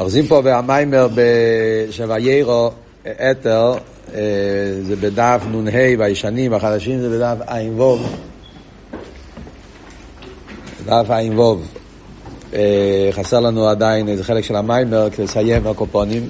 אוחזים 0.00 0.26
פה 0.26 0.42
במיימר 0.44 1.08
שביירו 1.90 2.70
אתר, 3.30 3.74
אה, 4.14 4.20
זה 4.82 4.96
בדף 4.96 5.42
נ"ה 5.52 5.98
והישנים, 5.98 6.54
החדשים 6.54 7.00
זה 7.00 7.08
בדף 7.10 7.36
ע"ו. 7.46 7.98
דף 10.86 11.10
ע"ו. 11.10 11.56
אה, 12.54 13.08
חסר 13.12 13.40
לנו 13.40 13.68
עדיין 13.68 14.08
איזה 14.08 14.24
חלק 14.24 14.44
של 14.44 14.56
המיימר 14.56 15.10
כדי 15.10 15.24
לסיים 15.24 15.66
הקופונים. 15.66 16.28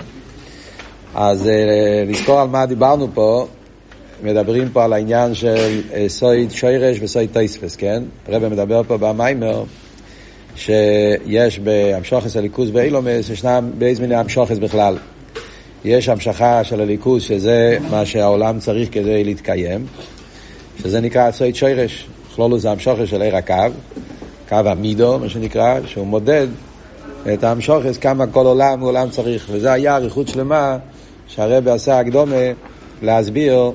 אז 1.15 1.47
אה, 1.47 2.05
לזכור 2.07 2.41
על 2.41 2.49
מה 2.49 2.67
דיברנו 2.67 3.09
פה, 3.15 3.47
מדברים 4.23 4.69
פה 4.69 4.85
על 4.85 4.93
העניין 4.93 5.35
של 5.35 5.81
סויד 6.09 6.51
שוירש 6.51 6.99
וסויד 7.01 7.31
טייספס, 7.33 7.77
כן? 7.77 8.03
הרב 8.29 8.49
מדבר 8.49 8.83
פה 8.87 8.97
במיימר. 8.97 9.65
שיש 10.57 11.59
בהמשוכס 11.59 12.37
הליכוז 12.37 12.71
באילומס, 12.71 13.31
ישנם 13.31 13.71
באיזה 13.79 14.03
מיני 14.03 14.15
המשוכס 14.15 14.59
בכלל. 14.59 14.97
יש 15.85 16.09
המשכה 16.09 16.65
של 16.65 16.81
הליכוז, 16.81 17.23
שזה 17.23 17.79
מה 17.91 18.07
שהעולם 18.07 18.59
צריך 18.59 18.89
כדי 18.93 19.25
להתקיים, 19.25 19.87
שזה 20.83 21.01
נקרא 21.01 21.29
עצוי 21.29 21.55
שוירש. 21.55 22.07
כלולו 22.35 22.59
זה 22.59 22.71
המשוכס 22.71 23.09
של 23.09 23.23
עיר 23.23 23.37
הקו, 23.37 23.55
קו 24.49 24.57
המידו, 24.57 25.19
מה 25.19 25.29
שנקרא, 25.29 25.81
שהוא 25.87 26.07
מודד 26.07 26.47
את 27.35 27.45
המשוכס, 27.45 27.99
כמה 27.99 28.27
כל 28.27 28.47
עולם 28.47 28.81
עולם 28.81 29.11
צריך. 29.11 29.47
וזה 29.51 29.73
היה 29.73 29.97
אריכות 29.97 30.29
שלמה 30.29 30.79
שהרבי 31.29 31.71
עשה 31.71 31.99
הקדומה 32.01 32.37
להסביר, 33.03 33.71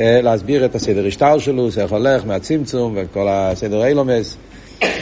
אה, 0.00 0.20
להסביר 0.22 0.64
את 0.64 0.74
הסדר 0.74 1.06
השטר 1.06 1.38
שלו, 1.38 1.68
איך 1.80 1.92
הולך 1.92 2.26
מהצמצום 2.26 2.94
וכל 2.96 3.26
הסדר 3.30 3.84
אילומס. 3.84 4.36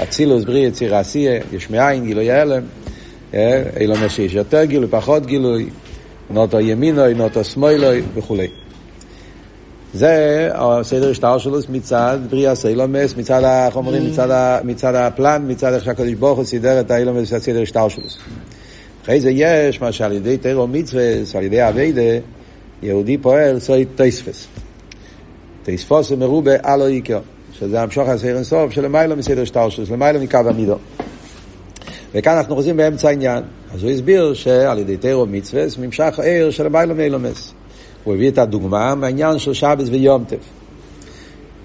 אצילוס, 0.02 0.44
בריא, 0.44 0.66
יציר 0.66 0.96
עשייה, 0.96 1.40
יש 1.52 1.70
מאין, 1.70 2.04
גילוי 2.04 2.30
הלם, 2.30 2.62
אילו 3.80 3.94
שיש 4.08 4.34
יותר 4.34 4.64
גילוי, 4.64 4.88
פחות 4.90 5.26
גילוי, 5.26 5.66
נוטו 6.30 6.60
ימינוי, 6.60 7.14
נוטו 7.14 7.44
שמאלוי 7.44 8.02
וכולי. 8.14 8.48
זה 9.94 10.48
הסדר 10.54 11.10
השטר 11.10 11.38
שלו 11.38 11.58
מצד 11.68 12.18
בריאה 12.30 12.54
סיילומס, 12.54 13.16
מצד 13.16 13.42
החומרים, 13.44 14.06
מצד, 14.06 14.60
מצד 14.64 14.94
הפלן, 14.94 15.44
מצד 15.48 15.72
איך 15.72 15.84
שהקדוש 15.84 16.14
ברוך 16.14 16.36
הוא 16.36 16.44
סידר 16.44 16.80
את 16.80 16.90
האילומס 16.90 17.32
והסדר 17.32 17.62
השטר 17.62 17.88
שלו. 17.88 18.04
אחרי 19.02 19.20
זה 19.20 19.30
יש 19.30 19.80
מה 19.80 19.92
שעל 19.92 20.12
ידי 20.12 20.36
תירו 20.36 20.66
מצווה, 20.66 21.02
על 21.34 21.42
ידי 21.42 21.68
אביידה, 21.68 22.18
יהודי 22.82 23.18
פועל 23.18 23.58
סוי 23.58 23.84
תייספס. 23.84 24.46
תייספוס 25.62 26.12
מרובה 26.12 26.74
אלו 26.74 26.86
עיקר. 26.86 27.20
שזה 27.58 27.82
המשוך 27.82 28.08
הסעיר 28.08 28.36
אינסוף 28.36 28.72
שלמיילא 28.72 29.16
מסדר 29.16 29.44
שטרשוס, 29.44 29.90
למיילא 29.90 30.20
מקו 30.20 30.38
המידו. 30.38 30.76
וכאן 32.14 32.36
אנחנו 32.36 32.54
חוזרים 32.54 32.76
באמצע 32.76 33.08
העניין. 33.08 33.42
אז 33.74 33.82
הוא 33.82 33.90
הסביר 33.90 34.34
שעל 34.34 34.78
ידי 34.78 34.96
תירו 34.96 35.26
מצווה 35.26 35.64
נמשך 35.78 36.20
עיר 36.22 36.50
של 36.50 36.68
מיילא 36.68 36.94
מאילומס. 36.94 37.52
הוא 38.04 38.14
הביא 38.14 38.28
את 38.28 38.38
הדוגמה 38.38 38.94
מהעניין 38.94 39.38
של 39.38 39.52
שבס 39.52 39.88
ויום 39.88 40.24
טף. 40.24 40.36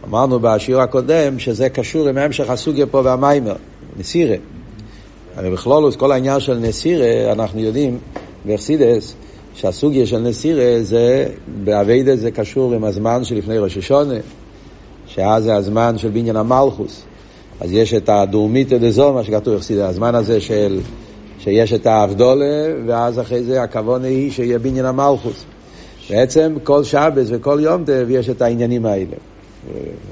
אמרנו 0.07 0.39
בשיעור 0.39 0.81
הקודם 0.81 1.39
שזה 1.39 1.69
קשור 1.69 2.07
עם 2.07 2.17
המשך 2.17 2.49
הסוגיה 2.49 2.85
פה 2.85 3.01
והמיימר, 3.03 3.55
נסירה. 3.97 4.35
הרי 5.35 5.51
בכלולוס 5.51 5.95
כל 5.95 6.11
העניין 6.11 6.39
של 6.39 6.57
נסירה, 6.57 7.31
אנחנו 7.31 7.59
יודעים 7.59 7.97
באכסידס, 8.45 9.15
שהסוגיה 9.55 10.05
של 10.05 10.19
נסירה 10.19 10.83
זה, 10.83 11.25
באביידה 11.63 12.15
זה 12.15 12.31
קשור 12.31 12.73
עם 12.73 12.83
הזמן 12.83 13.23
שלפני 13.23 13.57
ראש 13.57 13.77
השונה. 13.77 14.15
שאז 15.07 15.43
זה 15.43 15.55
הזמן 15.55 15.97
של 15.97 16.09
בניין 16.09 16.35
המלכוס. 16.35 17.03
אז 17.61 17.73
יש 17.73 17.93
את 17.93 18.09
הדורמיתא 18.09 18.77
דזו, 18.77 19.13
מה 19.13 19.23
שכתוב 19.23 19.55
יחסיד, 19.55 19.79
הזמן 19.79 20.15
הזה 20.15 20.41
של, 20.41 20.79
שיש 21.39 21.73
את 21.73 21.85
האבדולה, 21.85 22.65
ואז 22.87 23.19
אחרי 23.19 23.43
זה 23.43 23.63
הכוון 23.63 24.03
היא 24.03 24.31
שיהיה 24.31 24.59
בניין 24.59 24.85
המלכוס. 24.85 25.45
בעצם 26.09 26.55
כל 26.63 26.83
שבס 26.83 27.27
וכל 27.29 27.59
יום 27.61 27.83
טב 27.83 28.07
יש 28.09 28.29
את 28.29 28.41
העניינים 28.41 28.85
האלה. 28.85 29.15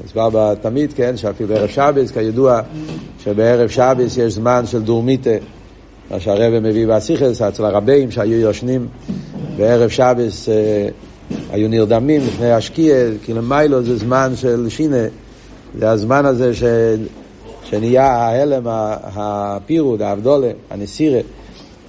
הסבר 0.05 0.53
תמיד, 0.61 0.93
כן, 0.93 1.17
שאפילו 1.17 1.49
בערב 1.49 1.69
שבס, 1.69 2.11
כידוע, 2.11 2.61
שבערב 3.23 3.69
שבס 3.69 4.17
יש 4.17 4.33
זמן 4.33 4.65
של 4.65 4.81
דורמיתא, 4.81 5.37
מה 6.11 6.19
שהרבא 6.19 6.59
מביא 6.59 6.87
באסיכס, 6.87 7.41
אצל 7.41 7.65
הרבים 7.65 8.11
שהיו 8.11 8.39
יושנים 8.39 8.87
בערב 9.57 9.89
שבס 9.89 10.49
אה, 10.49 10.87
היו 11.51 11.69
נרדמים 11.69 12.21
לפני 12.21 12.51
השקיע, 12.51 12.95
כי 13.23 13.33
למיילו 13.33 13.83
זה 13.83 13.97
זמן 13.97 14.31
של 14.35 14.69
שינה, 14.69 15.05
זה 15.79 15.89
הזמן 15.89 16.25
הזה 16.25 16.53
ש... 16.53 16.63
שנהיה 17.63 18.05
ההלם, 18.05 18.63
הפירוד, 19.15 20.01
האבדולה, 20.01 20.51
הנסירה, 20.69 21.19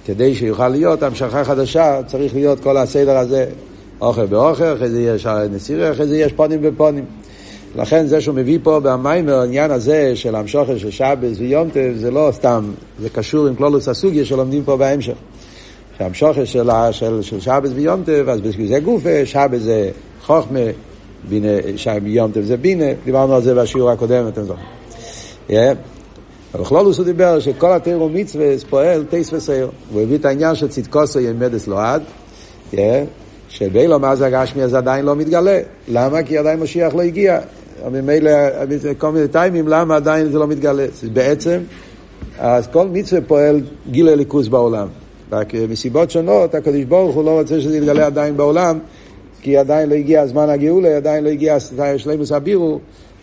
כדי 0.05 0.35
שיוכל 0.35 0.67
להיות 0.67 1.03
המשכה 1.03 1.43
חדשה, 1.43 1.99
צריך 2.07 2.35
להיות 2.35 2.59
כל 2.59 2.77
הסדר 2.77 3.17
הזה, 3.17 3.45
אוכל 4.01 4.25
באוכל, 4.25 4.73
אחרי 4.73 4.89
זה 4.89 5.01
יש 5.01 5.25
נסירה, 5.25 5.91
אחרי 5.91 6.07
זה 6.07 6.17
יש 6.17 6.33
פונים 6.33 6.61
בפונים. 6.61 7.05
לכן 7.75 8.07
זה 8.07 8.21
שהוא 8.21 8.35
מביא 8.35 8.59
פה 8.63 8.79
במיימר, 8.79 9.33
העניין 9.33 9.71
הזה 9.71 10.15
של 10.15 10.35
המשוכר 10.35 10.77
של 10.77 10.91
שבס 10.91 11.37
ויומטב, 11.39 11.91
זה 11.95 12.11
לא 12.11 12.29
סתם, 12.31 12.71
זה 12.99 13.09
קשור 13.09 13.47
עם 13.47 13.55
כלולוס 13.55 13.87
הסוגיה 13.87 14.25
שלומדים 14.25 14.63
פה 14.63 14.77
בהמשך. 14.77 15.13
שהמשוכר 15.97 16.45
של, 16.45 16.69
של, 16.91 17.21
של 17.21 17.39
שבס 17.39 17.69
ויום 17.75 18.03
טב, 18.03 18.29
אז 18.29 18.41
בשביל 18.41 18.67
זה 18.67 18.79
גופה, 18.79 19.25
שבס 19.25 19.61
זה 19.61 19.89
חוכמה, 20.21 20.59
בינה, 21.29 21.47
יום 22.05 22.31
טב 22.31 22.41
זה 22.41 22.57
בינה, 22.57 22.85
דיברנו 23.05 23.35
על 23.35 23.41
זה 23.41 23.55
בשיעור 23.55 23.89
הקודם, 23.89 24.27
אתם 24.27 24.43
זוכרים. 24.43 24.65
Yeah. 25.49 25.53
אבל 26.53 26.63
בכלולוס 26.63 26.97
הוא 26.97 27.05
דיבר 27.05 27.39
שכל 27.39 27.71
התירו 27.71 28.09
מצווה 28.09 28.45
פועל 28.69 29.05
טייס 29.09 29.33
וסייר. 29.33 29.69
הוא 29.93 30.01
הביא 30.01 30.17
את 30.17 30.25
העניין 30.25 30.55
של 30.55 30.67
צדקוסו 30.67 31.19
ימדס 31.19 31.67
לועד, 31.67 32.01
yeah. 32.73 32.77
שבאילו 33.49 33.99
מה 33.99 34.15
זה 34.15 34.25
הגשמי 34.25 34.63
אז 34.63 34.73
עדיין 34.73 35.05
לא 35.05 35.15
מתגלה. 35.15 35.59
למה? 35.87 36.23
כי 36.23 36.37
עדיין 36.37 36.59
משיח 36.59 36.95
לא 36.95 37.01
הגיע. 37.01 37.39
ממילא, 37.91 38.31
כל 38.97 39.11
מיני 39.11 39.27
טיימים, 39.27 39.67
למה 39.67 39.95
עדיין 39.95 40.31
זה 40.31 40.39
לא 40.39 40.47
מתגלה? 40.47 40.85
בעצם, 41.13 41.59
אז 42.39 42.67
כל 42.67 42.87
מצווה 42.87 43.21
פועל 43.21 43.61
גיל 43.91 44.09
הליכוס 44.09 44.47
בעולם. 44.47 44.87
רק 45.31 45.53
מסיבות 45.69 46.11
שונות, 46.11 46.55
הקדוש 46.55 46.83
ברוך 46.83 47.15
הוא 47.15 47.23
לא 47.25 47.39
רוצה 47.39 47.61
שזה 47.61 47.77
יתגלה 47.77 48.05
עדיין 48.05 48.37
בעולם, 48.37 48.79
כי 49.41 49.57
עדיין 49.57 49.89
לא 49.89 49.95
הגיע 49.95 50.27
זמן 50.27 50.49
הגאולה, 50.49 50.97
עדיין 50.97 51.23
לא 51.23 51.29
הגיע 51.29 51.57
שלימוס 51.97 52.31
הבירו, 52.31 52.79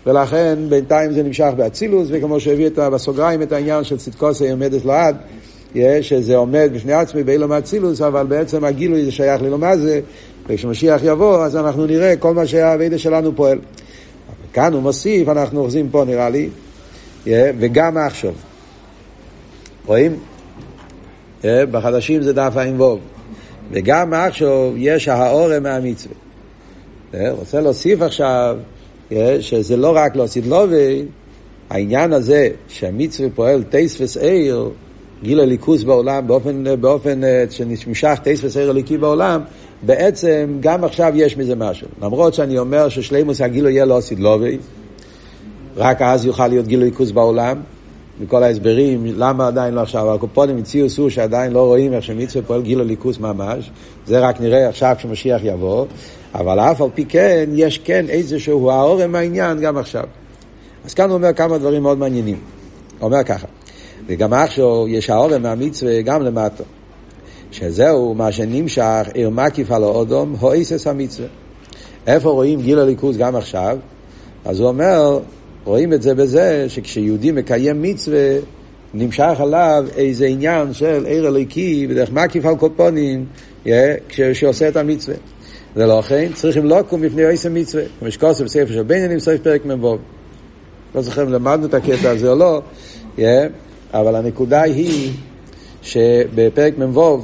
ולכן 0.06 0.58
בינתיים 0.68 1.12
זה 1.12 1.22
נמשך 1.22 1.50
באצילוס, 1.56 2.08
וכמו 2.10 2.40
שהביא 2.40 2.66
את, 2.66 2.78
בסוגריים 2.78 3.42
את 3.42 3.52
העניין 3.52 3.84
של 3.84 3.96
צדקוסי 3.96 4.50
עומדת 4.50 4.84
לעד, 4.84 5.16
שזה 6.00 6.36
עומד 6.36 6.70
בפני 6.74 6.92
עצמי 6.92 7.22
באילום 7.22 7.52
האצילוס, 7.52 8.00
אבל 8.00 8.26
בעצם 8.26 8.64
הגילוי 8.64 9.04
זה 9.04 9.12
שייך 9.12 9.42
ללומה 9.42 9.76
זה, 9.76 10.00
וכשמשיח 10.46 11.00
יבוא, 11.04 11.44
אז 11.44 11.56
אנחנו 11.56 11.86
נראה 11.86 12.16
כל 12.16 12.34
מה 12.34 12.46
שהאבידה 12.46 12.98
שלנו 12.98 13.36
פועל. 13.36 13.58
כאן 14.52 14.72
הוא 14.72 14.82
מוסיף, 14.82 15.28
אנחנו 15.28 15.60
אוחזים 15.60 15.88
פה 15.90 16.04
נראה 16.04 16.28
לי, 16.30 16.48
וגם 17.26 17.96
עכשיו. 17.96 18.32
רואים? 19.86 20.16
אה, 21.44 21.66
בחדשים 21.66 22.22
זה 22.22 22.32
דף 22.32 22.56
עין 22.56 22.80
ווב. 22.80 22.98
וגם 23.70 24.14
עכשיו 24.14 24.72
יש 24.76 25.08
האורם 25.08 25.62
מהמצווה. 25.62 26.14
אה, 27.14 27.30
רוצה 27.30 27.60
להוסיף 27.60 28.02
עכשיו 28.02 28.56
אה, 29.12 29.36
שזה 29.40 29.76
לא 29.76 29.96
רק 29.96 30.16
להוסיף 30.16 30.46
לובי, 30.46 31.02
העניין 31.70 32.12
הזה 32.12 32.48
שהמצווה 32.68 33.28
פועל 33.34 33.62
טייס 33.62 34.00
וסעיר, 34.00 34.70
גיל 35.22 35.40
הליכוס 35.40 35.82
בעולם, 35.82 36.26
באופן, 36.26 36.64
באופן 36.80 37.20
שנמשך 37.50 38.18
טייס 38.22 38.44
וסעיר 38.44 38.70
הליקי 38.70 38.98
בעולם, 38.98 39.40
בעצם 39.82 40.56
גם 40.60 40.84
עכשיו 40.84 41.12
יש 41.14 41.36
מזה 41.36 41.54
משהו. 41.54 41.88
למרות 42.02 42.34
שאני 42.34 42.58
אומר 42.58 42.88
ששלימוס 42.88 43.40
הגילו 43.40 43.68
יהיה 43.68 43.84
לא 43.84 43.98
עשית 43.98 44.20
לובי, 44.20 44.58
רק 45.76 46.02
אז 46.02 46.24
יוכל 46.24 46.48
להיות 46.48 46.66
גיל 46.66 46.82
הליכוס 46.82 47.10
בעולם, 47.10 47.60
מכל 48.20 48.42
ההסברים, 48.42 49.06
למה 49.16 49.46
עדיין 49.46 49.74
לא 49.74 49.80
עכשיו, 49.80 50.14
הקופונים 50.14 50.58
הציעו 50.58 50.90
סור 50.90 51.08
שעדיין 51.10 51.52
לא 51.52 51.66
רואים 51.66 51.92
איך 51.92 52.04
שמצווה 52.04 52.44
פועל 52.44 52.62
גיל 52.62 52.80
הליכוס 52.80 53.18
ממש, 53.18 53.70
זה 54.06 54.18
רק 54.18 54.40
נראה 54.40 54.68
עכשיו 54.68 54.94
כשמשיח 54.98 55.40
יבוא, 55.44 55.86
אבל 56.34 56.60
אף 56.60 56.80
על 56.80 56.88
פי 56.94 57.04
כן, 57.04 57.50
יש 57.52 57.78
כן 57.78 58.06
איזשהו 58.08 58.70
העורם 58.70 59.14
העניין 59.14 59.60
גם 59.60 59.76
עכשיו. 59.76 60.04
אז 60.84 60.94
כאן 60.94 61.08
הוא 61.08 61.14
אומר 61.14 61.32
כמה 61.32 61.58
דברים 61.58 61.82
מאוד 61.82 61.98
מעניינים. 61.98 62.38
הוא 62.98 63.06
אומר 63.06 63.22
ככה, 63.24 63.46
וגם 64.06 64.32
עכשיו 64.32 64.88
יש 64.88 65.10
העורם 65.10 65.42
מהמצווה 65.42 66.02
גם 66.02 66.22
למטה, 66.22 66.64
שזהו 67.50 68.14
מה 68.14 68.32
שנמשך 68.32 69.06
עיר 69.14 69.30
מקיף 69.30 69.70
על 69.70 69.82
האודום, 69.82 70.36
הואיסס 70.40 70.86
המצווה. 70.86 71.28
איפה 72.06 72.30
רואים 72.30 72.62
גיל 72.62 72.78
הליכוס 72.78 73.16
גם 73.16 73.36
עכשיו? 73.36 73.78
אז 74.44 74.60
הוא 74.60 74.68
אומר, 74.68 75.18
רואים 75.64 75.92
את 75.92 76.02
זה 76.02 76.14
בזה 76.14 76.66
שכשיהודי 76.68 77.32
מקיים 77.32 77.82
מצווה, 77.82 78.36
נמשך 78.94 79.34
עליו 79.38 79.84
איזה 79.96 80.26
עניין 80.26 80.72
של 80.72 81.06
עיר 81.06 81.28
אלוקי 81.28 81.86
בדרך 81.86 82.10
מקיף 82.10 82.44
על 82.46 82.56
קופונים, 82.56 83.26
כשעושה 84.08 84.68
את 84.68 84.76
המצווה. 84.76 85.16
צריכים 86.34 86.64
לא 86.64 86.78
לקום 86.78 87.00
בפני 87.00 87.24
עשר 87.24 87.50
מצווה, 87.50 87.82
כמו 87.98 88.10
שקוסם 88.10 88.44
בספר 88.44 88.72
של 88.72 88.82
בניינים 88.82 89.18
סוף 89.18 89.34
פרק 89.42 89.64
מ"ו. 89.64 89.96
לא 90.94 91.02
זוכר 91.02 91.22
אם 91.22 91.32
למדנו 91.32 91.66
את 91.66 91.74
הקטע 91.74 92.10
הזה 92.10 92.30
או 92.30 92.36
לא, 92.36 92.62
אבל 93.92 94.14
הנקודה 94.16 94.62
היא 94.62 95.12
שבפרק 95.82 96.78
מ"ו, 96.78 97.22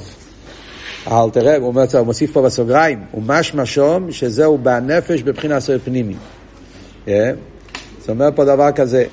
האלתר 1.07 1.41
רב, 1.45 1.63
הוא 1.63 2.05
מוסיף 2.05 2.33
פה 2.33 2.43
בסוגריים, 2.43 2.99
הוא 3.11 3.23
משמע 3.27 3.63
שום 3.67 4.13
שזהו 4.13 4.59
בנפש 4.59 5.23
בבחינת 5.23 5.57
עשר 5.57 5.79
פנימי. 5.85 6.15
זאת 8.11 8.15
אומרת 8.15 8.37
פה 8.37 8.45
דבר 8.45 8.73
כזה, 8.73 9.05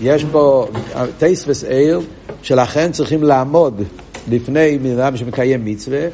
יש 0.00 0.24
פה 0.32 0.68
טייס 1.18 1.44
וסעיר, 1.48 2.00
שלכן 2.42 2.92
צריכים 2.92 3.22
לעמוד 3.22 3.82
לפני 4.30 4.78
בן 4.78 4.98
אדם 4.98 5.16
שמקיים 5.16 5.64
מצווה, 5.64 6.06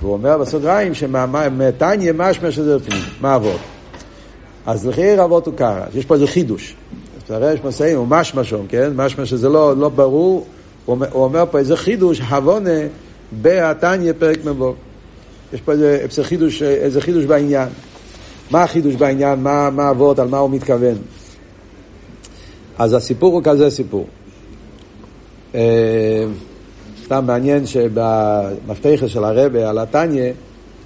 והוא 0.00 0.12
אומר 0.12 0.38
בסוגריים 0.38 0.94
שמתניה 0.94 2.12
משמע 2.12 2.50
שזה 2.50 2.78
פנים, 2.80 3.02
מה 3.20 3.36
אבות? 3.36 3.60
אז 4.66 4.86
לחייר 4.86 5.24
אבות 5.24 5.46
הוא 5.46 5.54
קרא, 5.54 5.86
יש 5.94 6.04
פה 6.04 6.14
איזה 6.14 6.26
חידוש. 6.26 6.76
רואה, 7.30 7.52
יש 7.52 7.60
מסעים, 7.64 7.98
הוא 7.98 8.06
משמע 8.08 8.44
שם, 8.44 8.66
כן? 8.68 8.90
משמע 8.96 9.26
שזה 9.26 9.48
לא, 9.48 9.76
לא 9.76 9.88
ברור, 9.88 10.46
הוא 10.84 10.94
אומר, 10.94 11.06
הוא 11.12 11.24
אומר 11.24 11.44
פה 11.50 11.58
איזה 11.58 11.76
חידוש, 11.76 12.20
הבונה 12.28 12.80
בהתניה 13.32 14.14
פרק 14.14 14.44
מבוא. 14.44 14.74
יש 15.52 15.60
פה 15.60 15.72
איזה, 15.72 15.98
איזה, 16.00 16.24
חידוש, 16.24 16.62
איזה 16.62 17.00
חידוש 17.00 17.24
בעניין. 17.24 17.68
מה 18.50 18.62
החידוש 18.62 18.94
בעניין? 18.94 19.42
מה, 19.42 19.90
אבות? 19.90 20.18
על 20.18 20.28
מה 20.28 20.38
הוא 20.38 20.50
מתכוון? 20.50 20.96
אז 22.78 22.94
הסיפור 22.94 23.34
הוא 23.34 23.42
כזה 23.44 23.70
סיפור. 23.70 24.06
אה, 25.54 26.24
סתם 27.04 27.26
מעניין 27.26 27.66
שבמפתח 27.66 29.06
של 29.06 29.24
הרבה 29.24 29.68
על 29.68 29.78
התניא, 29.78 30.32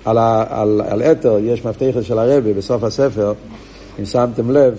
על, 0.05 0.19
על, 0.49 0.81
על 0.89 1.03
אתר, 1.03 1.37
יש 1.41 1.65
מפתח 1.65 2.01
של 2.03 2.19
הרבה 2.19 2.53
בסוף 2.53 2.85
הספר, 2.85 3.33
אם 4.01 4.05
שמתם 4.05 4.51
לב, 4.51 4.79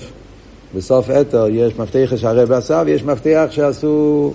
בסוף 0.75 1.09
אתר 1.09 1.47
יש 1.49 1.75
מפתח 1.79 2.13
שהרבה 2.15 2.57
עשה 2.57 2.83
ויש 2.85 3.03
מפתח 3.03 3.45
שעשו 3.49 4.33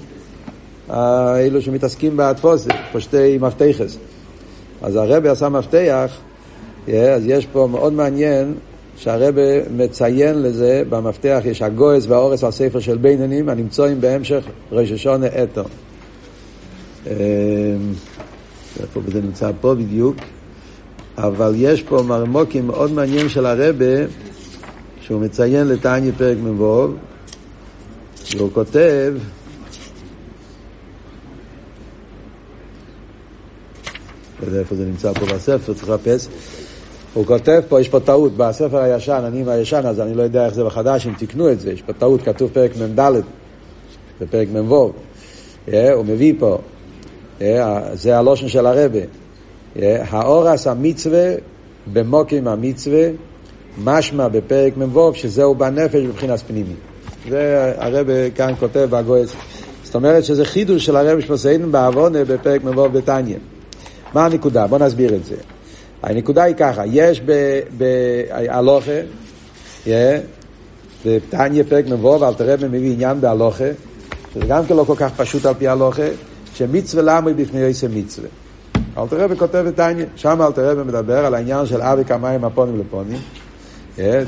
אלו 0.91 1.63
שמתעסקים 1.63 2.17
בתפוסת, 2.17 2.71
פה 2.93 3.01
שתי 3.01 3.39
מפתחס. 3.39 3.97
אז 4.83 4.97
הרבה 4.97 5.33
עשה 5.33 5.49
מפתח, 5.49 6.11
אז 6.99 7.23
יש 7.27 7.47
פה 7.47 7.69
מאוד 7.71 7.93
מעניין 7.93 8.55
שהרבה 8.97 9.69
מציין 9.77 10.43
לזה, 10.43 10.83
במפתח 10.89 11.41
יש 11.45 11.63
הגויס 11.63 12.07
והאורס 12.07 12.45
על 12.45 12.51
ספר 12.51 12.81
של 12.81 12.97
בינונים 12.97 13.49
הנמצאים 13.49 14.01
בהמשך 14.01 14.45
ראש 14.73 14.93
השונה 14.93 15.27
אתר. 15.27 15.63
אמ, 17.07 17.13
איפה 18.81 19.01
זה 19.13 19.21
נמצא 19.23 19.51
פה 19.61 19.75
בדיוק? 19.75 20.17
אבל 21.19 21.53
יש 21.57 21.83
פה 21.83 22.03
מרמוקים 22.03 22.67
מאוד 22.67 22.93
מעניין 22.93 23.29
של 23.29 23.47
הרבה, 23.47 24.05
שהוא 25.01 25.21
מציין 25.21 25.69
לתניא 25.69 26.13
פרק 26.19 26.39
מ"ו, 26.39 26.89
והוא 28.37 28.51
כותב, 28.53 29.15
לא 34.41 34.47
יודע 34.47 34.59
איפה 34.59 34.75
זה 34.75 34.85
נמצא 34.85 35.13
פה 35.13 35.27
בספר, 35.27 35.75
צריך 35.75 35.89
לחפש. 35.89 36.29
הוא 37.15 37.27
כותב 37.27 37.61
פה, 37.69 37.81
יש 37.81 37.89
פה 37.89 38.01
טעות, 38.01 38.37
בספר 38.37 38.79
הישן, 38.79 39.23
אני 39.27 39.41
עם 39.41 39.49
הישן, 39.49 39.87
אז 39.87 40.01
אני 40.01 40.15
לא 40.15 40.23
יודע 40.23 40.47
איך 40.47 40.55
זה 40.55 40.65
בחדש, 40.65 41.07
אם 41.07 41.13
תקנו 41.19 41.53
את 41.53 41.61
זה, 41.61 41.73
יש 41.73 41.83
פה 41.83 41.93
טעות, 41.93 42.23
כתוב 42.23 42.51
פרק 42.53 42.71
מ"ד, 42.77 43.13
זה 44.21 44.27
פרק 44.31 44.49
מ"ו. 44.53 44.93
אה, 45.73 45.93
הוא 45.93 46.05
מביא 46.05 46.35
פה, 46.39 46.59
אה, 47.43 47.81
זה 47.93 48.19
הלושן 48.19 48.49
של 48.49 48.67
הרבה. 48.67 48.99
אה, 49.77 50.05
האורס 50.11 50.67
המצווה 50.67 51.35
במוקים 51.93 52.49
המצווה, 52.49 53.09
משמע 53.85 54.29
בפרק 54.29 54.77
מ"ו, 54.77 55.15
שזהו 55.15 55.55
בנפש 55.55 56.01
מבחינת 56.01 56.41
פנימי. 56.41 56.75
זה 57.29 57.73
הרבה 57.77 58.31
כאן 58.31 58.55
כותב 58.61 58.89
בגויס. 58.91 59.33
זאת 59.85 59.95
אומרת 59.95 60.25
שזה 60.25 60.45
חידוש 60.45 60.87
של 60.87 60.97
הרבי 60.97 61.23
שמסעידן 61.23 61.73
בעוונה 61.73 62.25
בפרק 62.25 62.65
מ"ו 62.65 62.89
בתניא. 62.89 63.37
מה 64.15 64.25
הנקודה? 64.25 64.67
בואו 64.67 64.81
נסביר 64.81 65.15
את 65.15 65.25
זה. 65.25 65.37
הנקודה 66.03 66.43
היא 66.43 66.55
ככה, 66.55 66.87
יש 66.87 67.23
בהלוכה, 67.79 69.01
בתניא 71.07 71.63
פרק 71.69 71.85
מ"ו, 71.87 72.21
ואל 72.21 72.35
תראה 72.35 72.55
מביא 72.69 72.93
עניין 72.93 73.21
בהלוכה, 73.21 73.65
שזה 74.35 74.47
גם 74.49 74.67
כן 74.67 74.77
לא 74.77 74.85
כל 74.85 74.95
כך 74.97 75.11
פשוט 75.17 75.47
על 75.47 75.55
פי 75.55 75.69
הלוכה, 75.69 76.07
שמצווה 76.55 77.03
למה 77.03 77.33
בפני 77.33 77.61
יוסי 77.61 77.87
מצווה. 77.95 78.29
אל 78.99 79.07
תראה 79.11 79.27
וכותב 79.31 79.67
העניין, 79.79 80.09
שם 80.17 80.43
אל 80.43 80.53
תראה 80.53 80.75
ומדבר 80.77 81.27
על 81.27 81.35
העניין 81.35 81.67
של 81.67 81.83
אבי 81.83 82.05
כמיים 82.05 82.45
הפונים 82.45 82.81
לפונים, 82.81 83.19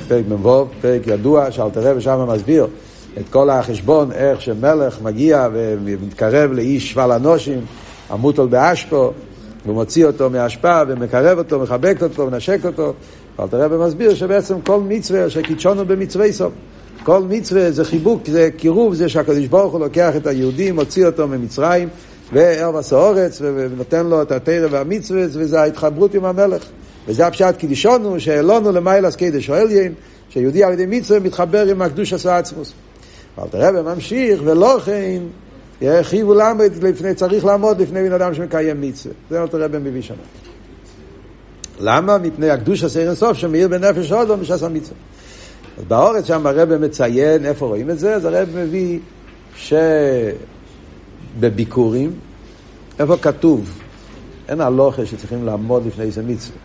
פרק 0.09 0.25
מ"ו, 0.29 0.67
פרק 0.81 1.07
ידוע, 1.07 1.51
שאל 1.51 1.71
תראה 1.71 1.97
ושם 1.97 2.27
מסביר 2.29 2.67
את 3.19 3.29
כל 3.31 3.51
החשבון, 3.51 4.13
איך 4.13 4.41
שמלך 4.41 5.03
מגיע 5.03 5.49
ומתקרב 5.53 6.53
לאיש 6.53 6.91
שבל 6.91 7.13
אנושים, 7.13 7.61
המוטל 8.11 8.47
באשפו, 8.47 9.13
ומוציא 9.67 10.07
אותו 10.07 10.31
מההשפעה 10.31 10.85
ומקרב 10.89 11.39
אותו, 11.39 11.59
מחבק 11.59 11.97
אותו, 12.03 12.27
מנשק 12.27 12.59
אותו. 12.65 12.93
אבל 13.39 13.49
תראה 13.49 13.67
ומסביר 13.71 14.15
שבעצם 14.15 14.61
כל 14.61 14.81
מצווה 14.81 15.31
שקידשונו 15.31 15.85
במצווה 15.85 16.33
סוף. 16.33 16.53
כל 17.05 17.23
מצווה 17.29 17.71
זה 17.71 17.85
חיבוק, 17.85 18.23
זה 18.27 18.49
קירוב, 18.57 18.95
זה 18.95 19.09
שהקדוש 19.09 19.47
ברוך 19.47 19.73
הוא 19.73 19.81
לוקח 19.81 20.17
את 20.17 20.27
היהודי, 20.27 20.71
מוציא 20.71 21.07
אותו 21.07 21.29
ממצרים, 21.29 21.89
וערב 22.33 22.77
הסעורץ, 22.77 23.43
ונותן 23.43 24.07
לו 24.07 24.23
את 24.23 24.33
התרא 24.33 24.67
והמצווה, 24.71 25.23
וזה 25.31 25.61
ההתחברות 25.61 26.15
עם 26.15 26.25
המלך. 26.25 26.65
וזה 27.09 27.27
הפשט 27.27 27.57
קידישונו, 27.57 28.21
שאלונו 28.21 28.73
למיילס 28.73 29.17
קידש 29.17 29.51
או 29.51 29.55
אליין, 29.55 29.95
שיהודי 30.29 30.65
על 30.65 30.73
ידי 30.73 30.87
מצווה 30.87 31.21
מתחבר 31.21 31.67
עם 31.67 31.83
הקדוש 31.83 32.13
עשה 32.13 32.39
עצמוס. 32.39 32.73
אבל 33.39 33.49
תראה 33.49 33.71
וממשיך, 33.75 34.41
ולא 34.45 34.79
כן, 34.85 35.23
חייבו 36.03 36.35
לעמוד 36.35 36.73
לפני, 36.83 37.15
צריך 37.15 37.45
לעמוד 37.45 37.81
לפני 37.81 38.03
בן 38.03 38.13
אדם 38.13 38.35
שמקיים 38.35 38.81
מצווה. 38.81 39.15
זה 39.31 39.43
אותו 39.43 39.59
רבי 39.61 39.79
מביא 39.79 40.03
שם. 40.03 40.15
למה? 41.81 42.19
מפני 42.19 42.51
הקדוש 42.51 42.85
עשה 42.85 43.01
אינסוף 43.01 43.39
שמאיר 43.39 43.69
בנפש 43.69 44.13
עוד 44.13 44.29
לא 44.29 44.37
משעשה 44.37 44.69
מצווה. 44.69 44.97
אז 45.79 45.85
באורץ 45.85 46.27
שם 46.27 46.47
הרב 46.47 46.77
מציין, 46.77 47.47
איפה 47.47 47.67
רואים 47.67 47.91
את 47.91 47.99
זה? 47.99 48.15
אז 48.15 48.25
הרב 48.25 48.49
מביא 48.55 48.99
שבביקורים, 51.39 52.13
איפה 52.99 53.17
כתוב, 53.17 53.79
אין 54.49 54.61
הלוכה 54.61 55.07
שצריכים 55.07 55.47
לעמוד 55.47 55.87
לפני 55.87 56.05
איזה 56.05 56.23
מצווה. 56.23 56.57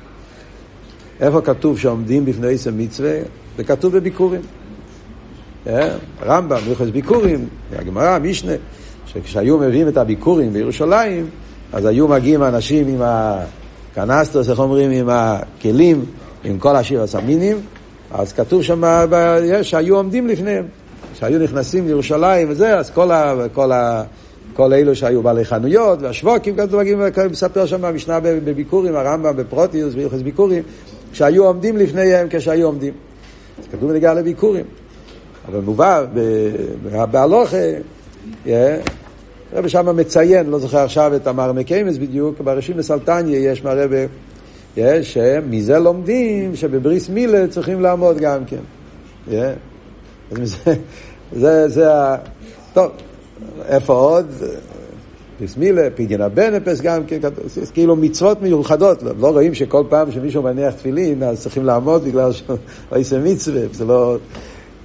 איפה 1.19 1.41
כתוב 1.41 1.79
שעומדים 1.79 2.25
בפני 2.25 2.47
איזה 2.47 2.71
מצווה? 2.71 3.19
זה 3.57 3.63
כתוב 3.63 3.97
בביקורים. 3.97 4.41
אה? 5.67 5.97
רמב"ם, 6.25 6.57
מיוחס 6.65 6.87
ביקורים, 6.87 7.47
הגמרא, 7.71 8.19
משנה. 8.19 8.53
שכשהיו 9.07 9.57
מביאים 9.57 9.87
את 9.87 9.97
הביקורים 9.97 10.53
בירושלים, 10.53 11.29
אז 11.73 11.85
היו 11.85 12.07
מגיעים 12.07 12.43
אנשים 12.43 12.87
עם 12.87 13.01
הקנסטוס, 13.01 14.49
איך 14.49 14.59
אומרים, 14.59 14.91
עם 14.91 15.09
הכלים, 15.09 16.05
עם 16.43 16.59
כל 16.59 16.75
השיר 16.75 17.01
הסמינים, 17.01 17.57
אז 18.11 18.33
כתוב 18.33 18.63
שם 18.63 18.81
שהיו 19.61 19.95
עומדים 19.95 20.27
לפניהם, 20.27 20.65
שהיו 21.13 21.39
נכנסים 21.39 21.87
לירושלים 21.87 22.47
וזה, 22.49 22.77
אז 22.77 22.89
כל, 22.89 23.11
ה, 23.11 23.35
כל, 23.53 23.71
ה, 23.71 24.03
כל 24.53 24.73
אלו 24.73 24.95
שהיו 24.95 25.21
בעלי 25.21 25.45
חנויות 25.45 26.01
והשווקים, 26.01 26.55
כתוב, 26.55 26.81
מספר 27.31 27.65
שם 27.65 27.81
במשנה 27.81 28.19
בביקורים, 28.19 28.95
הרמב"ם 28.95 29.37
בפרוטיוס, 29.37 29.93
ביוחס 29.93 30.21
ביקורים, 30.21 30.63
שהיו 31.13 31.45
עומדים 31.45 31.77
לפניהם 31.77 32.27
כשהיו 32.29 32.67
עומדים. 32.67 32.93
אז 33.59 33.65
כתוב 33.71 33.91
בנגיעה 33.91 34.13
לביקורים. 34.13 34.65
אבל 35.47 35.59
מובא 35.59 36.05
בהלוכה, 37.11 37.57
הרב 39.53 39.67
שם 39.67 39.97
מציין, 39.97 40.49
לא 40.49 40.59
זוכר 40.59 40.77
עכשיו 40.77 41.15
את 41.15 41.27
המרמי 41.27 41.63
קיימס 41.63 41.97
בדיוק, 41.97 42.41
בראשים 42.41 42.77
לסלטניה 42.77 43.39
יש 43.39 43.63
מהרבה, 43.63 43.97
יש, 44.77 45.13
שמזה 45.13 45.79
לומדים 45.79 46.55
שבבריס 46.55 47.09
מילה 47.09 47.47
צריכים 47.47 47.81
לעמוד 47.81 48.17
גם 48.17 48.45
כן. 48.45 48.61
זה, 50.43 50.73
זה, 51.31 51.69
זה 51.69 51.93
ה... 51.93 52.15
טוב, 52.73 52.91
איפה 53.65 53.93
עוד? 53.93 54.25
בריס 55.39 55.57
מילה, 55.57 55.89
פדיון 55.95 56.21
הבנפס 56.21 56.81
גם 56.81 57.05
כן, 57.05 57.19
כאילו 57.73 57.95
מצוות 57.95 58.41
מיוחדות, 58.41 59.03
לא, 59.03 59.11
לא 59.19 59.27
רואים 59.27 59.53
שכל 59.53 59.83
פעם 59.89 60.11
שמישהו 60.11 60.43
מניח 60.43 60.73
תפילין 60.73 61.23
אז 61.23 61.41
צריכים 61.41 61.65
לעמוד 61.65 62.03
בגלל 62.03 62.31
שהוא 62.31 62.57
עושה 62.89 63.19
מצווה, 63.19 63.61
זה 63.71 63.85
לא... 63.85 64.17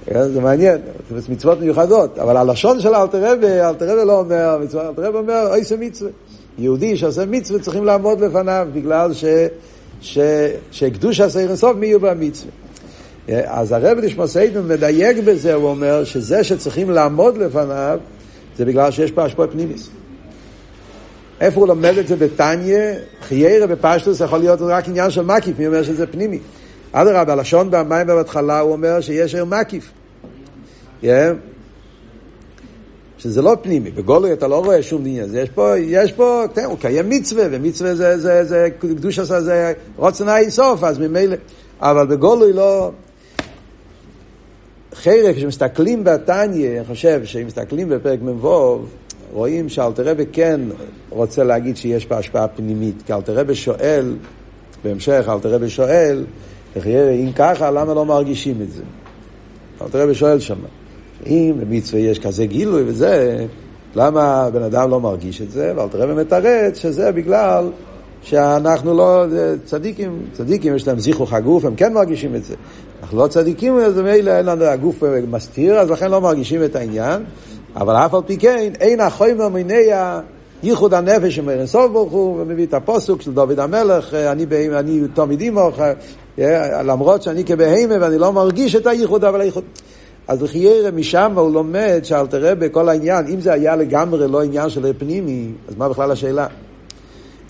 כן, 0.05 0.31
זה 0.33 0.41
מעניין, 0.41 0.77
זה 1.09 1.31
מצוות 1.33 1.59
מיוחדות, 1.59 2.19
אבל 2.19 2.37
הלשון 2.37 2.79
של 2.79 2.95
אלתר 2.95 3.31
רבי, 3.31 3.61
אלתר 3.61 3.85
רבי 3.85 4.07
לא 4.07 4.19
אומר 4.19 4.57
אלתר 4.61 5.03
רבי 5.03 5.17
אומר 5.17 5.47
אוי 5.49 5.63
זה 5.63 5.77
מצווה. 5.77 6.11
יהודי 6.57 6.97
שעושה 6.97 7.25
מצווה 7.25 7.59
צריכים 7.59 7.85
לעמוד 7.85 8.21
לפניו 8.21 8.67
בגלל 8.73 9.13
ש, 9.13 9.25
ש, 10.01 10.17
שקדוש 10.71 11.19
עשה 11.19 11.39
אינסוף 11.39 11.77
מי 11.77 11.85
יהיו 11.85 11.99
במצווה. 11.99 12.51
אז 13.27 13.71
הרב 13.71 13.97
נשמוסיידן 13.97 14.67
מדייק 14.67 15.17
בזה, 15.25 15.53
הוא 15.53 15.69
אומר 15.69 16.03
שזה 16.03 16.43
שצריכים 16.43 16.89
לעמוד 16.89 17.37
לפניו 17.37 17.99
זה 18.57 18.65
בגלל 18.65 18.91
שיש 18.91 19.11
פה 19.11 19.23
השפוע 19.23 19.47
פנימיס. 19.47 19.89
איפה 21.41 21.59
הוא 21.59 21.67
לומד 21.67 21.97
את 21.97 22.07
זה 22.07 22.15
בתניא? 22.15 22.77
חיירה 23.21 23.67
בפשטוס 23.67 24.19
יכול 24.19 24.39
להיות 24.39 24.59
רק 24.61 24.87
עניין 24.87 25.11
של 25.11 25.21
מקיף, 25.21 25.59
מי 25.59 25.67
אומר 25.67 25.83
שזה 25.83 26.07
פנימי? 26.07 26.39
אדרבה, 26.93 27.33
הלשון 27.33 27.71
במים 27.71 28.07
בהתחלה 28.07 28.59
הוא 28.59 28.71
אומר 28.71 29.01
שיש 29.01 29.35
ער 29.35 29.45
מקיף. 29.45 29.91
Yeah. 31.03 31.05
שזה 33.23 33.41
לא 33.41 33.57
פנימי. 33.61 33.91
בגולוי 33.91 34.33
אתה 34.33 34.47
לא 34.47 34.65
רואה 34.65 34.83
שום 34.83 35.01
עניין. 35.01 35.29
יש 35.35 35.49
פה, 35.49 35.77
יש 35.77 36.11
פה, 36.11 36.43
תראה, 36.53 36.65
הוא 36.65 36.77
קיים 36.79 37.09
מצווה, 37.09 37.45
ומצווה 37.51 37.95
זה, 37.95 38.17
זה, 38.17 38.43
זה, 38.43 38.67
קדוש 38.79 39.19
עשה, 39.19 39.41
זה 39.41 39.73
רוצן 39.97 40.27
האינסוף, 40.27 40.83
אז 40.83 40.99
ממילא, 40.99 41.35
אבל 41.81 42.07
בגולוי 42.07 42.53
לא... 42.53 42.91
חלק, 44.93 45.35
כשמסתכלים 45.35 46.03
בתניא, 46.03 46.77
אני 46.77 46.85
חושב 46.85 47.25
שאם 47.25 47.47
מסתכלים 47.47 47.89
בפרק 47.89 48.19
מ"ו, 48.21 48.79
רואים 49.33 49.69
שאלתרבה 49.69 50.23
כן 50.31 50.61
רוצה 51.09 51.43
להגיד 51.43 51.77
שיש 51.77 52.05
פה 52.05 52.17
השפעה 52.17 52.47
פנימית. 52.47 52.95
כי 53.05 53.13
אלתרבה 53.13 53.55
שואל, 53.55 54.15
בהמשך 54.83 55.25
אלתרבה 55.29 55.69
שואל, 55.69 56.25
אם 56.75 57.31
ככה, 57.35 57.71
למה 57.71 57.93
לא 57.93 58.05
מרגישים 58.05 58.61
את 58.61 58.71
זה? 58.71 58.83
אלתרבה 59.81 60.13
שואל 60.13 60.39
שם, 60.39 60.57
אם 61.25 61.53
במצווה 61.59 62.01
יש 62.01 62.19
כזה 62.19 62.45
גילוי 62.45 62.83
וזה, 62.85 63.45
למה 63.95 64.49
בן 64.53 64.63
אדם 64.63 64.89
לא 64.89 64.99
מרגיש 64.99 65.41
את 65.41 65.51
זה? 65.51 65.73
ואלתרבה 65.75 66.13
מתרץ 66.13 66.77
שזה 66.77 67.11
בגלל 67.11 67.69
שאנחנו 68.21 68.97
לא 68.97 69.25
צדיקים, 69.65 70.25
צדיקים 70.31 70.75
יש 70.75 70.87
להם 70.87 70.99
זיכרוך 70.99 71.33
הגוף, 71.33 71.65
הם 71.65 71.75
כן 71.75 71.93
מרגישים 71.93 72.35
את 72.35 72.43
זה. 72.43 72.55
אנחנו 73.03 73.17
לא 73.17 73.27
צדיקים, 73.27 73.77
אז 73.77 73.97
מילא 73.97 74.31
אין 74.31 74.45
לנו, 74.45 74.65
הגוף 74.65 75.03
מסתיר, 75.31 75.79
אז 75.79 75.89
לכן 75.89 76.11
לא 76.11 76.21
מרגישים 76.21 76.63
את 76.63 76.75
העניין. 76.75 77.23
אבל 77.75 77.95
אף 77.95 78.13
על 78.13 78.21
פי 78.25 78.37
כן, 78.37 78.71
אין 78.79 78.99
החומר 78.99 79.49
מיני 79.49 79.89
ייחוד 80.63 80.93
הנפש 80.93 81.39
עם 81.39 81.49
ערן 81.49 81.65
סוף 81.65 81.91
ברוך 81.91 82.11
הוא, 82.11 82.41
ומביא 82.41 82.65
את 82.65 82.73
הפוסוק 82.73 83.21
של 83.21 83.33
דוד 83.33 83.59
המלך, 83.59 84.13
אני, 84.13 84.45
אני 84.79 85.01
תמיד 85.13 85.41
עמוך, 85.41 85.79
למרות 86.85 87.23
שאני 87.23 87.45
כבהמה 87.45 87.95
ואני 88.01 88.17
לא 88.17 88.33
מרגיש 88.33 88.75
את 88.75 88.87
הייחוד, 88.87 89.23
אבל 89.23 89.41
הייחוד... 89.41 89.63
אז 90.27 90.43
לחיירה 90.43 90.91
משם 90.91 91.33
הוא 91.35 91.53
לומד 91.53 91.99
שאל 92.03 92.27
תראה 92.27 92.55
בכל 92.55 92.89
העניין, 92.89 93.27
אם 93.27 93.39
זה 93.39 93.53
היה 93.53 93.75
לגמרי 93.75 94.27
לא 94.27 94.43
עניין 94.43 94.69
של 94.69 94.93
פנימי, 94.97 95.51
אז 95.67 95.75
מה 95.77 95.89
בכלל 95.89 96.11
השאלה? 96.11 96.47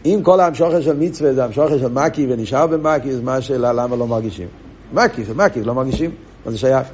אם 0.05 0.19
כל 0.23 0.39
המשוכר 0.39 0.81
של 0.81 0.97
מצווה 0.97 1.33
זה 1.33 1.43
המשוכר 1.43 1.77
של 1.77 1.87
מקי 1.87 2.27
ונשאר 2.29 2.67
במקי, 2.67 3.09
אז 3.09 3.21
מה 3.21 3.35
השאלה 3.35 3.73
למה 3.73 3.95
לא 3.95 4.07
מרגישים? 4.07 4.47
מקי 4.93 5.21
מקי, 5.35 5.63
לא 5.63 5.73
מרגישים, 5.73 6.11
מה 6.45 6.51
זה 6.51 6.57
שייך? 6.57 6.87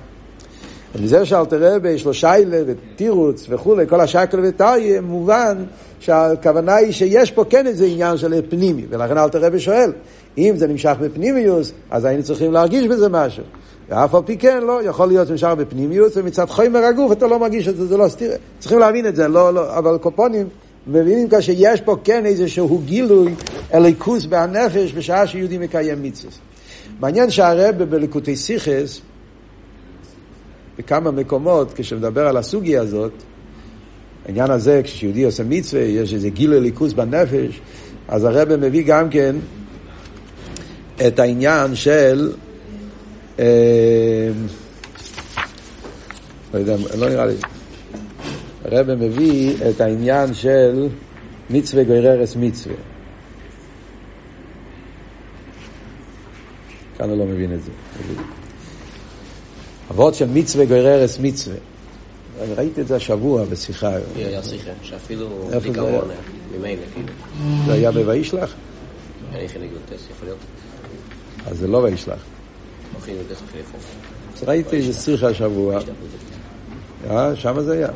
ומזה 0.96 1.26
שאלתרבה 1.26 1.90
יש 1.90 2.06
לו 2.06 2.14
שיילה 2.14 2.58
ותירוץ 2.68 3.46
וכולי, 3.50 3.88
כל 3.88 4.02
השקל 4.02 4.40
וטריה, 4.44 5.02
מובן 5.02 5.64
שהכוונה 6.00 6.76
היא 6.76 6.92
שיש 6.92 7.32
פה 7.32 7.44
כן 7.50 7.68
איזה 7.68 7.86
עניין 7.86 8.18
של 8.18 8.42
פנימי, 8.50 8.86
ולכן 8.90 9.18
אלתרבה 9.18 9.60
שואל, 9.60 9.92
אם 10.38 10.54
זה 10.58 10.68
נמשך 10.68 10.96
בפנימיוס, 11.02 11.72
אז 11.92 12.06
היינו 12.06 12.24
צריכים 12.24 12.54
להרגיש 12.54 12.88
בזה 12.88 13.10
משהו. 13.10 13.44
ואף 13.90 14.16
על 14.16 14.22
פי 14.26 14.38
כן, 14.38 14.64
לא, 14.64 14.84
יכול 14.84 15.08
להיות 15.08 15.28
שנשאר 15.28 15.56
בפנימיוס, 15.56 16.18
ומצד 16.18 16.46
חומר 16.50 16.80
הגוף 16.80 17.12
אתה 17.12 17.28
לא 17.28 17.40
מרגיש 17.40 17.68
את 17.68 17.78
זה, 17.78 17.86
זה 17.86 17.98
לא 17.98 18.08
סתיר. 18.08 18.32
צריכים 18.60 18.80
להבין 18.80 19.08
את 19.08 19.16
זה, 19.16 19.28
לא, 19.28 19.54
לא, 19.54 19.78
אבל 19.78 19.98
קופונים 19.98 20.48
מבינים 20.88 21.30
כאשר 21.30 21.54
יש 21.56 21.82
פה 21.82 21.96
כן 22.04 22.26
איזשהו 22.26 22.82
גילוי 22.86 23.36
אליקוס 23.74 24.26
בהנפש 24.26 24.94
בשעה 24.94 25.28
שיהודי 25.28 25.58
מקיים 25.58 26.04
מצווה. 26.04 26.34
מעניין 27.00 27.30
שהרב 27.30 27.84
בליקוטי 27.84 28.36
סיכס, 28.36 29.02
בכמה 30.80 31.12
מקומות, 31.12 31.74
כשמדבר 31.76 32.28
על 32.28 32.38
הסוגיה 32.38 32.82
הזאת, 32.82 33.12
העניין 34.26 34.52
הזה, 34.52 34.82
כשיהודי 34.84 35.24
עושה 35.24 35.44
מצווה, 35.44 35.82
יש 35.82 36.14
איזה 36.14 36.30
גילוי 36.30 36.60
ליכוס 36.60 36.94
בנפש, 36.94 37.62
אז 38.08 38.24
הרב 38.24 38.56
מביא 38.56 38.84
גם 38.86 39.10
כן 39.10 39.36
את 41.08 41.20
העניין 41.20 41.76
של 41.76 42.32
אה, 43.40 44.30
לא 46.54 46.60
יודע, 46.60 46.76
לא 46.98 47.10
נראה 47.10 47.26
לי. 47.26 47.34
הרב 48.66 48.94
מביא 48.94 49.54
את 49.70 49.82
העניין 49.82 50.34
של 50.34 50.88
מצווה 51.50 51.84
גויררס 51.84 52.36
מצווה. 52.36 52.76
כאן 56.98 57.10
הוא 57.10 57.18
לא 57.18 57.26
מבין 57.26 57.54
את 57.54 57.64
זה. 57.64 57.72
אבות 60.00 60.16
של 60.16 60.26
מצווה 60.34 60.66
גויררס 60.66 61.20
מצווה. 61.20 61.56
אני 62.42 62.54
ראיתי 62.54 62.82
את 62.82 62.88
זה 62.88 62.96
השבוע 62.96 63.46
בשיחה. 63.46 63.92
היה 64.16 64.44
שיחה, 64.44 64.72
שאפילו 64.82 65.28
דיכאון 65.62 66.08
ממילא, 66.58 66.82
כאילו. 66.94 67.08
זה 67.66 67.74
היה 67.74 67.92
ב"וישלח"? 67.92 68.54
אני 69.34 69.48
חלק 69.48 69.70
יכול 70.12 70.28
להיות. 70.28 70.38
אז 71.48 71.58
זה 71.58 71.68
לא 71.68 71.78
וישלח. 71.78 72.20
ראיתי 74.48 74.76
איזה 74.76 74.94
שיחה 74.94 75.28
השבוע. 75.28 75.80
אה, 77.10 77.36
שם 77.36 77.62
זה 77.62 77.74
היה. 77.74 77.90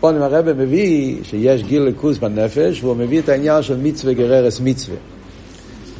פה 0.00 0.10
אני 0.10 0.18
הרב 0.18 0.52
מביא 0.52 1.24
שיש 1.24 1.62
גיל 1.62 1.82
ליכוס 1.82 2.18
בנפש, 2.18 2.82
והוא 2.82 2.96
מביא 2.96 3.20
את 3.20 3.28
העניין 3.28 3.62
של 3.62 3.76
מצווה 3.76 4.12
גררס 4.12 4.60
מצווה. 4.60 4.96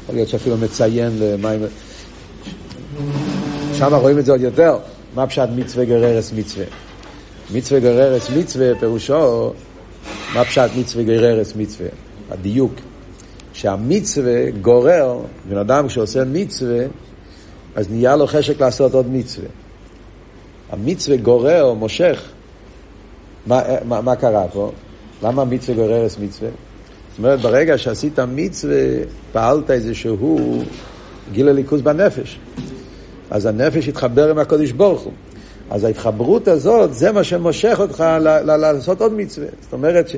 יכול 0.03 0.15
להיות 0.15 0.29
שאפילו 0.29 0.57
מציין 0.57 1.13
למים... 1.21 1.61
שם 3.75 3.95
רואים 3.95 4.19
את 4.19 4.25
זה 4.25 4.33
עוד 4.33 4.41
יותר. 4.41 4.77
מה 5.15 5.27
פשט 5.27 5.49
מצווה 5.57 5.85
גררס 5.85 6.33
מצווה? 6.33 6.67
מצווה 7.55 7.81
גררס 7.81 8.31
מצווה 8.31 8.75
פירושו, 8.81 9.53
מה 10.35 10.45
פשט 10.45 10.71
מצווה 10.79 11.05
גררס 11.05 11.53
מצווה? 11.57 11.89
הדיוק. 12.31 12.73
שהמצווה 13.53 14.51
גורר, 14.51 15.19
בן 15.49 15.57
אדם 15.57 15.89
כשעושה 15.89 16.25
מצווה, 16.25 16.85
אז 17.75 17.91
נהיה 17.91 18.17
לו 18.17 18.27
חשק 18.27 18.61
לעשות 18.61 18.95
עוד 18.95 19.07
מצווה. 19.11 19.49
המצווה 20.71 21.17
גורר, 21.17 21.75
מושך. 21.75 22.23
מה, 23.47 23.63
מה, 23.85 24.01
מה 24.01 24.17
קרה 24.17 24.49
פה? 24.49 24.73
למה 25.23 25.45
מצווה 25.45 25.77
גוררס 25.77 26.19
מצווה? 26.19 26.51
זאת 27.11 27.19
אומרת, 27.19 27.41
ברגע 27.41 27.79
שעשית 27.79 28.19
מצווה, 28.19 28.77
פעלת 29.33 29.71
איזשהו 29.71 30.63
גיל 31.33 31.49
הליכוז 31.49 31.83
בנפש. 31.83 32.39
אז 33.31 33.47
הנפש 33.47 33.89
התחבר 33.89 34.31
עם 34.31 34.39
הקודש 34.39 34.71
ברוך 34.71 35.03
הוא. 35.03 35.13
אז 35.71 35.85
ההתחברות 35.85 36.49
הזאת, 36.49 36.95
זה 36.95 37.13
מה 37.13 37.25
שמושך 37.25 37.77
אותך 37.81 38.05
לעשות 38.45 39.01
עוד 39.01 39.13
מצווה. 39.13 39.47
זאת 39.61 39.73
אומרת, 39.73 40.11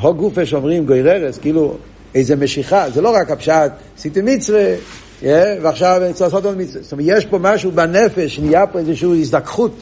הו 0.00 0.14
גופה 0.14 0.46
שאומרים 0.46 0.86
גויררס, 0.86 1.38
כאילו 1.38 1.76
איזה 2.14 2.36
משיכה, 2.36 2.90
זה 2.90 3.00
לא 3.00 3.08
רק 3.08 3.30
הפשט, 3.30 3.72
עשיתי 3.98 4.20
מצווה, 4.22 4.74
yeah, 5.22 5.24
ועכשיו 5.62 6.02
אני 6.04 6.12
צריך 6.12 6.22
לעשות 6.22 6.44
עוד 6.44 6.56
מצווה. 6.58 6.82
זאת 6.82 6.92
אומרת, 6.92 7.06
יש 7.08 7.26
פה 7.26 7.38
משהו 7.38 7.72
בנפש, 7.72 8.38
נהיה 8.38 8.66
פה 8.66 8.78
איזושהי 8.78 9.20
הזדככות, 9.20 9.72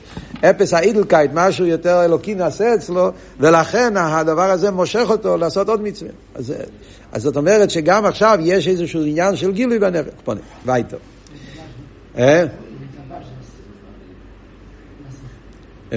אפס 0.40 0.74
האידלקייט, 0.74 1.30
משהו 1.34 1.66
יותר 1.66 2.04
אלוקי 2.04 2.34
נעשה 2.34 2.74
אצלו, 2.74 3.10
ולכן 3.40 3.96
הדבר 3.96 4.50
הזה 4.50 4.70
מושך 4.70 5.06
אותו 5.10 5.36
לעשות 5.36 5.68
עוד 5.68 5.82
מצווה. 5.82 6.10
אז, 6.34 6.54
אז 7.12 7.22
זאת 7.22 7.36
אומרת 7.36 7.70
שגם 7.70 8.04
עכשיו 8.04 8.38
יש 8.42 8.68
איזשהו 8.68 9.00
עניין 9.04 9.36
של 9.36 9.52
גילוי 9.52 9.78
בנפש. 9.78 10.10
פונה, 10.24 10.40
וייטו. 10.66 10.96
אה? 12.18 12.44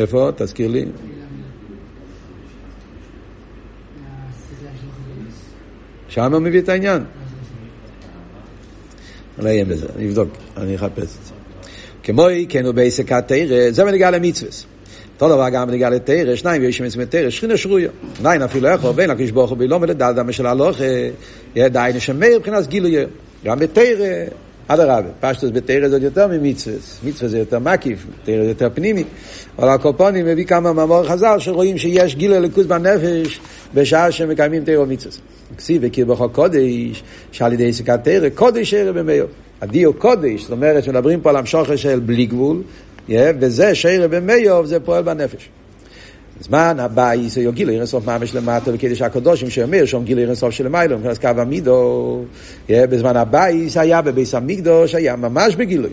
איפה? 0.01 0.29
תזכיר 0.35 0.67
לי. 0.67 0.85
שם 6.09 6.33
הוא 6.33 6.41
מביא 6.41 6.59
את 6.59 6.69
העניין. 6.69 7.03
לא 9.39 9.47
אהיה 9.47 9.65
בזה, 9.65 9.87
אני 9.95 10.07
אבדוק, 10.07 10.29
אני 10.57 10.75
אחפש 10.75 11.03
את 11.03 11.07
זה. 11.07 11.33
כמו 12.03 12.27
כן 12.49 12.65
הוא 12.65 12.73
בעסק 12.73 13.11
התרא, 13.11 13.71
זה 13.71 13.85
בנגיע 13.85 14.11
למצווה. 14.11 14.51
אותו 15.13 15.29
דבר 15.29 15.49
גם 15.49 15.67
בנגיע 15.67 15.89
לתרא, 15.89 16.35
שניים 16.35 16.61
ויש 16.61 16.81
מצווה 16.81 17.05
תרא, 17.05 17.29
שכינה 17.29 17.57
שרויה. 17.57 17.89
עדיין 18.19 18.41
אפילו 18.41 18.67
איך 18.67 18.85
בין 18.85 19.09
לקדוש 19.09 19.31
ברוך 19.31 19.49
הוא 19.49 19.57
בלא 19.57 19.79
מלדל 19.79 20.11
דם 20.11 20.31
של 20.31 20.45
הלוך, 20.45 20.77
עדיין 21.55 21.99
שמאיר 21.99 22.39
מבחינת 22.39 22.67
גילוי. 22.67 22.95
גם 23.45 23.59
בתרא, 23.59 24.05
אדרבה, 24.67 25.09
פשטוס 25.19 25.49
בתרא 25.53 25.87
זה 25.87 25.97
יותר 25.97 26.27
ממצווה, 26.27 26.75
מצווה 27.03 27.29
זה 27.29 27.37
יותר 27.37 27.59
מקיף, 27.59 28.05
תרא 28.23 28.43
זה 28.43 28.49
יותר 28.49 28.69
פנימי, 28.73 29.03
אבל 29.59 29.69
הקופונים 29.69 30.25
מביא 30.25 30.45
כמה 30.45 30.73
מאמור 30.73 31.03
חז"ל 31.03 31.39
שרואים 31.39 31.77
שיש 31.77 32.15
גיל 32.15 32.33
הליכוז 32.33 32.65
בנפש 32.65 33.39
בשעה 33.73 34.11
שמקיימים 34.11 34.63
תרא 34.63 34.79
ומצווה. 34.79 35.15
כסיב 35.57 35.85
בחוק 36.07 36.35
קודש, 36.35 37.03
שעל 37.31 37.53
ידי 37.53 37.69
עסקת 37.69 37.99
תרא, 38.03 38.29
קודש 38.29 38.73
ערב 38.73 38.99
במאיר. 38.99 39.27
הדיו 39.61 39.93
קודש, 39.93 40.41
זאת 40.41 40.51
אומרת 40.51 40.83
שמדברים 40.83 41.21
פה 41.21 41.29
על 41.29 41.35
המשוכר 41.35 41.75
של 41.75 41.99
בלי 41.99 42.25
גבול, 42.25 42.61
וזה 43.09 43.75
שערב 43.75 44.15
במאיר 44.15 44.65
זה 44.65 44.79
פועל 44.79 45.03
בנפש. 45.03 45.49
זמן 46.41 46.77
הבייס 46.79 47.37
הוא 47.37 47.53
גיל 47.53 47.69
אירנסוף 47.69 48.05
ממש 48.05 48.35
למטה 48.35 48.71
וקידש 48.73 49.01
הקדושים 49.01 49.49
שאומר 49.49 49.85
שם 49.85 50.03
גיל 50.03 50.19
אירנסוף 50.19 50.51
של 50.51 50.67
מיילו 50.67 50.97
מבחינת 50.97 51.17
קו 51.17 51.41
המידו 51.41 52.21
בזמן 52.69 53.17
הבייס 53.17 53.77
היה 53.77 54.01
בביס 54.01 54.35
המקדוש 54.35 54.95
היה 54.95 55.15
ממש 55.15 55.55
בגילוי. 55.55 55.91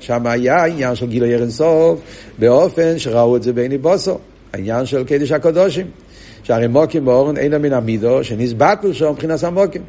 שם 0.00 0.26
היה 0.26 0.64
עניין 0.64 0.94
של 0.94 1.06
גיל 1.06 1.24
אירנסוף 1.24 2.00
באופן 2.38 2.98
שראו 2.98 3.36
את 3.36 3.42
זה 3.42 3.52
בעיני 3.52 3.78
בוסו. 3.78 4.18
העניין 4.52 4.86
של 4.86 5.04
קידש 5.04 5.32
הקדושים. 5.32 5.86
שהרי 6.42 6.66
מוקים 6.66 7.04
באורן 7.04 7.36
אין 7.36 7.56
מן 7.56 7.72
המידו 7.72 8.24
שנסבטו 8.24 8.94
שם 8.94 9.10
מבחינת 9.10 9.44
המוקים. 9.44 9.82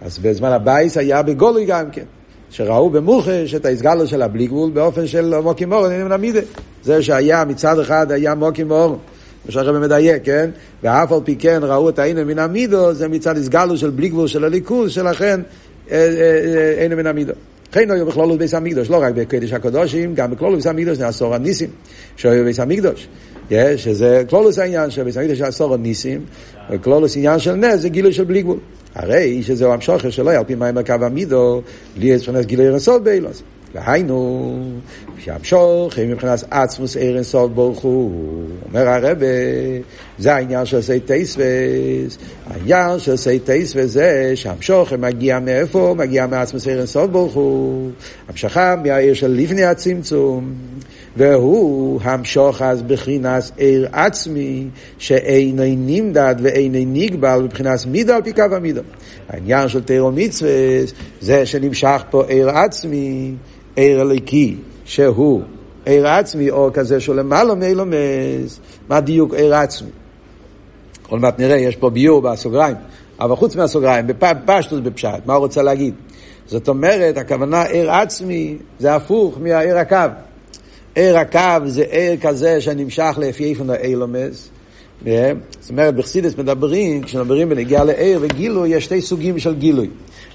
אז 0.00 0.18
בזמן 0.18 0.52
הבייס 0.52 0.96
היה 0.96 1.22
בגולוי 1.22 1.64
גם 1.64 1.90
כן 1.90 2.04
שראו 2.52 2.90
במוחש 2.90 3.54
את 3.54 3.66
ההסגלות 3.66 4.08
של 4.08 4.22
הבלי 4.22 4.46
גבול 4.46 4.70
באופן 4.70 5.06
של 5.06 5.40
מוקים 5.40 5.72
אורן 5.72 5.90
אין 5.90 6.04
מן 6.04 6.12
המידה 6.12 6.40
זה 6.82 7.02
שהיה 7.02 7.44
מצד 7.44 7.78
אחד 7.78 8.12
היה 8.12 8.34
מוקים 8.34 8.70
אורן 8.70 8.96
מה 9.46 9.52
שהרבא 9.52 9.78
מדייק, 9.78 10.24
כן? 10.24 10.50
ואף 10.82 11.12
על 11.12 11.18
פי 11.24 11.36
כן 11.36 11.60
ראו 11.62 11.88
את 11.88 11.98
העניין 11.98 12.26
מן 12.26 12.38
המידו, 12.38 12.94
זה 12.94 13.08
מצד 13.08 13.36
הסגלו 13.36 13.76
של 13.76 13.90
בלי 13.90 14.08
גבול 14.08 14.28
של 14.28 14.44
הליכוז, 14.44 14.90
שלכן 14.90 15.40
אין 16.78 16.94
מן 16.94 17.06
המידו. 17.06 17.32
כן 17.72 17.90
היו 17.90 18.06
בכלולות 18.06 18.38
ביס 18.38 18.54
המקדוש, 18.54 18.90
לא 18.90 19.02
רק 19.02 19.14
בקדש 19.14 19.52
הקדושים, 19.52 20.14
גם 20.14 20.30
בכלולות 20.30 20.56
ביס 20.56 20.66
המקדוש 20.66 20.98
זה 20.98 21.08
עשור 21.08 21.34
הניסים, 21.34 21.68
שהיו 22.16 22.44
ביס 22.44 22.60
המקדוש. 22.60 23.08
שזה 23.76 24.24
כלולוס 24.30 24.58
העניין 24.58 24.90
של 24.90 25.02
ביס 25.02 25.16
המקדוש 25.16 25.40
עשור 25.40 25.74
הניסים, 25.74 26.20
וכלולוס 26.70 27.16
עניין 27.16 27.38
של 27.38 27.54
נס 27.54 27.80
זה 27.80 27.88
גילוי 27.88 28.12
של 28.12 28.24
בלי 28.24 28.42
גבול. 28.42 28.58
הרי 28.94 29.42
שזהו 29.42 29.72
המשוכר 29.72 30.10
שלו 30.10 30.30
על 30.30 30.44
פי 30.44 30.54
מים 30.54 30.78
הקו 30.78 30.94
המידו, 31.00 31.62
בלי 31.96 32.16
אצפנס 32.16 32.46
גילוי 32.46 32.68
רסות 32.68 33.04
באילוס. 33.04 33.42
והיינו, 33.74 34.58
שהמשוך 35.18 35.98
מבחינת 35.98 36.44
עצמוס 36.50 36.96
ערן 36.96 37.22
סוף 37.22 37.50
ברוך 37.50 37.80
הוא. 37.80 38.44
אומר 38.68 38.88
הרבה, 38.88 39.26
זה 40.18 40.34
העניין 40.34 40.66
של 40.66 40.82
סי 40.82 41.00
טייסווס. 41.00 42.18
העניין 42.46 42.98
של 42.98 43.16
סי 43.16 43.38
טייסווס 43.38 43.90
זה 43.90 44.32
שהמשוך 44.34 44.92
מגיע 44.92 45.40
מאיפה? 45.40 45.94
מגיע 45.98 46.26
מעצמוס 46.26 46.68
ערן 46.68 46.86
סוף 46.86 47.10
ברוך 47.10 47.34
הוא. 47.34 47.90
המשכה 48.28 48.76
מהעיר 48.84 49.14
של 49.14 49.30
לפני 49.30 49.64
הצמצום. 49.64 50.52
והוא 51.16 52.00
המשוך 52.02 52.62
אז 52.62 52.82
בחינס 52.82 53.52
עיר 53.56 53.88
עצמי 53.92 54.68
שאינו 54.98 55.62
נמדד 55.66 56.34
ואינו 56.42 56.78
נגבל 56.86 57.40
מבחינת 57.42 57.86
מידו 57.86 58.12
על 58.12 58.22
פי 58.22 58.32
קו 58.32 58.42
המידו. 58.52 58.80
העניין 59.28 59.68
של 59.68 59.82
תירו 59.82 60.12
מצווה 60.12 60.50
זה 61.20 61.46
שנמשך 61.46 62.02
פה 62.10 62.24
עיר 62.24 62.50
עצמי 62.50 63.34
עיר 63.76 64.02
אליקי, 64.02 64.56
שהוא 64.84 65.42
עיר 65.84 66.08
עצמי, 66.08 66.50
או 66.50 66.70
כזה 66.74 67.00
שהוא 67.00 67.16
למעלה 67.16 67.54
מאילומס, 67.54 68.60
מה 68.88 69.00
דיוק 69.00 69.34
עיר 69.34 69.54
עצמי? 69.54 69.90
עוד 71.08 71.20
מעט 71.20 71.38
נראה, 71.38 71.56
יש 71.56 71.76
פה 71.76 71.90
ביור 71.90 72.22
בסוגריים, 72.22 72.76
אבל 73.20 73.36
חוץ 73.36 73.56
מהסוגריים, 73.56 74.06
בפשטוס 74.06 74.80
בפשט, 74.80 75.26
מה 75.26 75.34
הוא 75.34 75.40
רוצה 75.40 75.62
להגיד? 75.62 75.94
זאת 76.46 76.68
אומרת, 76.68 77.16
הכוונה 77.16 77.62
עיר 77.62 77.92
עצמי 77.92 78.56
זה 78.78 78.94
הפוך 78.94 79.38
מהעיר 79.40 79.78
הקו. 79.78 79.96
עיר 80.94 81.18
הקו 81.18 81.66
זה 81.66 81.84
עיר 81.90 82.16
כזה 82.20 82.60
שנמשך 82.60 83.18
לפי 83.18 83.44
איפן 83.44 83.70
האילומס. 83.70 84.50
זאת 85.60 85.70
אומרת, 85.70 85.94
בחסידס 85.94 86.38
מדברים, 86.38 87.02
כשמדברים 87.02 87.48
בנגיעה 87.48 87.84
לעיר 87.84 88.18
וגילוי, 88.22 88.68
יש 88.68 88.84
שתי 88.84 89.00
סוגים 89.00 89.38
של 89.38 89.54
גילוי. 89.54 89.88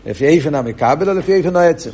לפי 0.05 0.25
איפן 0.25 0.55
המקבל 0.55 1.09
או 1.09 1.13
לפי 1.13 1.33
איפן 1.33 1.55
העצם. 1.55 1.89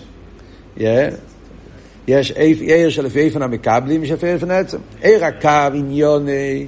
יש 2.07 2.31
עיר 2.31 2.89
שלפי 2.89 3.19
איפן 3.19 3.41
המקבלים, 3.41 4.03
יש 4.03 4.11
לפי 4.11 4.27
איפן 4.27 4.51
העצם. 4.51 4.77
עיר 5.01 5.25
הקו, 5.25 5.73
עניוני, 5.73 6.65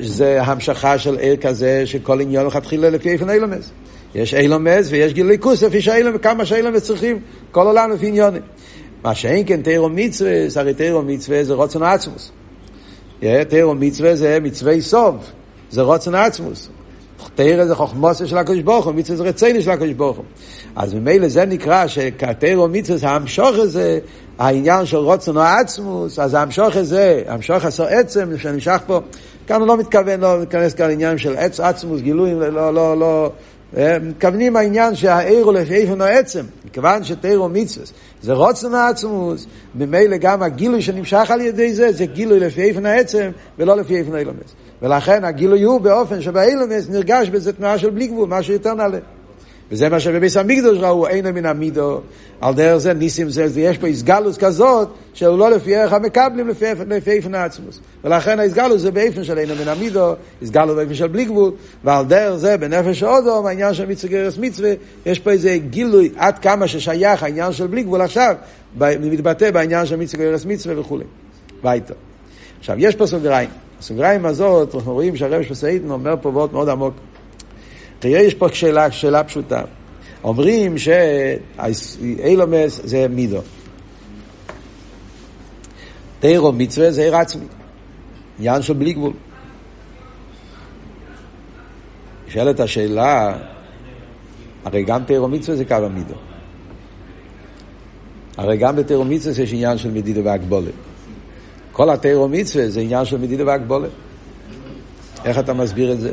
זה 0.00 0.42
המשכה 0.42 0.98
של 0.98 1.16
עיר 1.18 1.36
כזה, 1.36 1.86
שכל 1.86 2.20
עניון 2.20 2.46
לכתחילה 2.46 2.90
לפי 2.90 3.10
איפן 3.10 3.30
אילומס. 3.30 3.70
יש 4.14 4.34
אילומס 4.34 4.88
ויש 4.90 5.12
גילוי 5.12 5.38
כוס, 5.40 5.62
לפי 5.62 5.80
שאילומס, 5.80 6.20
כמה 6.22 6.44
שאילומס 6.44 6.82
צריכים, 6.82 7.18
כל 7.50 7.66
עולם 7.66 7.90
לפי 7.90 8.06
עניוני. 8.06 8.38
מה 9.04 9.14
שאין 9.14 9.42
כן 9.46 9.62
תירו 9.62 9.88
מצווה, 9.88 10.32
הרי 10.56 10.74
תירו 10.74 11.02
מצווה 11.02 11.44
זה 11.44 11.54
רוצן 11.54 11.82
עצמוס. 11.82 12.32
תירו 13.48 13.74
מצווה 13.74 14.16
זה 14.16 14.38
מצווה 14.42 14.80
סוב, 14.80 15.16
זה 15.70 15.82
רוצן 15.82 16.14
עצמוס. 16.14 16.68
תרא 17.34 17.64
זה 17.64 17.74
חוכמוסה 17.74 18.26
של 18.26 18.38
הקדוש 18.38 18.60
ברוך 18.60 18.86
הוא, 18.86 18.94
מצווה 18.94 19.16
זה 19.16 19.24
רצינו 19.24 19.62
של 19.62 19.70
הקדוש 19.70 19.92
ברוך 19.92 20.16
הוא. 20.16 20.24
אז 20.76 20.94
ממילא 20.94 21.28
זה 21.28 21.44
נקרא 21.44 21.86
שתרא 21.86 22.66
מצווה, 22.70 23.14
המשוך 23.14 23.50
הזה, 23.52 23.98
העניין 24.38 24.86
של 24.86 24.96
רוצן 24.96 25.36
או 25.36 25.42
עצמוס, 25.42 26.18
אז 26.18 26.34
המשוך 26.34 26.76
הזה, 26.76 27.22
המשוך 27.26 27.64
עשו 27.64 27.84
עצם, 27.84 28.38
שנמשך 28.38 28.80
פה, 28.86 29.00
כאן 29.46 29.60
הוא 29.60 29.68
לא 29.68 29.76
מתכוון, 29.76 30.20
לא 30.20 30.40
מתכנס 30.42 30.74
כאן 30.74 30.88
לעניין 30.88 31.18
של 31.18 31.36
עץ, 31.36 31.60
עצמוס, 31.60 32.00
גילויים, 32.00 32.40
לא, 32.40 32.74
לא, 32.74 32.98
לא, 32.98 33.30
מתכוונים 34.02 34.56
העניין 34.56 34.94
שהעיר 34.94 35.44
הוא 35.44 35.52
לפי 35.52 35.74
איפן 35.74 36.00
העצם, 36.00 36.44
מכיוון 36.64 37.04
שתירו 37.04 37.48
מצווה 37.48 37.86
זה 38.22 38.32
רוצן 38.32 38.74
העצמוס, 38.74 39.46
ממילא 39.74 40.16
גם 40.16 40.42
הגילוי 40.42 40.82
שנמשך 40.82 41.30
על 41.30 41.40
ידי 41.40 41.72
זה, 41.72 41.92
זה 41.92 42.06
גילוי 42.06 42.40
לפי 42.40 42.62
איפן 42.62 42.86
העצם 42.86 43.30
ולא 43.58 43.76
לפי 43.76 43.96
איפן 43.96 44.14
האילומס. 44.14 44.54
ולכן 44.82 45.24
הגילוי 45.24 45.62
הוא 45.62 45.80
באופן 45.80 46.20
שבאילומס 46.20 46.88
נרגש 46.88 47.28
בזה 47.28 47.52
תנועה 47.52 47.78
של 47.78 47.90
בלי 47.90 48.06
גבול, 48.06 48.28
משהו 48.28 48.52
יותר 48.52 48.74
נעלה. 48.74 48.98
וזה 49.72 49.88
מה 49.88 50.00
שבביס 50.00 50.36
המקדוש 50.36 50.78
ראו, 50.78 51.06
אין 51.06 51.26
מן 51.30 51.46
המידו, 51.46 52.00
על 52.40 52.54
דרך 52.54 52.76
זה 52.76 52.94
ניסים 52.94 53.28
זה, 53.28 53.46
ויש 53.52 53.78
פה 53.78 53.86
איסגלוס 53.86 54.38
כזאת, 54.38 54.88
שהוא 55.14 55.38
לא 55.38 55.50
לפי 55.50 55.76
ערך 55.76 55.92
המקבלים, 55.92 56.48
לפי, 56.48 56.64
לפי 56.88 57.10
איפן 57.10 57.34
העצמוס. 57.34 57.80
ולכן 58.04 58.38
האיסגלוס 58.38 58.80
זה 58.80 58.90
באיפן 58.90 59.24
של 59.24 59.38
אין 59.38 59.48
מן 59.48 59.68
המידו, 59.68 60.14
איסגלוס 60.42 60.76
באיפן 60.76 60.94
של 60.94 61.06
בלי 61.06 61.24
גבול, 61.24 61.52
ועל 61.84 62.04
דרך 62.04 62.36
זה 62.36 62.56
בנפש 62.56 63.02
אודום, 63.02 63.46
העניין 63.46 63.74
של 63.74 63.86
מצווה 63.86 64.12
גרס 64.12 64.38
מצווה, 64.38 64.72
יש 65.06 65.18
פה 65.18 65.30
איזה 65.30 65.58
גילוי 65.70 66.12
עד 66.16 66.38
כמה 66.38 66.68
ששייך 66.68 67.22
העניין 67.22 67.52
של 67.52 67.66
בלי 67.66 67.82
גבול 67.82 68.00
עכשיו, 68.00 68.34
מתבטא 68.78 69.50
בעניין 69.50 69.86
של 69.86 69.96
מצווה 69.96 70.24
גרס 70.24 70.44
מצווה 70.44 70.80
וכולי. 70.80 71.04
ביתו. 71.62 71.94
עכשיו, 72.58 72.76
יש 72.78 72.96
פה 72.96 73.06
סוגריים. 73.06 73.50
הסוגריים 73.78 74.26
הזאת, 74.26 74.74
אנחנו 74.74 74.92
רואים 74.92 75.16
שהרב 75.16 75.42
שפסאידן 75.42 75.90
אומר 75.90 76.14
פה 76.22 76.28
וורט 76.28 76.52
מאוד 76.52 76.68
עמוק. 76.68 76.94
תראה, 78.02 78.20
יש 78.20 78.34
פה 78.34 78.48
שאלה, 78.52 78.90
שאלה 78.90 79.24
פשוטה. 79.24 79.62
אומרים 80.24 80.74
שאילומס 80.78 82.80
זה 82.84 83.06
מידו. 83.10 83.40
תירו 86.20 86.52
מצווה 86.52 86.90
זה 86.90 87.02
עיר 87.02 87.16
עצמי. 87.16 87.44
עניין 88.38 88.62
של 88.62 88.74
בלי 88.74 88.92
גבול. 88.92 89.12
נשאלת 92.28 92.60
השאלה, 92.60 93.38
הרי 94.64 94.82
גם 94.82 95.04
תירו 95.04 95.28
מצווה 95.28 95.56
זה 95.56 95.64
קו 95.64 95.74
המידו. 95.74 96.14
הרי 98.36 98.56
גם 98.56 98.76
בתירו 98.76 99.04
מצווה 99.04 99.42
יש 99.42 99.52
עניין 99.52 99.78
של 99.78 99.90
מדידה 99.90 100.20
והגבולת. 100.24 100.72
כל 101.72 101.90
התירו 101.90 102.28
מצווה 102.28 102.68
זה 102.68 102.80
עניין 102.80 103.04
של 103.04 103.18
מדידה 103.18 103.46
והגבולת. 103.46 103.90
איך 105.24 105.38
אתה 105.38 105.54
מסביר 105.54 105.92
את 105.92 106.00
זה? 106.00 106.12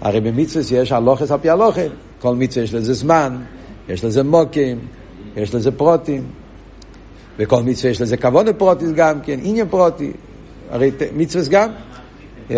הרי 0.00 0.20
במצווה 0.20 0.80
יש 0.80 0.92
הלוכס 0.92 1.30
על 1.30 1.38
פי 1.38 1.50
הלוכס. 1.50 1.88
כל 2.20 2.34
מצווה 2.34 2.64
יש 2.64 2.74
לזה 2.74 2.94
זמן, 2.94 3.36
יש 3.88 4.04
לזה 4.04 4.22
מוקים, 4.22 4.78
יש 5.36 5.54
לזה 5.54 5.70
פרוטים. 5.72 6.24
וכל 7.38 7.62
מצווה 7.62 7.90
יש 7.90 8.00
לזה 8.00 8.16
כבוד 8.16 8.48
פרוטיס 8.58 8.90
גם 8.90 9.20
כן, 9.20 9.38
עניין 9.42 9.68
פרוטי. 9.68 10.12
הרי 10.70 10.90
מצווה 11.16 11.44
גם. 11.50 11.70
Yeah. 12.48 12.52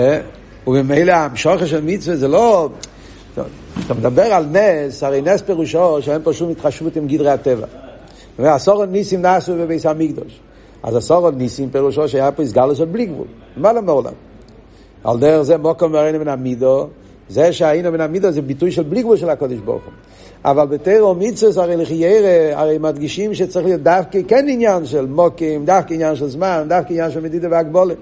וממילא 0.67 1.13
המשוכר 1.13 1.67
של 1.67 1.81
מצווה 1.85 2.17
זה 2.17 2.29
לא... 2.29 2.69
כשאתה 3.79 3.95
מדבר 3.95 4.23
על 4.23 4.47
נס, 4.53 5.03
הרי 5.03 5.21
נס 5.21 5.43
פירושו 5.43 6.03
שאין 6.03 6.23
פה 6.23 6.33
שום 6.33 6.51
התחשבות 6.51 6.97
עם 6.97 7.07
גדרי 7.07 7.31
הטבע. 7.31 7.67
ועשורות 8.39 8.89
ניסים 8.89 9.23
נעשו 9.23 9.55
בביס 9.55 9.87
המקדוש. 9.87 10.41
אז 10.83 10.97
עשורות 10.97 11.35
ניסים 11.37 11.71
פירושו 11.71 12.09
שהיה 12.09 12.33
פה 12.33 12.43
הסגלו 12.43 12.75
של 12.75 12.85
בלי 12.85 13.07
גבול, 13.07 13.27
למעלה 13.57 13.81
מעולם. 13.81 14.13
על 15.05 15.19
דרך 15.19 15.43
זה 15.43 15.57
מוקם 15.57 15.93
מראינו 15.93 16.19
מן 16.19 16.29
המידו, 16.29 16.89
זה 17.29 17.53
שהיינו 17.53 17.93
מן 17.93 18.01
המידו 18.01 18.31
זה 18.31 18.43
ביטוי 18.43 18.71
של 18.71 18.83
בלי 18.83 19.03
גבול 19.03 19.17
של 19.17 19.31
הקודש 19.31 19.59
ברוך 19.59 19.85
הוא. 19.85 19.93
אבל 20.45 20.67
בתירו 20.67 21.15
מיצוס 21.15 21.59
הרי 21.59 21.77
לחיירה, 21.77 22.61
הרי 22.61 22.79
מדגישים 22.79 23.35
שצריך 23.35 23.67
להיות 23.67 23.83
דווקא 23.83 24.19
כן 24.29 24.47
עניין 24.49 24.87
של 24.87 25.07
מוקים, 25.07 25.65
דווקא 25.65 25.95
עניין 25.95 26.17
של 26.17 26.29
זמן, 26.29 26.67
דווקא 26.69 26.93
עניין 26.93 27.11
של 27.11 27.21
מדידה 27.21 27.49
והגבולה. 27.51 27.95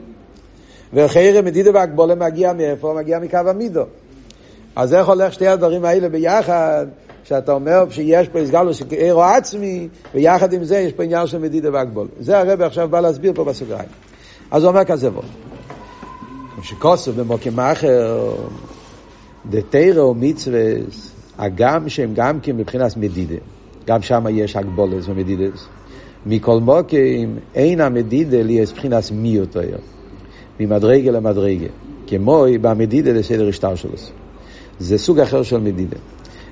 וחיירה 0.94 1.42
מדידה 1.42 1.70
והגבולה 1.74 2.14
מגיע 2.14 2.52
מאיפה? 2.52 2.94
מגיע 2.96 3.18
מקו 3.18 3.38
המידו. 3.46 3.82
אז 4.76 4.94
איך 4.94 5.08
הולך 5.08 5.32
שתי 5.32 5.48
הדברים 5.48 5.84
האלה 5.84 6.08
ביחד? 6.08 6.86
שאתה 7.24 7.52
אומר 7.52 7.84
שיש 7.90 8.28
פה 8.28 8.38
הסגלוס 8.38 8.82
עירו 8.90 9.22
עצמי, 9.22 9.88
ויחד 10.14 10.52
עם 10.52 10.64
זה 10.64 10.78
יש 10.78 10.92
פה 10.92 11.02
עניין 11.02 11.26
של 11.26 11.38
מדידה 11.38 11.72
והגבול. 11.72 12.08
זה 12.20 12.38
הרב 12.38 12.62
עכשיו 12.62 12.88
בא 12.88 13.00
להסביר 13.00 13.32
פה 13.34 13.44
בסוגריים. 13.44 13.88
אז 14.50 14.62
הוא 14.62 14.68
אומר 14.68 14.84
כזה 14.84 15.10
בו. 15.10 15.22
שכוסו 16.62 17.12
במוקים 17.12 17.60
אחר, 17.60 18.32
דתירו 19.50 20.14
מצווס, 20.14 21.14
הגם 21.38 21.88
שהם 21.88 22.10
גם 22.14 22.40
כן 22.40 22.56
מבחינת 22.56 22.96
מדידה. 22.96 23.36
גם 23.86 24.02
שם 24.02 24.24
יש 24.30 24.56
הגבולס 24.56 25.08
ומדידס. 25.08 25.66
מכל 26.26 26.60
מוקים 26.60 27.36
אין 27.54 27.80
המדידה 27.80 28.42
לי 28.42 28.52
יש 28.52 28.72
מבחינת 28.72 29.10
מי 29.12 29.28
יותר. 29.28 29.76
ממדרגה 30.60 31.10
למדרגה. 31.10 31.66
כמו 32.06 32.44
במדידה 32.60 33.12
לסדר 33.12 33.48
השטר 33.48 33.74
שלו. 33.74 33.90
זה 34.78 34.98
סוג 34.98 35.20
אחר 35.20 35.42
של 35.42 35.58
מדידה. 35.58 35.96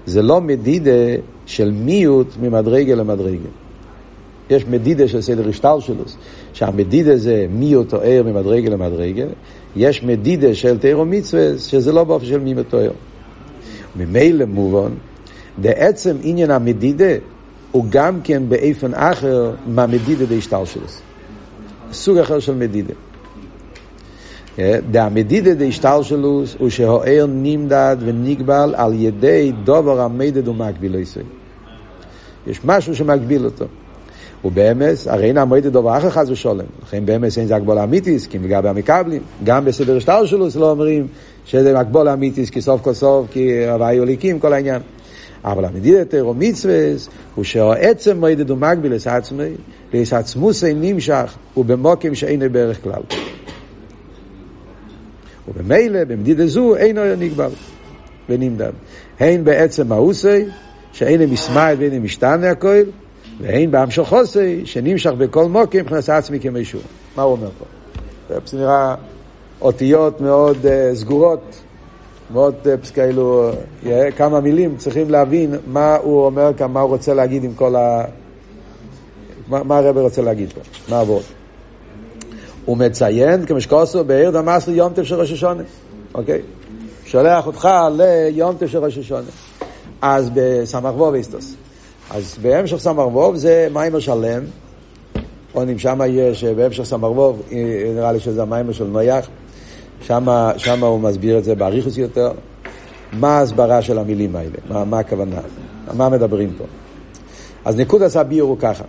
זה 0.07 0.23
לא 0.23 0.41
מדידה 0.41 0.91
של 1.47 1.71
מיעוט 1.71 2.37
ממדרגה 2.43 2.95
למדרגה. 2.95 3.49
יש 4.51 4.67
מדידה 4.67 5.09
של 5.09 5.21
סדר 5.21 5.49
השטר 5.49 5.81
שלו, 5.81 6.05
שהמדידה 6.53 7.17
זה 7.17 7.47
מיעוט 7.51 7.95
או 7.95 7.99
ער 8.03 8.23
ממדרגה 8.23 8.71
למדרגה, 8.71 9.25
יש 9.77 10.03
מדידה 10.03 10.55
של 10.55 10.79
תירו 10.79 11.05
מצווה, 11.05 11.59
שזה 11.59 11.93
לא 11.93 12.05
באופן 12.05 12.27
של 12.27 12.41
מי 12.41 12.55
מתואר. 12.55 12.91
ממילא 13.97 14.45
מובן, 14.45 14.93
בעצם 15.59 16.17
עניין 16.23 16.51
המדידה 16.51 17.15
הוא 17.73 17.85
גם 17.89 18.21
כן 18.25 18.43
באיפן 18.49 18.95
אחר 18.95 19.53
מהמדידה 19.67 20.27
בהשטר 20.27 20.65
שלו. 20.65 20.87
סוג 21.93 22.19
אחר 22.19 22.39
של 22.39 22.55
מדידה. 22.55 22.95
דהמדידה 24.91 25.55
דהשתלשלוס 25.55 26.57
הוא 26.59 26.69
שהאר 26.69 27.27
נמדד 27.29 27.97
ונגבל 28.01 28.75
על 28.77 28.93
ידי 28.95 29.53
דובר 29.65 30.01
המדד 30.01 30.49
ומקביל 30.49 30.95
ישראל. 30.95 31.27
יש 32.47 32.61
משהו 32.65 32.97
שמגביל 32.97 33.45
אותו. 33.45 33.65
ובאמס, 34.45 35.09
הרי 35.09 35.27
אין 35.27 35.39
המועד 35.39 35.67
דובר 35.67 35.99
אחר 35.99 36.11
חס 36.11 36.31
ושולם. 36.31 36.65
לכן 36.83 37.07
באמס 37.07 37.39
אין 37.39 37.47
זה 37.47 37.57
הגבול 37.57 37.79
אמיתיס, 37.79 38.27
כי 38.27 38.39
לגבי 38.39 38.69
המקבלים. 38.69 39.23
גם 39.45 39.65
בסדר 39.65 39.99
שטר 39.99 40.27
שלו 40.27 40.47
לא 40.57 40.71
אומרים 40.71 41.07
שזה 41.45 41.79
הגבול 41.79 42.09
אמיתיס, 42.09 42.51
כי 42.51 42.61
סוף 42.61 42.81
כל 42.81 42.95
סוף, 42.95 43.27
כי 43.31 43.69
הוואי 43.69 43.99
הוליקים, 43.99 44.39
כל 44.39 44.53
העניין. 44.53 44.83
אבל 45.45 45.65
המדידת 45.65 46.11
תירו 46.11 46.35
מצווה 46.35 46.75
הוא 47.35 47.45
שהעצם 47.45 48.19
מועד 48.19 48.51
ומקביל 48.51 48.93
עצמי, 49.07 49.51
לעץ 49.93 50.13
עצמוסי 50.13 50.75
נמשך, 50.75 51.35
ובמוקים 51.57 52.15
שאינו 52.15 52.51
בערך 52.53 52.83
כלל. 52.83 53.03
ובמילא, 55.49 56.05
במדידה 56.05 56.47
זו, 56.47 56.77
אינו 56.77 57.01
נגבל 57.19 57.51
ונמדד. 58.29 58.73
הן 59.21 59.45
בעצם 59.45 59.89
מאוסי, 59.89 60.45
שאין 60.93 61.31
מסמאי 61.31 61.75
ואין 61.79 62.03
משתנה 62.03 62.51
הכל, 62.51 62.83
והן 63.41 63.71
בהמשך 63.71 64.03
חוסי, 64.03 64.67
שנמשך 64.67 65.11
בכל 65.11 65.45
מוקים, 65.45 65.81
מבחינת 65.81 66.09
עצמי 66.09 66.41
כמישהו. 66.41 66.81
מה 67.17 67.23
הוא 67.23 67.33
אומר 67.33 67.49
פה? 67.59 67.65
זה 68.47 68.59
נראה 68.59 68.95
אותיות 69.61 70.21
מאוד 70.21 70.57
uh, 70.57 70.69
סגורות, 70.95 71.57
מאוד 72.33 72.55
uh, 72.65 72.95
כאילו, 72.95 73.51
uh, 73.83 73.87
כמה 74.17 74.41
מילים, 74.41 74.77
צריכים 74.77 75.11
להבין 75.11 75.55
מה 75.67 75.97
הוא 75.97 76.27
אומר 76.27 76.51
כאן, 76.57 76.71
מה 76.71 76.81
הוא 76.81 76.91
רוצה 76.91 77.15
להגיד 77.15 77.45
עם 77.45 77.55
כל 77.55 77.77
ה... 77.77 78.05
מה, 79.49 79.63
מה 79.63 79.79
הרב 79.79 79.99
רוצה 79.99 80.23
להגיד 80.23 80.53
פה, 80.53 80.61
מה 80.89 81.01
עבוד. 81.01 81.23
הוא 82.65 82.77
מציין, 82.77 83.47
כמשקוסו, 83.47 84.05
בעיר 84.05 84.31
דמאס 84.31 84.69
ליום 84.69 84.93
טף 84.93 85.03
של 85.03 85.15
ראש 85.15 85.33
השונה, 85.33 85.63
אוקיי? 86.15 86.41
שולח 87.05 87.47
אותך 87.47 87.69
ליום 87.97 88.57
טף 88.57 88.67
של 88.67 88.79
ראש 88.79 88.99
השונה. 88.99 89.29
אז 90.03 90.31
בסמ"ך 90.35 90.95
ווב 90.97 91.15
איסטוס. 91.15 91.55
אז 92.11 92.39
בהמשך 92.43 92.77
סמ"ך 92.77 93.07
ווב 93.07 93.37
זה 93.37 93.69
מיימר 93.73 93.99
שלם, 93.99 94.43
אם 95.57 95.79
שם 95.79 96.01
יש, 96.09 96.45
בהמשך 96.45 96.85
סמ"ך 96.85 97.05
ווב, 97.05 97.43
נראה 97.95 98.13
לי 98.13 98.21
שזה 98.21 98.43
המיימר 98.43 98.73
של 98.73 98.85
נויח, 98.85 99.29
שם 100.01 100.85
הוא 100.85 101.01
מסביר 101.01 101.39
את 101.39 101.45
זה 101.45 101.55
באריכוס 101.55 101.99
יותר. 101.99 102.33
מה 103.13 103.39
ההסברה 103.39 103.83
של 103.83 103.99
המילים 103.99 104.37
האלה? 104.37 104.57
מה, 104.69 104.85
מה 104.85 104.99
הכוונה? 104.99 105.41
מה 105.93 106.09
מדברים 106.09 106.53
פה? 106.59 106.65
אז 107.65 107.77
ניקוד 107.77 108.03
ביור 108.29 108.49
הוא 108.49 108.59
ככה. 108.59 108.85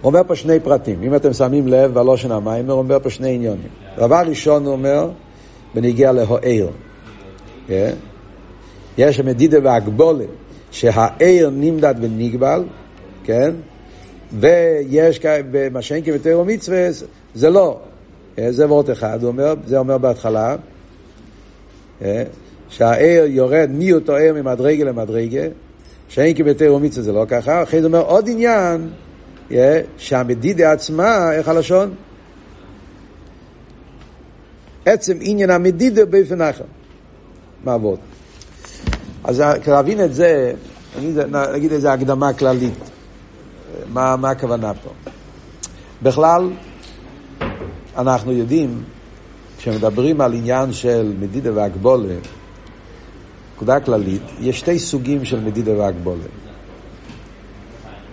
הוא 0.00 0.08
אומר 0.08 0.20
פה 0.26 0.34
שני 0.34 0.60
פרטים. 0.60 1.02
אם 1.02 1.14
אתם 1.14 1.32
שמים 1.32 1.68
לב, 1.68 1.94
בלושן 1.94 2.32
המיימר, 2.32 2.72
הוא 2.72 2.78
אומר 2.78 2.98
פה 3.02 3.10
שני 3.10 3.34
עניונים. 3.34 3.68
דבר 3.96 4.22
ראשון 4.26 4.64
הוא 4.64 4.72
אומר, 4.72 5.10
בניגיע 5.74 6.12
להוער. 6.12 6.68
Yeah. 7.68 7.72
יש 9.00 9.20
מדידה 9.20 9.58
והגבולה, 9.62 10.24
שהעיר 10.70 11.50
נמדד 11.50 11.94
ונגבל, 12.00 12.64
כן? 13.24 13.54
ויש 14.32 15.20
מה 15.72 15.82
שאין 15.82 16.04
כבתר 16.04 16.42
מצווה, 16.46 16.88
זה 17.34 17.50
לא. 17.50 17.80
אה, 18.38 18.52
זה 18.52 18.66
וורט 18.66 18.90
אחד, 18.90 19.24
אומר, 19.24 19.54
זה 19.66 19.78
אומר 19.78 19.98
בהתחלה, 19.98 20.56
אה, 22.02 22.22
שהעיר 22.68 23.24
יורד 23.24 23.70
מאותו 23.72 24.16
עיר 24.16 24.34
ממדרגה 24.34 24.84
למדרגה, 24.84 25.42
שאין 26.08 26.36
כבתר 26.36 26.78
מצווה 26.78 27.04
זה 27.04 27.12
לא 27.12 27.24
ככה, 27.28 27.62
אחרי 27.62 27.80
זה 27.80 27.86
אומר 27.86 28.00
עוד 28.00 28.28
עניין, 28.28 28.90
אה, 29.52 29.80
שהמדידה 29.98 30.72
עצמה, 30.72 31.32
איך 31.32 31.48
הלשון? 31.48 31.94
עצם 34.84 35.18
עניין 35.20 35.50
המדידה 35.50 36.04
באופן 36.04 36.42
אחר. 36.42 36.64
מה 37.64 37.74
עבוד? 37.74 37.98
אז 39.24 39.42
להבין 39.66 40.04
את 40.04 40.14
זה, 40.14 40.52
נגיד, 40.98 41.18
נגיד 41.54 41.72
איזו 41.72 41.88
הקדמה 41.88 42.32
כללית. 42.32 42.90
מה, 43.92 44.16
מה 44.16 44.30
הכוונה 44.30 44.74
פה? 44.74 44.90
בכלל, 46.02 46.50
אנחנו 47.96 48.32
יודעים, 48.32 48.82
כשמדברים 49.58 50.20
על 50.20 50.32
עניין 50.32 50.72
של 50.72 51.12
מדידה 51.20 51.50
והגבולה, 51.54 52.14
נקודה 53.54 53.80
כללית, 53.80 54.22
יש 54.40 54.58
שתי 54.58 54.78
סוגים 54.78 55.24
של 55.24 55.40
מדידה 55.40 55.78
והגבולה. 55.78 56.24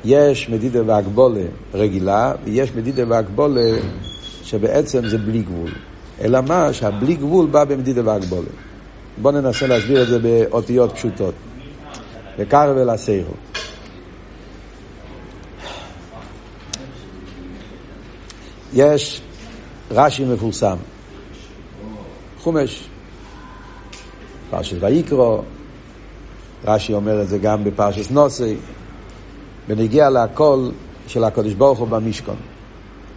יש 0.05 0.49
מדידה 0.49 0.79
והגבולה 0.85 1.43
רגילה, 1.73 2.33
ויש 2.43 2.75
מדידה 2.75 3.03
והגבולה 3.07 3.77
שבעצם 4.43 5.07
זה 5.07 5.17
בלי 5.17 5.41
גבול. 5.41 5.71
אלא 6.21 6.41
מה? 6.41 6.73
שהבלי 6.73 7.15
גבול 7.15 7.47
בא 7.47 7.63
במדידה 7.63 8.01
והגבולה. 8.05 8.49
בואו 9.21 9.41
ננסה 9.41 9.67
להסביר 9.67 10.03
את 10.03 10.07
זה 10.07 10.19
באותיות 10.19 10.91
פשוטות. 10.91 11.33
וקרא 12.37 12.73
ולעשיהו. 12.75 13.33
יש 18.73 19.21
רש"י 19.91 20.25
מפורסם, 20.25 20.77
חומש, 22.39 22.89
פרשת 24.49 24.77
ויקרו, 24.79 25.41
רש"י 26.65 26.93
אומר 26.93 27.21
את 27.21 27.27
זה 27.27 27.37
גם 27.37 27.63
בפרשת 27.63 28.11
נוסי, 28.11 28.55
ונגיע 29.67 30.09
לקול 30.09 30.71
של 31.07 31.23
הקדוש 31.23 31.53
ברוך 31.53 31.79
הוא 31.79 31.87
במשכון. 31.87 32.35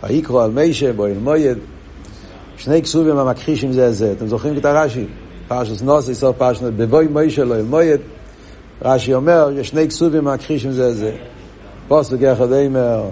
ויקרו 0.03 0.41
על 0.41 0.51
מישה, 0.51 0.93
בו 0.93 1.07
אל 1.07 1.19
מויד, 1.19 1.59
שני 2.57 2.83
כסובים 2.83 3.17
המכחישים 3.17 3.73
זה 3.73 3.93
זה. 3.93 4.13
אתם 4.13 4.27
זוכרים 4.27 4.59
את 4.59 4.65
הרש"י? 4.65 5.05
פרשס 5.51 5.83
נוסי, 5.83 6.15
סוף 6.15 6.37
פרשס 6.37 6.63
בבוי 6.63 7.07
מוישה 7.07 7.45
לא 7.45 7.55
אלמויד, 7.55 8.01
רש"י 8.83 9.15
אומר, 9.15 9.51
יש 9.57 9.69
שני 9.69 9.89
כסובים 9.89 10.25
מהכחישים 10.25 10.73
זה 10.73 10.95
זה. 10.95 11.13
פוסק 11.89 12.23
אחד 12.23 12.53
אומר 12.53 13.03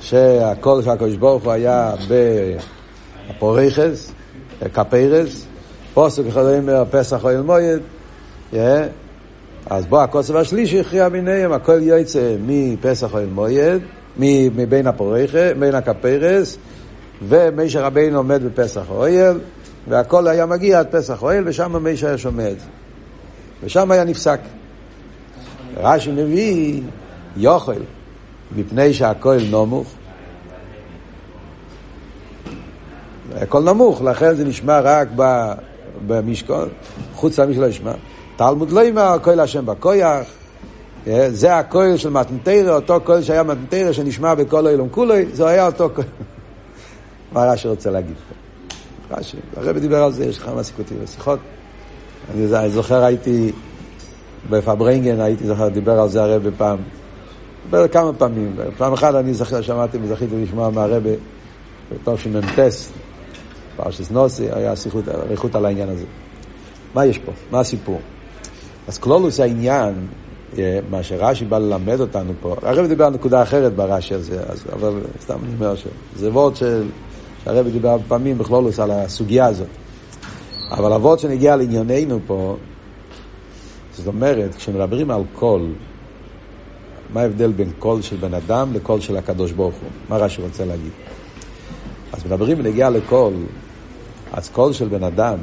שהקול 0.00 0.82
של 0.82 0.90
הקדוש 0.90 1.16
ברוך 1.16 1.44
הוא 1.44 1.52
היה 1.52 1.94
בפורייכס, 3.36 4.12
כפיירס, 4.74 5.46
פוסק 5.94 6.22
אחד 6.28 6.42
אומר 6.42 6.84
פסח 6.90 7.24
או 7.24 7.30
אלמויד, 7.30 7.80
אז 9.66 9.86
בוא 9.88 10.02
הכוסף 10.02 10.34
השלישי 10.34 10.80
הכריע 10.80 11.08
ביניהם, 11.08 11.52
הכל 11.52 11.82
יוצא 11.82 12.36
מפסח 12.46 13.14
או 13.14 13.18
אלמויד, 13.18 13.82
מבין 14.16 14.86
הפורייכס, 14.86 15.52
בין 15.58 15.74
הכפיירס, 15.74 16.58
ומשה 17.28 17.80
רבינו 17.80 18.16
עומד 18.16 18.42
בפסח 18.44 18.82
אוהל, 18.90 19.40
והכל 19.88 20.26
היה 20.26 20.46
מגיע 20.46 20.78
עד 20.78 20.86
פסח 20.90 21.22
אוהל, 21.22 21.42
ושם 21.46 21.84
מישה 21.84 22.08
היה 22.08 22.18
שומע 22.18 22.50
את 22.50 22.60
זה. 22.60 22.66
ושם 23.62 23.90
היה 23.90 24.04
נפסק. 24.04 24.40
רש"י 25.76 26.10
מביא 26.10 26.80
יוכל, 27.36 27.80
מפני 28.56 28.94
שהכהל 28.94 29.40
נמוך. 29.50 29.94
הכל 33.36 33.62
נמוך, 33.62 34.02
לכן 34.02 34.34
זה 34.34 34.44
נשמע 34.44 34.80
רק 34.80 35.08
במשכון, 36.06 36.68
חוץ 37.14 37.38
למשכון 37.38 37.64
לא 37.64 37.68
ישמע. 37.68 37.92
תלמוד 38.36 38.70
לא 38.70 38.84
יאמר 38.84 39.02
הכהל 39.02 39.40
השם 39.40 39.66
בכויח, 39.66 40.26
זה 41.28 41.56
הכהל 41.56 41.96
של 41.96 42.10
מתנתרא, 42.10 42.74
אותו 42.74 43.00
כהל 43.04 43.22
שהיה 43.22 43.42
מתנתרא 43.42 43.92
שנשמע 43.92 44.34
בכל 44.34 44.66
אילום 44.66 44.88
כולוי, 44.88 45.26
זה 45.32 45.48
היה 45.48 45.66
אותו 45.66 45.90
כהל. 45.94 46.04
מה 47.32 47.44
רש"י 47.44 47.68
רוצה 47.68 47.90
להגיד 47.90 48.14
פה? 48.28 48.39
רש"י, 49.10 49.36
הרב 49.56 49.78
דיבר 49.78 50.02
על 50.02 50.12
זה, 50.12 50.24
יש 50.24 50.38
כמה 50.38 50.62
סיכותים 50.62 50.96
ושיחות. 51.02 51.38
אני 52.34 52.70
זוכר, 52.70 53.04
הייתי 53.04 53.52
בפברנגן, 54.50 55.20
הייתי 55.20 55.46
זוכר, 55.46 55.68
דיבר 55.68 56.00
על 56.00 56.08
זה 56.08 56.22
הרב 56.22 56.42
פעם. 56.56 56.78
דיבר 57.64 57.88
כמה 57.88 58.12
פעמים. 58.12 58.56
פעם 58.76 58.92
אחת 58.92 59.14
אני 59.14 59.34
זוכר, 59.34 59.62
שמעתי 59.62 59.98
וזכיתי 60.02 60.42
לשמוע 60.42 60.70
מהרב 60.70 61.02
בתשמ"ט, 61.92 62.60
פרשס 63.76 64.10
נוסי, 64.10 64.46
היה 64.52 64.76
שיחות, 64.76 65.08
אריכות 65.08 65.54
על 65.54 65.66
העניין 65.66 65.88
הזה. 65.88 66.04
מה 66.94 67.06
יש 67.06 67.18
פה? 67.18 67.32
מה 67.50 67.60
הסיפור? 67.60 68.00
אז 68.88 68.98
כלולוס 68.98 69.40
העניין, 69.40 69.94
אה, 70.58 70.78
מה 70.90 71.02
שרש"י 71.02 71.44
בא 71.44 71.58
ללמד 71.58 72.00
אותנו 72.00 72.32
פה, 72.40 72.56
הרב 72.62 72.86
דיבר 72.86 73.04
על 73.04 73.12
נקודה 73.12 73.42
אחרת 73.42 73.72
ברש"י 73.72 74.14
הזה, 74.14 74.40
אז, 74.48 74.64
אבל 74.72 74.92
סתם 75.20 75.38
אני 75.44 75.54
אומר 75.54 75.74
שזה 75.74 76.30
וורד 76.30 76.56
של... 76.56 76.82
שהרבי 77.44 77.70
דיבר 77.70 77.96
פעמים 78.08 78.38
בכלולוס 78.38 78.80
על 78.80 78.90
הסוגיה 78.90 79.46
הזאת. 79.46 79.66
אבל 80.70 80.92
אבות 80.92 81.18
שנגיע 81.18 81.56
לענייננו 81.56 82.18
פה, 82.26 82.56
זאת 83.94 84.06
אומרת, 84.06 84.54
כשמדברים 84.54 85.10
על 85.10 85.22
קול, 85.34 85.72
מה 87.12 87.20
ההבדל 87.20 87.52
בין 87.52 87.70
קול 87.78 88.02
של 88.02 88.16
בן 88.16 88.34
אדם 88.34 88.72
לקול 88.72 89.00
של 89.00 89.16
הקדוש 89.16 89.52
ברוך 89.52 89.74
הוא? 89.74 89.90
מה 90.08 90.16
רש"י 90.16 90.42
רוצה 90.42 90.64
להגיד? 90.64 90.92
אז 92.12 92.26
מדברים 92.26 92.58
ונגיע 92.60 92.90
לקול, 92.90 93.32
אז 94.32 94.48
קול 94.48 94.72
של 94.72 94.88
בן 94.88 95.04
אדם, 95.04 95.38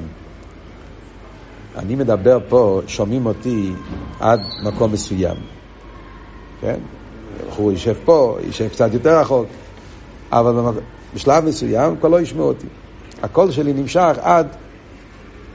אני 1.78 1.96
מדבר 1.96 2.40
פה, 2.50 2.82
שומעים 2.88 3.26
אותי 3.26 3.72
עד 4.20 4.42
מקום 4.64 4.92
מסוים, 4.92 5.38
כן? 6.62 6.80
הוא 7.56 7.72
יושב 7.72 7.96
פה, 8.06 8.38
יושב 8.44 8.68
קצת 8.68 8.94
יותר 8.94 9.20
רחוק, 9.20 9.46
אבל 10.32 10.74
בשלב 11.18 11.46
מסוים 11.46 11.96
כבר 12.00 12.10
לא 12.10 12.22
ישמעו 12.22 12.48
אותי. 12.48 12.68
הקול 13.24 13.52
שלי 13.52 13.74
נמשך 13.74 14.18
עד 14.22 14.48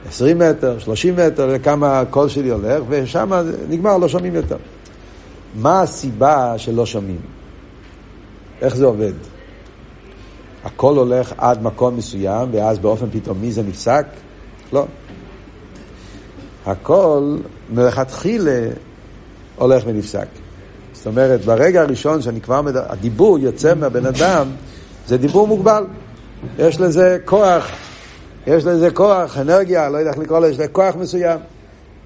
20 0.07 0.39
מטר, 0.39 0.79
30 0.79 1.15
מטר, 1.15 1.53
לכמה 1.53 1.99
הקול 1.99 2.29
שלי 2.29 2.49
הולך, 2.49 2.83
ושם 2.89 3.31
נגמר, 3.69 3.97
לא 3.97 4.07
שומעים 4.07 4.35
יותר. 4.35 4.57
מה 5.55 5.81
הסיבה 5.81 6.53
שלא 6.57 6.85
שומעים? 6.85 7.19
איך 8.61 8.75
זה 8.75 8.85
עובד? 8.85 9.13
הכל 10.63 10.97
הולך 10.97 11.33
עד 11.37 11.63
מקום 11.63 11.97
מסוים, 11.97 12.49
ואז 12.51 12.79
באופן 12.79 13.05
פתאומי 13.11 13.51
זה 13.51 13.63
נפסק? 13.63 14.05
לא. 14.73 14.85
הכל 16.65 17.37
מלכתחילה 17.69 18.67
הולך 19.55 19.83
ונפסק. 19.85 20.27
זאת 20.93 21.07
אומרת, 21.07 21.45
ברגע 21.45 21.81
הראשון 21.81 22.21
שאני 22.21 22.41
כבר 22.41 22.61
מדבר, 22.61 22.83
הדיבור 22.87 23.39
יוצא 23.39 23.75
מהבן 23.75 24.05
אדם, 24.05 24.47
זה 25.07 25.17
דיבור 25.17 25.47
מוגבל. 25.47 25.85
יש 26.57 26.79
לזה 26.79 27.17
כוח, 27.25 27.71
יש 28.47 28.65
לזה 28.65 28.91
כוח, 28.91 29.37
אנרגיה, 29.37 29.89
לא 29.89 29.97
יודע 29.97 30.11
איך 30.11 30.19
לקרוא 30.19 30.39
לזה, 30.39 30.51
יש 30.51 30.59
לזה 30.59 30.67
כוח 30.67 30.95
מסוים. 30.95 31.39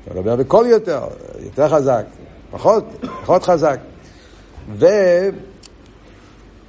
אתה 0.06 0.20
מדבר 0.20 0.36
בקול 0.36 0.66
יותר, 0.66 1.02
יותר 1.44 1.70
חזק, 1.70 2.04
פחות, 2.52 2.84
פחות 3.22 3.44
חזק. 3.44 3.80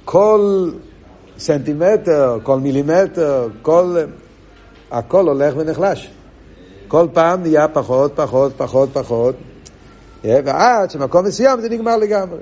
וכל 0.05 0.71
סנטימטר, 1.37 2.37
כל 2.43 2.59
מילימטר, 2.59 3.47
כל... 3.61 3.97
הכל 4.91 5.27
הולך 5.27 5.53
ונחלש. 5.57 6.11
כל 6.87 7.07
פעם 7.13 7.41
נהיה 7.41 7.67
פחות, 7.67 8.11
פחות, 8.15 8.53
פחות, 8.57 8.89
פחות, 8.93 9.35
ועד 10.23 10.91
שמקום 10.91 11.25
מסוים 11.25 11.61
זה 11.61 11.69
נגמר 11.69 11.97
לגמרי. 11.97 12.39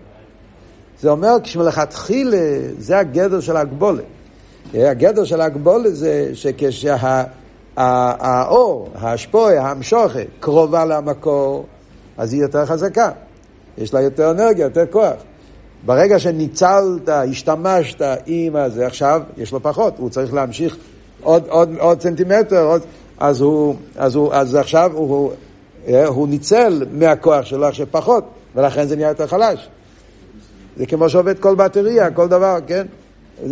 זה 1.02 1.10
אומר 1.10 1.36
כשמלכתחילה 1.44 2.38
זה 2.78 2.98
הגדר 2.98 3.40
של 3.40 3.58
ההגבולת. 3.58 4.04
הגדר 4.74 5.24
של 5.24 5.42
ההגבולת 5.42 5.96
זה 5.96 6.30
שכשהאור, 6.34 7.00
ההשפועה, 8.96 9.62
ההמשוכה, 9.62 10.20
קרובה 10.40 10.86
למקור, 10.86 11.66
אז 12.18 12.34
היא 12.34 12.42
יותר 12.42 12.66
חזקה. 12.66 13.12
יש 13.78 13.94
לה 13.94 14.02
יותר 14.02 14.32
אנרגיה, 14.32 14.64
יותר 14.64 14.86
כוח. 14.92 15.14
ברגע 15.86 16.20
שניצלת, 16.20 17.10
השתמשת 17.10 18.02
עם 18.26 18.56
הזה, 18.56 18.88
עכשיו 18.88 19.22
יש 19.38 19.52
לו 19.52 19.64
פחות, 19.64 19.94
הוא 19.98 20.10
צריך 20.10 20.34
להמשיך 20.34 20.78
עוד, 21.24 21.44
עוד, 21.50 21.70
עוד 21.80 22.02
סנטימטר, 22.02 22.66
עוד, 22.66 22.82
אז, 23.18 23.42
הוא, 23.42 23.76
אז, 23.98 24.16
הוא, 24.16 24.34
אז 24.34 24.56
עכשיו 24.56 24.92
הוא, 24.94 25.32
אה, 25.88 26.08
הוא 26.08 26.28
ניצל 26.28 26.86
מהכוח 26.92 27.46
שלו 27.46 27.68
עכשיו 27.68 27.88
פחות, 27.92 28.24
ולכן 28.56 28.88
זה 28.88 28.96
נהיה 28.96 29.08
יותר 29.08 29.28
חלש. 29.28 29.70
זה 30.78 30.86
כמו 30.86 31.10
שעובד 31.10 31.40
כל 31.40 31.56
בטריה, 31.56 32.12
כל 32.12 32.28
דבר, 32.28 32.58
כן? 32.68 32.88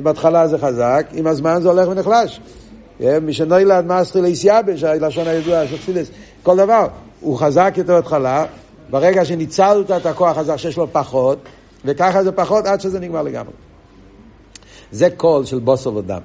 בהתחלה 0.04 0.48
זה 0.48 0.58
חזק, 0.58 1.08
עם 1.14 1.28
הזמן 1.28 1.62
זה 1.62 1.70
הולך 1.70 1.90
ונחלש. 1.90 2.42
אה, 3.02 3.20
מי 3.20 3.34
שנוילד 3.34 3.86
מאסטרי 3.86 4.22
לאיסייבש, 4.22 4.84
הלשון 4.84 5.28
הידוע 5.28 5.68
של 5.68 5.78
חסידות, 5.78 6.08
כל 6.44 6.58
דבר, 6.58 6.88
הוא 7.22 7.38
חזק 7.38 7.74
יותר 7.78 7.94
בהתחלה, 7.94 8.46
ברגע 8.90 9.26
שניצלת 9.26 9.92
את 9.92 10.06
הכוח 10.06 10.38
הזה 10.38 10.58
שיש 10.58 10.78
לו 10.78 10.88
פחות, 10.92 11.38
וככה 11.86 12.24
זה 12.24 12.32
פחות 12.32 12.66
עד 12.66 12.82
שזה 12.82 13.00
נגמר 13.00 13.22
לגמרי. 13.22 13.54
זה 14.92 15.10
קול 15.18 15.46
של 15.46 15.60
בשר 15.60 15.96
ודם. 15.96 16.22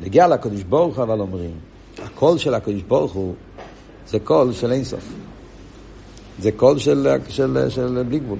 בנוגע 0.00 0.28
לקדוש 0.28 0.62
ברוך 0.62 0.98
הוא 0.98 1.20
אומרים, 1.20 1.50
הקול 2.04 2.38
של 2.38 2.54
הקדוש 2.54 2.82
ברוך 2.82 3.12
הוא 3.12 3.34
זה 4.08 4.18
קול 4.18 4.52
של 4.52 4.72
אינסוף. 4.72 5.04
זה 6.40 6.52
קול 6.52 6.78
של, 6.78 7.08
של, 7.28 7.66
של 7.68 8.02
בלי 8.08 8.18
גבול. 8.18 8.38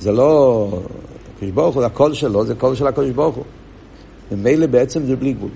זה 0.00 0.12
לא... 0.12 0.68
הקדוש 1.36 1.50
ברוך 1.50 1.74
הוא, 1.74 1.84
הקול 1.84 2.14
שלו 2.14 2.46
זה 2.46 2.54
קול 2.54 2.74
של 2.74 2.86
הקדוש 2.86 3.10
ברוך 3.10 3.36
הוא. 3.36 3.44
ממילא 4.32 4.66
בעצם 4.66 5.06
זה 5.06 5.16
בלי 5.16 5.32
גבול. 5.32 5.50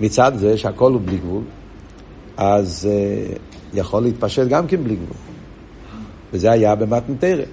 מצד 0.00 0.32
זה 0.36 0.58
שהקול 0.58 0.92
הוא 0.92 1.00
בלי 1.04 1.16
גבול, 1.16 1.42
אז 2.36 2.88
אה, 2.88 3.38
יכול 3.74 4.02
להתפשט 4.02 4.46
גם 4.48 4.66
כן 4.66 4.84
בלי 4.84 4.96
גבול. 4.96 5.16
וזה 6.32 6.50
היה 6.50 6.74
במתן 6.74 7.05
תורה. 7.05 7.44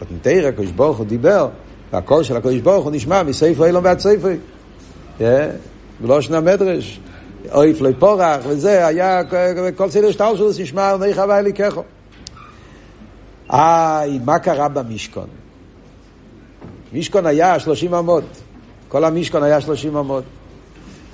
במתנתרא 0.00 0.48
הקדוש 0.48 0.70
ברוך 0.70 0.98
הוא 0.98 1.06
דיבר, 1.06 1.48
והקול 1.92 2.22
של 2.22 2.36
הקדוש 2.36 2.60
ברוך 2.60 2.84
הוא 2.84 2.92
נשמע 2.92 3.22
מספר 3.22 3.66
אילון 3.66 3.84
ועד 3.84 3.98
ספר. 3.98 4.34
ולא 6.00 6.20
שנה 6.20 6.40
מדרש. 6.40 7.00
אוי 7.52 7.74
פלוי 7.74 7.94
פורח, 7.94 8.40
וזה 8.48 8.86
היה, 8.86 9.20
כל 9.76 9.90
סדר 9.90 10.10
שטל 10.10 10.32
שלו 10.36 10.50
נשמע 10.60 10.90
על 10.90 10.96
נאי 10.96 11.14
חווה 11.14 11.38
אליקחו. 11.38 11.82
איי, 13.52 14.20
מה 14.24 14.38
קרה 14.38 14.68
במשכון? 14.68 15.43
משכון 16.94 17.26
היה 17.26 17.58
שלושים 17.58 17.94
אמות. 17.94 18.24
כל 18.88 19.04
המשכון 19.04 19.42
היה 19.42 19.60
שלושים 19.60 19.96
אמות. 19.96 20.24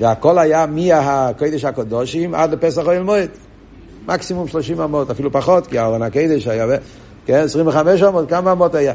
והכל 0.01 0.38
היה 0.38 0.66
מהקודש 0.66 1.64
הקדושים 1.64 2.35
עד 2.35 2.53
לפסח 2.53 2.83
אוהל 2.87 3.03
מועד. 3.03 3.29
מקסימום 4.07 4.49
שלושים 4.49 4.81
אמות, 4.81 5.11
אפילו 5.11 5.33
פחות, 5.33 5.66
כי 5.66 5.79
אהרון 5.79 6.03
הקדש 6.03 6.47
היה, 6.47 6.66
כן, 7.27 7.35
עשרים 7.35 7.66
וחמש 7.66 8.03
אמות, 8.03 8.29
כמה 8.29 8.53
אמות 8.53 8.75
היה? 8.75 8.95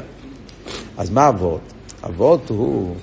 אז 0.98 1.10
מה 1.10 1.28
אבות? 1.28 1.60
אבות 2.04 2.48
הוא 2.48 2.94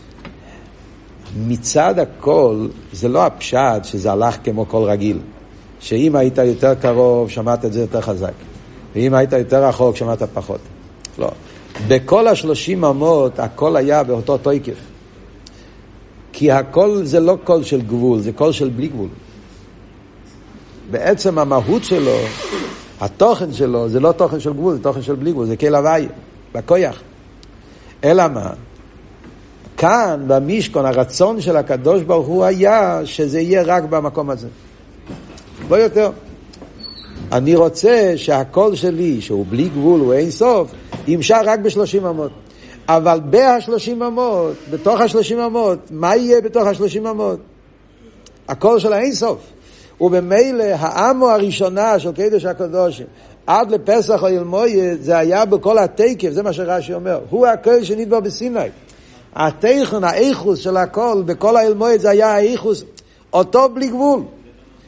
מצד 1.37 1.99
הכל, 1.99 2.67
זה 2.91 3.09
לא 3.09 3.25
הפשט 3.25 3.83
שזה 3.83 4.11
הלך 4.11 4.37
כמו 4.43 4.67
כל 4.67 4.83
רגיל. 4.83 5.19
שאם 5.79 6.15
היית 6.15 6.37
יותר 6.37 6.75
קרוב, 6.75 7.29
שמעת 7.29 7.65
את 7.65 7.73
זה 7.73 7.81
יותר 7.81 8.01
חזק. 8.01 8.33
ואם 8.95 9.13
היית 9.13 9.33
יותר 9.33 9.65
רחוק, 9.65 9.95
שמעת 9.95 10.23
פחות. 10.33 10.59
לא. 11.17 11.31
בכל 11.87 12.27
השלושים 12.27 12.85
אמות, 12.85 13.39
הכל 13.39 13.75
היה 13.75 14.03
באותו 14.03 14.37
תויקף. 14.37 14.77
כי 16.33 16.51
הכל 16.51 16.99
זה 17.03 17.19
לא 17.19 17.37
קול 17.43 17.63
של 17.63 17.81
גבול, 17.81 18.19
זה 18.19 18.31
קול 18.31 18.51
של 18.51 18.69
בלי 18.69 18.87
גבול. 18.87 19.09
בעצם 20.91 21.39
המהות 21.39 21.83
שלו, 21.83 22.17
התוכן 23.01 23.53
שלו, 23.53 23.89
זה 23.89 23.99
לא 23.99 24.11
תוכן 24.11 24.39
של 24.39 24.53
גבול, 24.53 24.73
זה 24.73 24.83
תוכן 24.83 25.01
של 25.01 25.15
בלי 25.15 25.31
גבול, 25.31 25.45
זה 25.45 25.57
כל 25.57 25.75
הוואי, 25.75 26.07
בכויח. 26.53 27.01
אלא 28.03 28.27
מה? 28.27 28.49
כאן, 29.77 30.23
במשכון, 30.27 30.85
הרצון 30.85 31.41
של 31.41 31.57
הקדוש 31.57 32.01
ברוך 32.01 32.27
הוא 32.27 32.45
היה 32.45 33.01
שזה 33.05 33.39
יהיה 33.39 33.63
רק 33.65 33.83
במקום 33.83 34.29
הזה. 34.29 34.47
לא 35.69 35.75
יותר. 35.75 36.11
אני 37.33 37.55
רוצה 37.55 38.13
שהקול 38.15 38.75
שלי, 38.75 39.21
שהוא 39.21 39.45
בלי 39.49 39.69
גבול, 39.69 39.99
הוא 39.99 40.13
אין 40.13 40.31
סוף, 40.31 40.71
ימשך 41.07 41.37
רק 41.45 41.59
בשלושים 41.59 42.05
אמות. 42.05 42.31
אבל 42.87 43.19
בהשלושים 43.29 44.03
אמות, 44.03 44.53
בתוך 44.71 45.01
השלושים 45.01 45.39
אמות, 45.39 45.79
מה 45.91 46.15
יהיה 46.15 46.41
בתוך 46.41 46.67
השלושים 46.67 47.07
אמות? 47.07 47.39
הקול 48.47 48.79
של 48.79 48.93
האין 48.93 49.13
סוף. 49.13 49.39
ובמילא 50.01 50.63
העמו 50.63 51.29
הראשונה 51.29 51.99
של 51.99 52.11
קדוש 52.11 52.45
הקדושים, 52.45 53.05
עד 53.47 53.71
לפסח 53.71 54.23
או 54.23 54.29
ילמויד, 54.29 55.01
זה 55.01 55.17
היה 55.17 55.45
בכל 55.45 55.77
התקף, 55.77 56.29
זה 56.29 56.43
מה 56.43 56.53
שרש"י 56.53 56.93
אומר. 56.93 57.19
הוא 57.29 57.47
הקול 57.47 57.83
שנדבר 57.83 58.19
בסיני. 58.19 58.59
התכן, 59.35 60.03
האיכוס 60.03 60.59
של 60.59 60.77
הכל, 60.77 61.23
בכל 61.25 61.57
האלמועד 61.57 61.99
זה 61.99 62.09
היה 62.09 62.31
האיכוס, 62.31 62.83
אותו 63.33 63.69
בלי 63.69 63.87
גבול, 63.87 64.21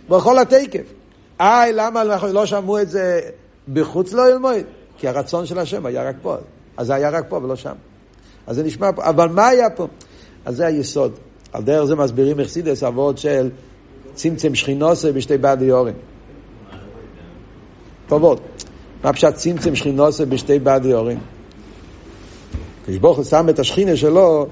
בכל 0.10 0.40
התקף. 0.40 0.95
איי, 1.40 1.74
למה 1.74 2.04
לא 2.34 2.46
שמעו 2.46 2.82
את 2.82 2.90
זה 2.90 3.20
בחוץ 3.74 4.14
לאלמועד? 4.14 4.64
כי 4.98 5.08
הרצון 5.08 5.46
של 5.46 5.60
השם 5.60 5.86
היה 5.86 6.10
רק 6.10 6.16
פה. 6.22 6.36
אז 6.78 6.88
זה 6.88 6.96
היה 6.96 7.10
רק 7.10 7.26
פה 7.30 7.40
ולא 7.44 7.56
שם. 7.56 7.74
אז 8.48 8.56
זה 8.56 8.64
נשמע 8.64 8.92
פה. 8.92 9.04
אבל 9.04 9.30
מה 9.30 9.48
היה 9.48 9.70
פה? 9.70 9.88
אז 10.46 10.56
זה 10.56 10.66
היסוד. 10.66 11.12
על 11.54 11.64
דרך 11.64 11.86
זה 11.86 11.96
מסבירים 11.96 12.40
אכסידס 12.40 12.84
אבות 12.84 13.18
של 13.18 13.50
צמצם 14.14 14.56
שכינוסה 14.56 15.12
בשתי 15.12 15.38
בעדי 15.38 15.72
אורן. 15.72 15.94
טובות. 18.08 18.42
מה 19.04 19.14
פשט 19.14 19.34
צמצם 19.34 19.76
שכינוסה 19.76 20.26
בשתי 20.26 20.60
בעדי 20.60 20.94
אורן? 20.94 21.18
הוא 23.02 23.24
שם 23.24 23.50
את 23.50 23.60
השכינה 23.60 23.96
שלו 23.96 24.48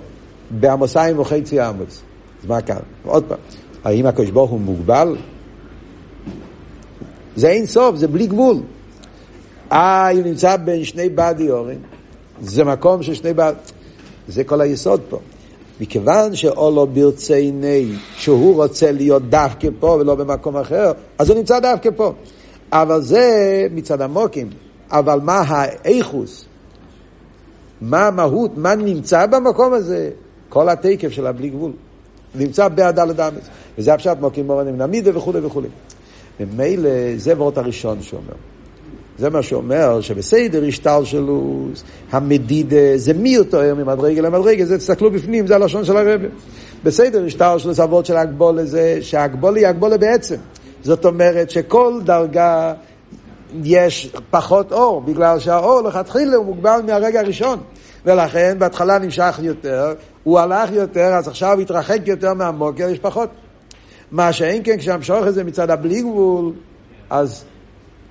בעמוסיים 0.49 1.19
וחצי 1.19 1.59
עמוס. 1.59 2.01
אז 2.41 2.49
מה 2.49 2.61
כאן? 2.61 2.77
עוד 3.05 3.23
פעם, 3.27 3.37
האם 3.83 4.05
הקדוש 4.05 4.29
ברוך 4.29 4.51
הוא 4.51 4.59
מוגבל? 4.59 5.15
זה 7.35 7.47
אין 7.47 7.65
סוף, 7.65 7.95
זה 7.95 8.07
בלי 8.07 8.27
גבול. 8.27 8.57
אה, 9.71 10.09
הוא 10.11 10.21
נמצא 10.21 10.57
בין 10.57 10.83
שני 10.83 11.09
בדי 11.09 11.51
אורן, 11.51 11.77
זה 12.41 12.63
מקום 12.63 13.03
של 13.03 13.13
שני 13.13 13.33
בדי... 13.33 13.51
זה 14.27 14.43
כל 14.43 14.61
היסוד 14.61 15.01
פה. 15.09 15.19
מכיוון 15.81 16.35
שאולו 16.35 16.87
ברצייני, 16.87 17.91
שהוא 18.15 18.55
רוצה 18.55 18.91
להיות 18.91 19.29
דווקא 19.29 19.67
פה 19.79 19.97
ולא 19.99 20.15
במקום 20.15 20.57
אחר, 20.57 20.91
אז 21.17 21.29
הוא 21.29 21.37
נמצא 21.37 21.59
דווקא 21.59 21.89
פה. 21.95 22.13
אבל 22.71 23.01
זה 23.01 23.67
מצד 23.71 24.01
עמוקים. 24.01 24.49
אבל 24.91 25.19
מה 25.23 25.41
האיכוס? 25.47 26.45
מה 27.81 28.07
המהות, 28.07 28.51
מה 28.57 28.75
נמצא 28.75 29.25
במקום 29.25 29.73
הזה? 29.73 30.09
כל 30.49 30.69
התקף 30.69 31.09
של 31.09 31.27
הבלי 31.27 31.49
גבול. 31.49 31.71
נמצא 32.35 32.67
בהדלת 32.67 33.19
אמץ. 33.19 33.43
וזה 33.77 33.93
הפשט 33.93 34.17
מוקים 34.19 34.47
מורן 34.47 34.67
עם 34.67 34.77
נמידה 34.77 35.17
וכולי 35.17 35.39
וכולי. 35.39 35.67
ומילא 36.39 36.89
זה 37.17 37.37
וורט 37.37 37.57
הראשון 37.57 38.01
שאומר. 38.01 38.33
זה 39.17 39.29
מה 39.29 39.41
שאומר 39.41 40.01
שבסדר 40.01 40.63
השתלשלוס, 40.67 41.83
המדידה, 42.11 42.97
זה 42.97 43.13
מי 43.13 43.37
אותו 43.37 43.59
היום 43.59 43.79
ממדרגה 43.79 44.21
למדרגה, 44.21 44.65
זה 44.65 44.77
תסתכלו 44.77 45.11
בפנים, 45.11 45.47
זה 45.47 45.55
הלשון 45.55 45.85
של 45.85 45.97
הרבי. 45.97 46.27
בסדר, 46.83 47.25
השטר 47.25 47.57
של 47.57 47.69
הסבות 47.69 48.05
של 48.05 48.17
הגבולה 48.17 48.65
זה 48.65 48.97
שהגבולה 49.01 49.57
היא 49.57 49.67
הגבולה 49.67 49.97
בעצם. 49.97 50.35
זאת 50.83 51.05
אומרת 51.05 51.49
שכל 51.49 51.99
דרגה 52.03 52.73
יש 53.63 54.11
פחות 54.29 54.71
אור, 54.71 55.01
בגלל 55.01 55.39
שהאור 55.39 55.81
לכתחילה 55.81 56.35
הוא 56.35 56.45
מוגבל 56.45 56.81
מהרגע 56.85 57.19
הראשון. 57.19 57.59
ולכן 58.05 58.55
בהתחלה 58.59 58.99
נמשך 58.99 59.39
יותר, 59.43 59.93
הוא 60.23 60.39
הלך 60.39 60.71
יותר, 60.71 61.13
אז 61.13 61.27
עכשיו 61.27 61.59
התרחק 61.59 61.99
יותר 62.05 62.33
מהמוקר, 62.33 62.89
יש 62.89 62.99
פחות. 62.99 63.29
מה 64.13 64.33
שאין 64.33 64.61
כן 64.63 64.77
כשהמשוך 64.77 65.27
את 65.27 65.33
זה 65.33 65.43
מצד 65.43 65.69
הבלי 65.69 66.01
גבול, 66.01 66.53
אז 67.09 67.45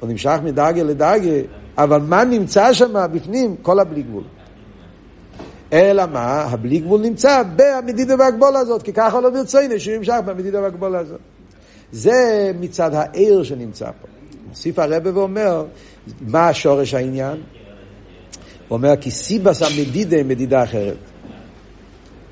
הוא 0.00 0.08
נמשך 0.08 0.38
מדרגה 0.44 0.82
לדרגה, 0.82 1.30
אבל 1.78 2.00
מה 2.00 2.24
נמצא 2.24 2.72
שם 2.72 3.06
בפנים? 3.12 3.56
כל 3.62 3.80
הבלי 3.80 4.02
גבול. 4.02 4.24
אלא 5.72 6.06
מה? 6.06 6.42
הבלי 6.42 6.78
גבול 6.78 7.00
נמצא 7.00 7.42
במדידה 7.56 8.14
והגבולה 8.18 8.58
הזאת, 8.58 8.82
כי 8.82 8.92
ככה 8.92 9.20
לא 9.20 9.30
ברצינו 9.30 9.80
שהוא 9.80 9.96
נמשך 9.96 10.16
במדידה 10.24 10.62
והגבולה 10.62 10.98
הזאת. 10.98 11.20
זה 11.92 12.50
מצד 12.60 12.94
העיר 12.94 13.42
שנמצא 13.42 13.86
פה. 13.86 14.08
מוסיף 14.48 14.78
הרבה 14.78 15.10
ואומר, 15.14 15.64
מה 16.20 16.48
השורש 16.48 16.94
העניין? 16.94 17.36
הוא 18.68 18.76
אומר, 18.76 18.92
כי 19.00 19.10
סיבס 19.10 19.62
המדידה 19.62 20.16
היא 20.16 20.24
מדידה 20.24 20.62
אחרת. 20.62 20.96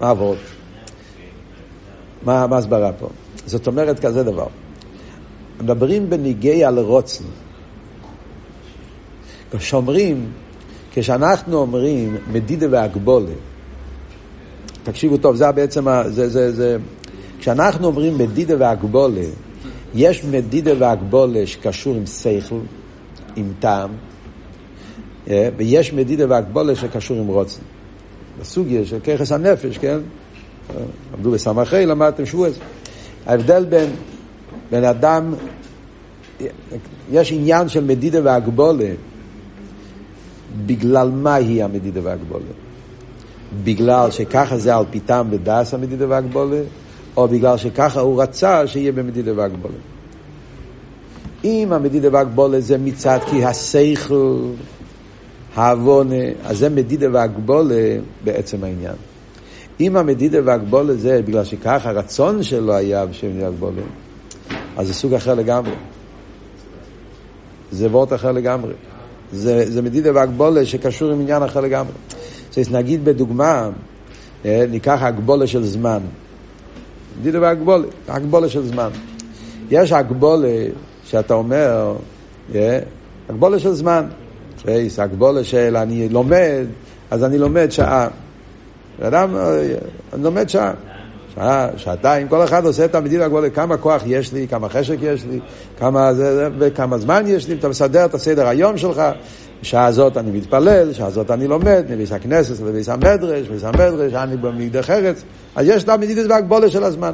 מה 0.00 0.10
עבוד? 0.10 0.38
מה 2.22 2.46
ההסברה 2.50 2.92
פה? 2.92 3.08
זאת 3.50 3.66
אומרת 3.66 3.98
כזה 4.00 4.22
דבר. 4.22 4.46
מדברים 5.60 6.10
בניגי 6.10 6.64
על 6.64 6.78
רוצן. 6.78 7.24
כשאומרים, 9.58 10.26
כשאנחנו 10.92 11.56
אומרים 11.56 12.16
מדידה 12.32 12.66
והגבולה, 12.70 13.32
תקשיבו 14.82 15.16
טוב, 15.16 15.36
זה 15.36 15.52
בעצם, 15.52 15.86
זה, 16.06 16.28
זה, 16.28 16.52
זה, 16.52 16.76
כשאנחנו 17.38 17.86
אומרים 17.86 18.18
מדידה 18.18 18.54
והגבולה, 18.58 19.26
יש 19.94 20.24
מדידה 20.24 20.70
והגבולה 20.78 21.46
שקשור 21.46 21.94
עם 21.94 22.06
שכל, 22.06 22.58
עם 23.36 23.52
טעם, 23.60 23.90
אה, 25.28 25.48
ויש 25.56 25.92
מדידה 25.92 26.24
והגבולה 26.28 26.74
שקשור 26.74 27.18
עם 27.18 27.26
רוצן. 27.26 27.62
בסוגיה 28.40 28.86
של 28.86 28.98
ככס 29.00 29.32
הנפש, 29.32 29.78
כן? 29.78 29.98
עמדו 31.16 31.30
בסמכי, 31.30 31.86
למדתם 31.86 32.26
שבועז. 32.26 32.58
ההבדל 33.26 33.64
בין 33.64 33.90
בן 34.70 34.84
אדם, 34.84 35.34
יש 37.12 37.32
עניין 37.32 37.68
של 37.68 37.84
מדידה 37.84 38.18
והגבולה, 38.24 38.92
בגלל 40.66 41.10
מה 41.10 41.34
היא 41.34 41.64
המדידה 41.64 42.00
והגבולה? 42.02 42.52
בגלל 43.64 44.10
שככה 44.10 44.58
זה 44.58 44.76
על 44.76 44.84
פי 44.90 45.00
טעם 45.00 45.30
בדס 45.30 45.74
המדידה 45.74 46.08
והגבולה, 46.08 46.60
או 47.16 47.28
בגלל 47.28 47.56
שככה 47.56 48.00
הוא 48.00 48.22
רצה 48.22 48.66
שיהיה 48.66 48.92
במדידה 48.92 49.32
והגבולה. 49.36 49.78
אם 51.44 51.72
המדידה 51.72 52.08
והגבולה 52.12 52.60
זה 52.60 52.78
מצד 52.78 53.18
כי 53.30 53.44
השכל, 53.44 54.42
העוונה, 55.54 56.24
אז 56.44 56.58
זה 56.58 56.68
מדידה 56.68 57.06
והגבולה 57.12 57.96
בעצם 58.24 58.64
העניין. 58.64 59.09
אם 59.80 59.96
המדידה 59.96 60.38
והגבולה 60.44 60.94
זה 60.94 61.22
בגלל 61.22 61.44
שככה 61.44 61.90
הרצון 61.90 62.42
שלו 62.42 62.74
היה 62.74 63.06
בשם 63.06 63.28
מדידה 63.28 63.44
והגבולה, 63.44 63.82
אז 64.76 64.86
זה 64.86 64.94
סוג 64.94 65.14
אחר 65.14 65.34
לגמרי. 65.34 65.72
זה 67.72 67.88
וורט 67.88 68.12
אחר 68.12 68.32
לגמרי. 68.32 68.72
זה, 69.32 69.70
זה 69.70 69.82
מדידה 69.82 70.10
והגבולה 70.14 70.64
שקשור 70.64 71.10
עם 71.10 71.20
עניין 71.20 71.42
אחר 71.42 71.60
לגמרי. 71.60 71.92
אז 72.56 72.72
נגיד 72.72 73.04
בדוגמה, 73.04 73.68
אה, 74.44 74.64
ניקח 74.70 74.98
הגבולה 75.02 75.46
של 75.46 75.64
זמן. 75.64 75.98
מדידה 77.20 77.40
והגבולה, 77.40 77.86
הגבולה 78.08 78.48
של 78.48 78.66
זמן. 78.66 78.88
יש 79.70 79.92
הגבולה 79.92 80.48
שאתה 81.04 81.34
אומר, 81.34 81.96
אה, 82.54 82.78
הגבולה 83.28 83.58
של 83.58 83.72
זמן. 83.72 84.06
הגבולה 84.98 85.44
של 85.44 85.76
אני 85.76 86.08
לומד, 86.08 86.64
אז 87.10 87.24
אני 87.24 87.38
לומד 87.38 87.70
שעה. 87.70 88.08
אדם, 89.02 89.36
אה, 89.36 89.74
לומד 90.22 90.48
שעה. 90.48 90.72
שעה, 91.34 91.68
שעתיים, 91.76 92.28
כל 92.28 92.44
אחד 92.44 92.66
עושה 92.66 92.84
את 92.84 92.94
המדינה 92.94 93.24
הגבולה, 93.24 93.50
כמה 93.50 93.76
כוח 93.76 94.02
יש 94.06 94.32
לי, 94.32 94.48
כמה 94.48 94.68
חשק 94.68 94.96
יש 95.02 95.24
לי, 95.30 95.40
כמה 95.78 96.14
זה, 96.14 96.48
וכמה 96.58 96.98
זמן 96.98 97.24
יש 97.26 97.48
לי, 97.48 97.54
אתה 97.54 97.68
מסדר 97.68 98.04
את 98.04 98.14
הסדר 98.14 98.46
היום 98.46 98.76
שלך, 98.78 99.02
בשעה 99.62 99.86
הזאת 99.86 100.16
אני 100.16 100.30
מתפלל, 100.30 100.90
בשעה 100.90 101.06
הזאת 101.06 101.30
אני 101.30 101.46
לומד, 101.46 101.84
מביס 101.90 102.12
הכנסת 102.12 102.60
לביס 102.60 102.88
המדרש, 102.88 103.48
מביס 103.48 103.64
המדרש, 103.64 104.14
אני 104.14 104.36
במקדש 104.36 104.90
ארץ, 104.90 105.22
אז 105.56 105.68
יש 105.68 105.84
את 105.84 105.88
המדידה 105.88 106.34
והגבולה 106.34 106.68
של 106.68 106.84
הזמן. 106.84 107.12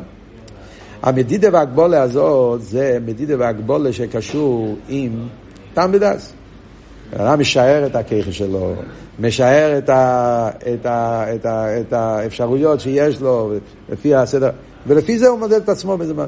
המדידה 1.03 1.49
והגבולה 1.53 2.03
הזאת 2.03 2.63
זה 2.63 2.99
מדידה 3.07 3.35
והגבולה 3.39 3.93
שקשור 3.93 4.77
עם 4.89 5.29
תם 5.75 5.91
ודס. 5.93 6.33
האדם 7.13 7.41
משער 7.41 7.87
את 7.87 7.97
הכיכה 7.97 8.33
שלו, 8.33 8.75
משער 9.19 9.79
את, 9.79 9.89
ה, 9.89 10.51
את, 10.75 10.87
ה, 10.87 11.25
את, 11.35 11.47
ה, 11.47 11.81
את 11.81 11.93
האפשרויות 11.93 12.81
שיש 12.81 13.21
לו 13.21 13.53
לפי 13.89 14.15
הסדר, 14.15 14.51
ולפי 14.87 15.19
זה 15.19 15.29
הוא 15.29 15.39
מודד 15.39 15.63
את 15.63 15.69
עצמו 15.69 15.97
בזמן. 15.97 16.27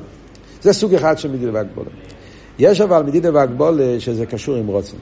זה 0.62 0.72
סוג 0.72 0.94
אחד 0.94 1.18
של 1.18 1.30
מדידה 1.30 1.52
והגבולה. 1.54 1.90
יש 2.58 2.80
אבל 2.80 3.02
מדידה 3.02 3.34
והגבולה 3.34 4.00
שזה 4.00 4.26
קשור 4.26 4.56
עם 4.56 4.66
רוצן. 4.66 4.96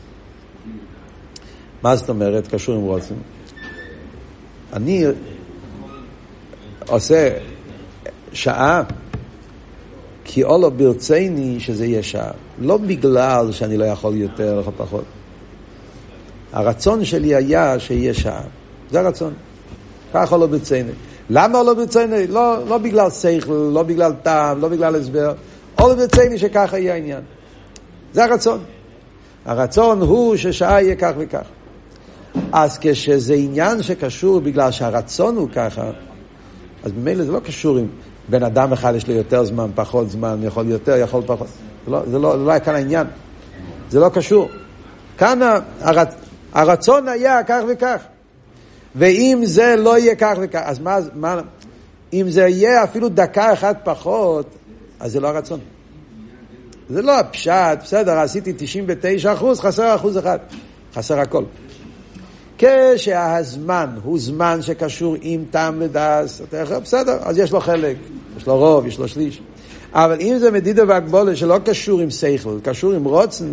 מה 1.83 1.97
זאת 1.97 2.09
אומרת 2.09 2.49
קשור 2.55 2.75
עם 2.75 2.83
רוצן? 2.83 3.15
אני 4.73 5.05
עושה 6.89 7.39
שעה 8.33 8.83
כי 10.25 10.45
אולו 10.45 10.71
ברצני 10.71 11.61
שזה 11.61 11.87
יהיה 11.87 12.03
שעה. 12.03 12.31
לא 12.61 12.77
בגלל 12.77 13.53
שאני 13.53 13.77
לא 13.77 13.85
יכול 13.85 14.17
יותר 14.17 14.62
או 14.67 14.73
פחות. 14.77 15.05
הרצון 16.57 17.05
שלי 17.05 17.35
היה 17.35 17.79
שיהיה 17.79 18.14
שעה. 18.14 18.42
זה 18.90 19.01
הרצון. 19.01 19.35
ככה 20.14 20.37
לא 20.37 20.47
ברציני. 20.47 20.90
למה 21.31 21.62
לא 21.62 21.75
ברציני? 21.75 22.27
לא, 22.27 22.69
לא 22.69 22.79
בגלל 22.79 23.11
שכל, 23.11 23.71
לא 23.73 23.83
בגלל 23.83 24.12
טעם, 24.23 24.61
לא 24.61 24.69
בגלל 24.69 24.97
הסבר. 24.97 25.33
או 25.79 25.97
ברציני 25.97 26.38
שככה 26.38 26.79
יהיה 26.79 26.95
העניין. 26.95 27.21
זה 28.12 28.25
הרצון. 28.25 28.59
הרצון 29.45 30.01
הוא 30.01 30.37
ששעה 30.37 30.83
יהיה 30.83 30.95
כך 30.97 31.12
וכך. 31.19 31.45
אז 32.53 32.79
כשזה 32.81 33.35
עניין 33.35 33.83
שקשור 33.83 34.40
בגלל 34.40 34.71
שהרצון 34.71 35.37
הוא 35.37 35.49
ככה, 35.55 35.90
אז 36.85 36.92
ממילא 36.92 37.25
זה 37.25 37.33
לא 37.33 37.40
קשור 37.40 37.77
עם 37.77 37.87
בן 38.29 38.42
אדם 38.42 38.73
אחד 38.73 38.95
יש 38.95 39.09
לו 39.09 39.14
יותר 39.14 39.45
זמן, 39.45 39.71
פחות 39.75 40.11
זמן, 40.11 40.38
יכול 40.42 40.69
יותר, 40.69 40.97
יכול 40.97 41.23
פחות. 41.27 41.49
זה 41.87 41.90
לא, 41.90 42.03
זה 42.11 42.19
לא, 42.19 42.38
זה 42.38 42.45
לא 42.45 42.51
היה 42.51 42.61
כאן 42.61 42.75
העניין. 42.75 43.07
זה 43.90 44.01
לא 44.01 44.09
קשור. 44.09 44.49
כאן 45.19 45.40
הרצ... 45.81 46.26
הרצון 46.52 47.09
היה 47.09 47.44
כך 47.44 47.61
וכך. 47.68 48.02
ואם 48.96 49.40
זה 49.44 49.76
לא 49.76 49.98
יהיה 49.98 50.14
כך 50.14 50.35
וכך, 50.42 50.61
אז 50.64 50.78
מה, 50.78 50.98
מה, 51.14 51.40
אם 52.12 52.30
זה 52.30 52.40
יהיה 52.40 52.85
אפילו 52.85 53.09
דקה 53.09 53.52
אחת 53.52 53.80
פחות, 53.85 54.46
אז 55.00 55.12
זה 55.12 55.20
לא 55.20 55.28
הרצון. 55.28 55.61
זה 56.90 57.02
לא 57.02 57.20
הפשט, 57.20 57.78
בסדר, 57.82 58.18
עשיתי 58.18 58.52
99 58.56 59.32
אחוז, 59.32 59.61
חסר 59.61 59.94
אחוז 59.94 60.18
אחד. 60.18 60.38
חסר 60.94 61.20
הכל. 61.20 61.44
כשהזמן 62.59 63.90
הוא 64.02 64.18
זמן 64.18 64.62
שקשור 64.62 65.16
עם 65.20 65.44
טעם 65.50 65.74
ודס, 65.78 66.42
בסדר, 66.82 67.18
אז 67.22 67.38
יש 67.38 67.52
לו 67.52 67.61
חלק, 67.61 67.96
יש 68.37 68.46
לו 68.46 68.59
רוב, 68.59 68.87
יש 68.87 68.98
לו 68.98 69.09
שליש. 69.09 69.42
אבל 69.92 70.20
אם 70.20 70.38
זה 70.38 70.50
מדידה 70.50 70.82
והגבולה 70.88 71.37
שלא 71.37 71.59
קשור 71.64 72.00
עם 72.00 72.11
שכל, 72.11 72.59
קשור 72.62 72.92
עם 72.92 73.04
רוצן, 73.04 73.48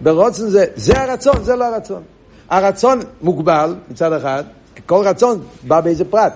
ברוצן 0.00 0.48
זה, 0.48 0.64
זה 0.76 1.00
הרצון, 1.00 1.42
זה 1.42 1.56
לא 1.56 1.64
הרצון. 1.64 2.02
הרצון 2.50 3.00
מוגבל 3.22 3.74
מצד 3.90 4.12
אחד, 4.12 4.44
כל 4.86 5.02
רצון 5.04 5.42
בא 5.62 5.80
באיזה 5.80 6.04
פרט. 6.04 6.32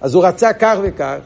אז 0.00 0.14
הוא 0.14 0.24
רצה 0.24 0.52
כך 0.52 0.76
וכך, 0.82 1.16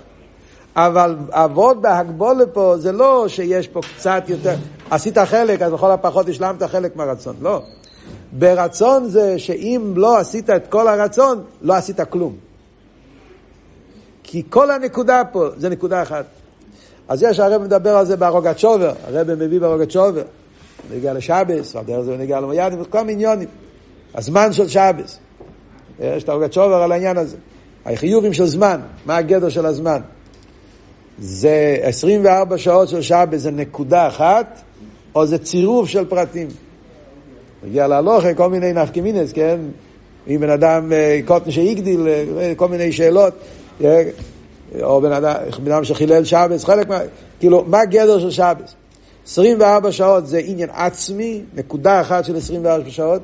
אבל 0.76 1.16
עבוד 1.30 1.82
בהגבולה 1.82 2.47
פה 2.47 2.74
זה 2.78 2.92
לא 2.92 3.24
שיש 3.28 3.68
פה 3.68 3.80
קצת 3.97 4.22
יותר, 4.28 4.55
עשית 4.90 5.18
חלק, 5.18 5.62
אז 5.62 5.72
לכל 5.72 5.90
הפחות 5.90 6.28
השלמת 6.28 6.62
חלק 6.62 6.97
מהרצון, 6.97 7.36
לא. 7.40 7.62
ברצון 8.32 9.09
זה 9.09 9.38
שאם 9.38 9.92
לא 9.97 10.18
עשית 10.18 10.51
את 10.51 10.66
כל 10.66 10.88
הרצון, 10.88 11.42
לא 11.62 11.74
עשית 11.74 12.01
כלום. 12.01 12.36
כי 14.22 14.42
כל 14.51 14.70
הנקודה 14.70 15.22
פה 15.32 15.49
זה 15.57 15.68
נקודה 15.68 16.03
אחת. 16.03 16.24
אז 17.09 17.22
יש 17.22 17.40
הרב 17.40 17.62
מדבר 17.62 17.97
על 17.97 18.07
זה 18.07 18.16
ברוגת 18.16 18.59
שובר, 18.59 18.92
הרב 19.07 19.34
מביא 19.34 19.61
ברוגת 19.61 19.90
שובר. 19.90 20.22
נגיע 20.95 21.14
לשבס, 21.14 21.74
ועל 21.74 21.84
דרך 21.84 22.01
זה 22.01 22.16
נגיע 22.16 22.41
למויאדים, 22.41 22.84
כל 22.84 23.03
מיני 23.03 23.12
עניונים. 23.12 23.49
הזמן 24.14 24.53
של 24.53 24.68
שבס. 24.68 25.18
יש 26.01 26.22
את 26.22 26.28
הרוגת 26.28 26.53
שובר 26.53 26.74
על 26.74 26.93
העניין 26.93 27.16
הזה. 27.16 27.36
החיובים 27.86 28.32
של 28.32 28.47
זמן, 28.47 28.80
מה 29.07 29.16
הגדר 29.16 29.49
של 29.49 29.66
הזמן? 29.66 30.01
זה 31.18 31.76
24 31.82 32.59
שעות 32.59 32.88
של 32.88 33.03
שבס, 33.03 33.41
זה 33.41 33.51
נקודה 33.51 34.09
אחת, 34.09 34.61
או 35.14 35.26
זה 35.26 35.38
צירוף 35.38 35.88
של 35.88 36.05
פרטים. 36.05 36.49
מגיע 37.64 37.86
להלוכה, 37.86 38.34
כל 38.34 38.51
מיני 38.51 38.72
נפקמינס, 38.72 39.32
כן? 39.32 39.61
אם 40.28 40.41
בן 40.41 40.51
אדם 40.51 40.93
אה, 40.93 41.20
קוטן 41.26 41.51
שהגדיל, 41.51 42.09
אה, 42.09 42.53
כל 42.57 42.68
מיני 42.68 42.93
שאלות. 42.93 43.34
אה, 43.84 44.03
או 44.82 45.01
בן 45.01 45.12
אדם, 45.12 45.34
בן 45.64 45.72
אדם 45.72 45.84
שחילל 45.84 46.24
שבס, 46.24 46.64
חלק 46.64 46.88
מה... 46.88 46.99
כאילו, 47.41 47.64
מה 47.66 47.84
גדר 47.84 48.18
של 48.18 48.30
שבס? 48.30 48.74
24 49.26 49.92
שעות 49.92 50.26
זה 50.26 50.38
עניין 50.44 50.68
עצמי, 50.72 51.42
נקודה 51.54 52.00
אחת 52.00 52.24
של 52.24 52.36
24 52.36 52.90
שעות, 52.90 53.22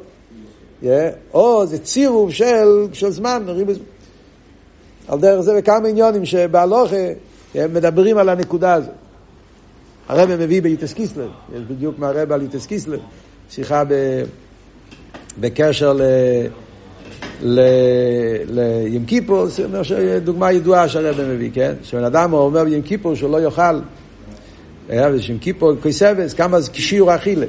yeah, 0.82 0.86
או 1.34 1.66
זה 1.66 1.78
צירוף 1.78 2.30
של, 2.30 2.86
של 2.92 3.10
זמן, 3.10 3.42
ריבוס... 3.46 3.78
על 5.08 5.20
דרך 5.20 5.40
זה 5.40 5.52
וכמה 5.58 5.88
עניונים 5.88 6.24
שבהלוכה 6.24 6.96
מדברים 7.54 8.18
על 8.18 8.28
הנקודה 8.28 8.74
הזאת. 8.74 8.90
הרב 10.08 10.36
מביא 10.36 10.62
ביוטס 10.62 10.92
קיסלר, 10.92 11.28
יש 11.54 11.62
בדיוק 11.62 11.98
מהרב 11.98 12.32
על 12.32 12.42
יוטס 12.42 12.66
קיסלר, 12.66 12.98
שיחה 13.50 13.84
ב, 13.84 13.92
בקשר 15.40 15.92
ל... 15.92 16.02
לים 17.42 19.04
כיפור, 19.06 19.46
דוגמה 20.24 20.52
ידועה 20.52 20.88
שהרבא 20.88 21.22
מביא, 21.34 21.50
כן? 21.54 21.72
שבן 21.82 22.04
אדם 22.04 22.32
אומר 22.32 22.64
בים 22.64 22.82
כיפור 22.82 23.14
שהוא 23.14 23.30
לא 23.30 23.40
יאכל, 23.40 23.80
ושם 24.88 25.38
כיפור 25.38 25.72
כסבס, 25.82 26.34
כמה 26.34 26.60
זה 26.60 26.70
כשיעור 26.70 27.14
אכילה. 27.14 27.46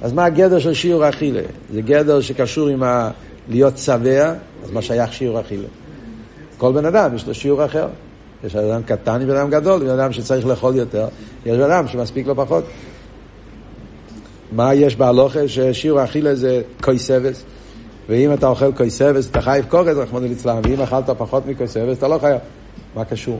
אז 0.00 0.12
מה 0.12 0.24
הגדר 0.24 0.58
של 0.58 0.74
שיעור 0.74 1.08
אכילה? 1.08 1.42
זה 1.72 1.80
גדר 1.80 2.20
שקשור 2.20 2.68
עם 2.68 2.82
ה... 2.82 3.10
להיות 3.48 3.78
שבע, 3.78 4.34
אז 4.64 4.70
מה 4.70 4.82
שייך 4.82 5.12
שיעור 5.12 5.40
אכילה? 5.40 5.68
כל 6.58 6.72
בן 6.72 6.84
אדם 6.84 7.14
יש 7.16 7.26
לו 7.26 7.34
שיעור 7.34 7.64
אחר. 7.64 7.88
יש 8.44 8.56
אדם 8.56 8.82
קטן 8.82 9.20
ובן 9.22 9.36
אדם 9.36 9.50
גדול, 9.50 9.84
בן 9.84 9.90
אדם 9.90 10.12
שצריך 10.12 10.46
לאכול 10.46 10.76
יותר, 10.76 11.08
יש 11.46 11.56
בן 11.56 11.70
אדם 11.70 11.88
שמספיק 11.88 12.26
לו 12.26 12.36
פחות. 12.36 12.64
מה 14.52 14.74
יש 14.74 14.96
בהלוכה? 14.96 15.48
ששיעור 15.48 16.04
אכילה 16.04 16.34
זה 16.34 16.62
כסבס. 16.82 17.44
ואם 18.08 18.32
אתה 18.32 18.48
אוכל 18.48 18.72
כויסבס, 18.72 19.30
אתה 19.30 19.40
חייב 19.40 19.64
קורס, 19.64 19.96
רחמנא 19.96 20.26
ליצלן, 20.26 20.60
ואם 20.64 20.80
אכלת 20.80 21.10
פחות 21.18 21.46
מכויסבס, 21.46 21.98
אתה 21.98 22.08
לא 22.08 22.18
חייב. 22.18 22.38
מה 22.94 23.04
קשור? 23.04 23.38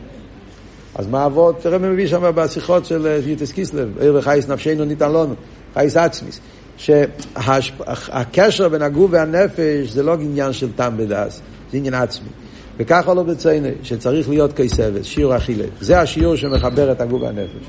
אז 0.94 1.06
מה 1.06 1.26
אבות, 1.26 1.66
מי 1.66 1.88
מביא 1.88 2.06
שם 2.06 2.30
בשיחות 2.34 2.86
של 2.86 3.20
יוטס 3.26 3.52
קיסלב, 3.52 3.98
עיר 4.00 4.16
וחייס 4.18 4.48
נפשנו 4.48 4.84
ניתן 4.84 5.12
לנו, 5.12 5.34
חייס 5.74 5.96
עצמיס, 5.96 6.40
שהקשר 6.76 8.68
בין 8.68 8.82
הגוף 8.82 9.10
והנפש 9.10 9.90
זה 9.90 10.02
לא 10.02 10.14
עניין 10.14 10.52
של 10.52 10.72
טעם 10.72 10.96
בדס, 10.96 11.40
זה 11.70 11.76
עניין 11.76 11.94
עצמי. 11.94 12.28
וככה 12.78 13.14
לא 13.14 13.22
בציינה, 13.22 13.68
שצריך 13.82 14.28
להיות 14.28 14.52
כסבס, 14.52 15.04
שיעור 15.04 15.36
אכילה. 15.36 15.64
זה 15.80 16.00
השיעור 16.00 16.36
שמחבר 16.36 16.92
את 16.92 17.00
הגוף 17.00 17.22
והנפש. 17.22 17.66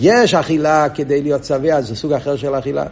יש 0.00 0.34
אכילה 0.34 0.88
כדי 0.88 1.22
להיות 1.22 1.44
שבע, 1.44 1.80
זה 1.80 1.96
סוג 1.96 2.12
אחר 2.12 2.36
של 2.36 2.54
אכילה. 2.54 2.84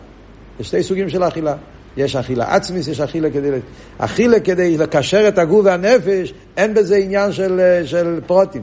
יש 0.61 0.67
שתי 0.67 0.83
סוגים 0.83 1.09
של 1.09 1.23
אכילה. 1.23 1.55
יש 1.97 2.17
אכילה 2.17 2.55
עצמיס, 2.55 2.89
יש 2.89 3.01
אכילה 3.01 3.31
כדי... 3.31 3.51
אכילה 3.99 4.41
כדי 4.41 4.79
לקשר 4.79 5.29
את 5.29 5.39
הגוף 5.39 5.65
והנפש, 5.65 6.33
אין 6.57 6.75
בזה 6.75 6.97
עניין 6.97 7.33
של, 7.33 7.61
של 7.85 8.21
פרוטים. 8.27 8.63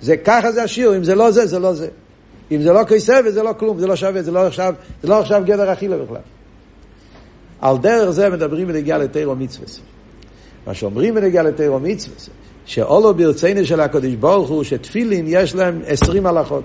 זה 0.00 0.16
ככה 0.16 0.52
זה 0.52 0.62
השיעור, 0.62 0.96
אם 0.96 1.04
זה 1.04 1.14
לא 1.14 1.30
זה, 1.30 1.46
זה 1.46 1.58
לא 1.58 1.74
זה. 1.74 1.88
אם 2.50 2.62
זה 2.62 2.72
לא 2.72 2.84
כסף, 2.84 3.22
זה 3.28 3.42
לא 3.42 3.52
כלום, 3.58 3.78
זה 3.78 3.86
לא 3.86 3.96
שווה, 3.96 4.22
זה 4.22 4.30
לא 4.30 4.46
עכשיו, 4.46 4.74
זה 5.02 5.08
לא 5.08 5.20
עכשיו 5.20 5.42
גדר 5.44 5.72
אכילה 5.72 5.96
בכלל. 5.96 6.20
על 7.60 7.78
דרך 7.78 8.10
זה 8.10 8.30
מדברים 8.30 8.68
בנגיעה 8.68 8.98
לתירו 8.98 9.36
מצווה. 9.36 9.66
מה 10.66 10.74
שאומרים 10.74 11.14
בנגיעה 11.14 11.44
לתירו 11.44 11.80
מצווה, 11.80 12.16
שאולו 12.64 13.14
ברצינו 13.14 13.66
של 13.66 13.80
הקדוש 13.80 14.14
ברוך 14.14 14.48
הוא, 14.48 14.64
שתפילין 14.64 15.24
יש 15.28 15.54
להם 15.54 15.80
עשרים 15.86 16.26
הלכות. 16.26 16.64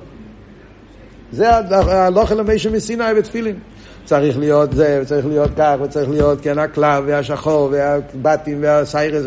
זה 1.31 1.55
הלוכל 1.55 2.35
למי 2.35 2.55
מסיני 2.71 3.03
בתפילין. 3.17 3.59
צריך 4.05 4.37
להיות 4.37 4.71
זה, 4.73 4.99
וצריך 5.01 5.25
להיות 5.25 5.51
כך, 5.57 5.75
וצריך 5.81 6.09
להיות 6.09 6.39
כן 6.41 6.59
הקלב, 6.59 7.03
והשחור, 7.07 7.69
והבתים, 7.71 8.57
והסיירס. 8.61 9.25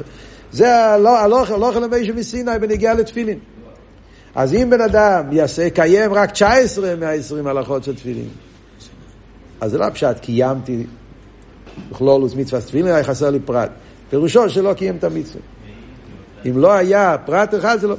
זה 0.53 0.85
הלוך 0.95 1.77
למי 1.77 2.11
מסיני 2.11 2.59
בנגיעה 2.61 2.95
לתפילין. 2.95 3.39
אז 4.35 4.55
אם 4.55 4.71
בן 4.71 4.81
אדם 4.81 5.33
יעשה, 5.33 5.63
יקיים 5.63 6.13
רק 6.13 6.31
19 6.31 6.95
מה-20 6.97 7.49
הלכות 7.49 7.85
של 7.85 7.95
תפילין, 7.95 8.29
אז 9.61 9.71
זה 9.71 9.79
לא 9.79 9.91
פשט, 9.91 10.19
קיימתי 10.21 10.87
בכלולוס 11.91 12.35
מצווה 12.35 12.61
תפילין, 12.61 12.87
היה 12.87 13.05
חסר 13.05 13.31
לי 13.31 13.41
פרט. 13.41 13.71
פירושו 14.11 14.51
שלא 14.51 14.73
קיים 14.73 14.97
את 14.97 15.05
המצווה. 15.05 15.41
אם 16.47 16.59
לא 16.59 16.73
היה 16.73 17.17
פרט 17.27 17.55
אחד, 17.55 17.79
זה 17.81 17.87
לא... 17.87 17.97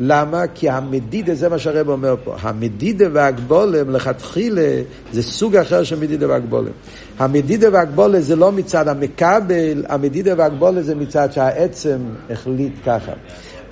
למה? 0.00 0.42
כי 0.54 0.68
המדידה, 0.68 1.34
זה 1.34 1.48
מה 1.48 1.58
שהרב 1.58 1.88
אומר 1.88 2.14
פה, 2.24 2.36
המדידה 2.40 3.04
והגבולם 3.12 3.90
לכתחילה 3.90 4.82
זה 5.12 5.22
סוג 5.22 5.56
אחר 5.56 5.82
של 5.82 5.98
מדידה 5.98 6.28
והגבולם. 6.28 6.72
המדידה 7.18 7.68
והגבולה 7.72 8.20
זה 8.20 8.36
לא 8.36 8.52
מצד 8.52 8.88
המקבל, 8.88 9.84
המדידה 9.88 10.34
והגבולה 10.36 10.82
זה 10.82 10.94
מצד 10.94 11.32
שהעצם 11.32 11.98
החליט 12.30 12.72
ככה. 12.86 13.12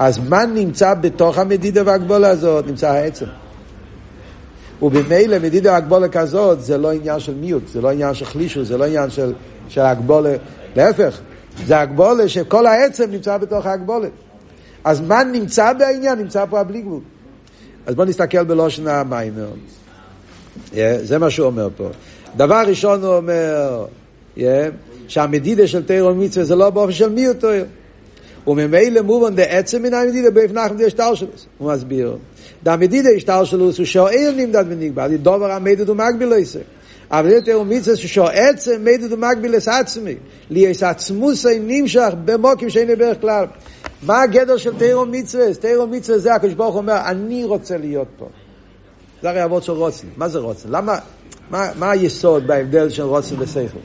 אז 0.01 0.19
מה 0.29 0.47
נמצא 0.47 0.95
בתוך 0.95 1.39
המדידה 1.39 1.83
והגבולה 1.87 2.29
הזאת? 2.29 2.67
נמצא 2.67 2.91
העצם. 2.91 3.27
ובמילא 4.83 5.39
מדידה 5.39 5.73
והגבולה 5.73 6.09
כזאת 6.09 6.63
זה 6.63 6.79
לא 6.79 6.93
עניין 6.93 7.21
של 7.21 7.35
מיעוט, 7.35 7.69
זה 7.69 7.81
לא 7.81 7.91
עניין 7.91 8.15
של 8.15 8.25
חלישות, 8.25 8.67
זה 8.67 8.79
לא 8.79 8.85
עניין 8.85 9.11
של, 9.11 9.33
של 9.69 9.81
הגבולה, 9.81 10.35
להפך, 10.77 11.21
זה 11.67 11.81
הגבולה 11.81 12.29
שכל 12.29 12.67
העצם 12.67 13.11
נמצא 13.11 13.39
בתוך 13.39 13.67
ההגבולה. 13.67 14.09
אז 14.85 15.01
מה 15.01 15.25
נמצא 15.25 15.73
בעניין? 15.73 16.19
נמצא 16.19 16.45
פה 16.51 16.61
הבלי 16.61 16.81
גבול. 16.81 17.01
אז 17.87 17.95
בואו 17.95 18.09
נסתכל 18.09 18.45
בלושן 18.45 18.89
המיימר. 18.89 19.51
Yeah, 20.73 20.77
זה 21.03 21.19
מה 21.19 21.31
שהוא 21.31 21.47
אומר 21.47 21.69
פה. 21.77 21.89
דבר 22.37 22.63
ראשון 22.67 23.05
הוא 23.05 23.17
אומר, 23.17 23.87
yeah, 24.37 24.41
שהמדידה 25.09 25.67
של 25.67 25.83
תירו 25.83 26.15
מצווה 26.15 26.45
זה 26.45 26.57
לא 26.57 26.71
באופן 26.71 26.93
של 26.93 27.09
מי 27.09 27.25
הוא 27.25 27.35
תויר. 27.35 27.65
וממילא 28.51 29.03
מובן 29.03 29.35
דעצם 29.35 29.83
מן 29.83 29.95
המדידה 29.95 30.31
באופן 30.31 30.59
נחם 30.59 30.77
השטר 30.87 31.15
שלו. 31.15 31.29
הוא 31.59 31.73
מסביר. 31.73 32.17
דמדידה 32.63 33.11
השטר 33.17 33.45
שלו 33.45 33.65
הוא 33.65 33.85
שואל 33.85 34.35
נמדד 34.37 34.65
ונגבר, 34.69 35.07
דובר 35.23 35.51
המדד 35.51 35.91
ומגביל 35.91 36.33
עשר. 36.33 36.61
אבל 37.11 37.31
זה 37.31 37.43
תיאור 37.43 37.65
מצווה 37.65 37.97
שעצם 37.97 38.85
מדד 38.85 39.13
ומגביל 39.13 39.55
עצמי. 39.67 40.15
לי 40.51 40.61
יש 40.61 40.83
עצמוסי 40.83 41.59
נמשך 41.63 42.11
במוקים 42.25 42.71
שאין 42.71 42.99
בערך 42.99 43.21
כלל. 43.21 43.47
מה 44.03 44.23
הגדר 44.23 44.57
של 44.57 44.79
תירו 44.79 45.07
מצווה? 45.07 45.55
תירו 45.55 45.87
מצווה 45.87 46.19
זה 46.19 46.35
הקדוש 46.35 46.55
ברוך 46.55 46.77
אומר, 46.77 47.01
אני 47.07 47.45
רוצה 47.45 47.77
להיות 47.77 48.09
פה. 48.19 48.29
זה 49.23 49.31
הרי 49.31 49.45
אבות 49.45 49.63
של 49.63 49.73
רוצן. 49.73 50.07
מה 50.17 50.29
זה 50.29 50.39
רוצן? 50.39 50.69
למה, 50.69 50.99
מה, 51.51 51.71
מה 51.79 51.91
היסוד 51.91 52.47
בהבדל 52.47 52.89
של 52.91 53.03
רוצן 53.03 53.35
ושכל? 53.39 53.79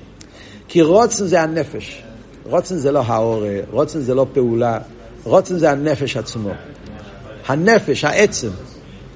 כי 0.68 0.82
רוצן 0.82 1.26
זה 1.26 1.42
הנפש. 1.42 2.05
רוצן 2.50 2.78
זה 2.78 2.92
לא 2.92 3.02
האור, 3.06 3.44
רוצן 3.72 4.00
זה 4.00 4.16
לא 4.16 4.26
פעולה, 4.34 4.80
רוצן 5.24 5.58
זה 5.58 5.72
הנפש 5.72 6.18
עצמו. 6.18 6.52
הנפש, 7.48 8.04
העצם. 8.04 8.50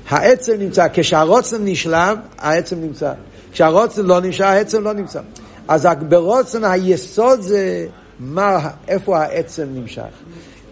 העצם 0.10 0.54
נמצא, 0.60 0.88
כשהרוצן 0.94 1.58
נשלם, 1.62 2.16
העצם 2.38 2.82
נמצא. 2.82 3.14
כשהרוצן 3.52 4.06
לא 4.06 4.22
נמצא, 4.22 4.48
העצם 4.48 4.84
לא 4.84 4.94
נמצא. 4.94 5.22
אז 5.68 5.88
ברוצן 6.10 6.64
היסוד 6.64 7.42
זה 7.42 7.88
מה, 8.20 8.70
איפה 8.88 9.20
העצם 9.20 9.68
נמשך. 9.74 10.04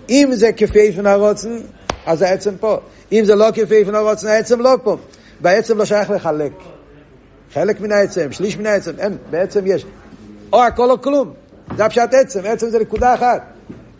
אם 0.10 0.30
זה 0.34 0.51
כפי 0.51 0.80
איפן 0.80 1.05
הרוצן, 1.05 1.58
אז 2.05 2.22
העצם 2.22 2.53
פה. 2.60 2.78
אם 3.12 3.22
זה 3.26 3.36
לא 3.36 3.45
כפי 3.53 3.76
איפן 3.76 3.95
הרוצן, 3.95 4.28
העצם 4.28 4.62
לא 4.62 4.78
פה. 4.84 4.97
והעצם 5.41 5.78
לא 5.78 5.86
שייך 5.86 6.10
לחלק. 6.10 6.51
חלק 7.53 7.82
מן 7.82 7.91
העצם, 7.91 8.32
שליש 8.32 8.58
מן 8.58 8.66
העצם, 8.66 8.91
אין, 8.99 9.18
בעצם 9.30 9.62
יש. 9.66 9.86
או 10.53 10.64
הכל 10.64 10.91
או 10.91 11.01
כלום. 11.01 11.34
זה 11.76 11.86
הפשט 11.86 12.13
עצם, 12.13 12.39
עצם 12.45 12.70
זה 12.70 12.80
נקודה 12.80 13.13
אחת. 13.13 13.41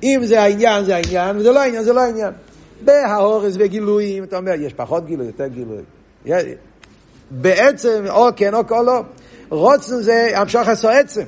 אם 0.04 0.22
זה 0.24 0.42
העניין, 0.42 0.86
זה 0.86 0.96
העניין, 0.96 1.38
וזה 1.38 1.52
לא 1.52 1.60
העניין, 1.60 1.84
זה 1.84 1.94
לא 1.94 2.02
העניין. 2.02 2.34
בהאורס 2.82 3.54
וגילויים, 3.60 4.24
אתה 4.24 4.38
אומר, 4.38 4.52
יש 4.52 4.74
פחות 4.74 5.06
גילוי, 5.06 5.26
יותר 5.26 5.48
גילוי. 5.48 5.82
בעצם, 7.32 8.06
או 8.10 8.28
כן 8.36 8.54
או 8.54 8.68
כל 8.68 8.84
לא. 8.88 9.02
רוצן 9.50 10.02
זה 10.02 10.32
המשוך 10.36 10.68
עשו 10.68 10.90
עצם. 10.90 11.24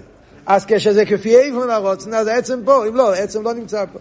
אז 0.45 0.65
כשזה 0.67 1.05
כפי 1.05 1.37
איפן 1.37 1.69
הרוצן, 1.69 2.13
אז 2.13 2.27
העצם 2.27 2.59
פה, 2.65 2.87
אם 2.87 2.95
לא, 2.95 3.13
העצם 3.13 3.43
לא 3.43 3.53
נמצא 3.53 3.85
פה. 3.93 3.99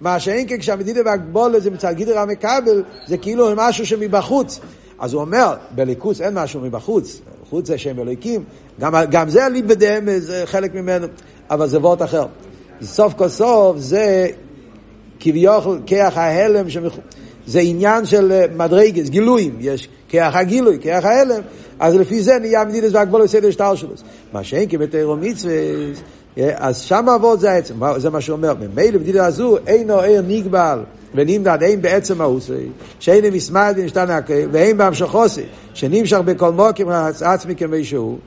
מה 0.00 0.20
שאין 0.20 0.48
כן 0.48 0.58
כשהמדידה 0.58 1.00
והגבולה 1.04 1.60
זה 1.60 1.70
מצד 1.70 1.92
גידר 1.92 2.18
המקבל, 2.18 2.82
זה 3.06 3.16
כאילו 3.18 3.48
משהו 3.56 3.86
שמבחוץ. 3.86 4.60
אז 4.98 5.12
הוא 5.12 5.20
אומר, 5.20 5.54
בליכוס 5.70 6.20
אין 6.20 6.34
משהו 6.34 6.60
מבחוץ, 6.60 7.20
חוץ 7.50 7.66
זה 7.66 7.78
שם 7.78 8.00
אלוהיקים, 8.00 8.44
גם, 8.80 8.94
גם 9.10 9.28
זה 9.28 9.48
ליב 9.48 9.68
בדהם, 9.68 10.18
זה 10.18 10.42
חלק 10.46 10.74
ממנו, 10.74 11.06
אבל 11.50 11.66
זה 11.66 11.78
וורט 11.78 12.02
אחר. 12.02 12.26
סוף 12.82 13.14
כל 13.14 13.28
סוף 13.28 13.76
זה 13.78 14.28
כביכול 15.20 15.80
כיח 15.86 16.16
ההלם, 16.16 16.70
שמח... 16.70 16.92
זה 17.46 17.60
עניין 17.60 18.06
של 18.06 18.32
אה, 18.32 18.44
מדרגס, 18.56 19.08
גילויים, 19.08 19.56
יש 19.60 19.88
כיח 20.08 20.36
הגילוי, 20.36 20.78
כיח 20.80 21.04
ההלם, 21.04 21.40
אז 21.78 21.94
לפי 21.94 22.22
זה 22.22 22.38
נהיה 22.38 22.64
מדידס 22.64 22.90
והגבולת 22.92 23.26
סדר 23.26 23.50
שטר 23.50 23.74
שלו. 23.74 23.90
מה 24.32 24.44
שאין 24.44 24.68
כבתירו 24.68 25.16
מצווה, 25.16 25.54
אז 26.36 26.80
שם 26.80 27.08
אבות 27.08 27.40
זה 27.40 27.50
העצם, 27.50 27.74
זה 27.96 28.10
מה 28.10 28.20
שהוא 28.20 28.36
אומר, 28.36 28.54
ממילא 28.54 28.98
בדידה 28.98 29.26
הזו 29.26 29.56
אינו 29.66 29.94
ער 29.94 30.22
נגבל 30.28 30.78
ונמדד 31.14 31.62
אין 31.62 31.82
בעצם 31.82 32.20
האוסי, 32.20 32.68
שאין 33.00 33.34
מסמד 33.34 33.74
ונשתן 33.76 34.10
הכל, 34.10 34.32
ואין 34.52 34.76
בהמשכוסי, 34.78 35.42
שנמשך 35.74 36.18
בכל 36.18 36.52
מוקים 36.52 36.88
עצמי 37.20 37.56
כמי 37.56 37.84
שהוא. 37.84 38.18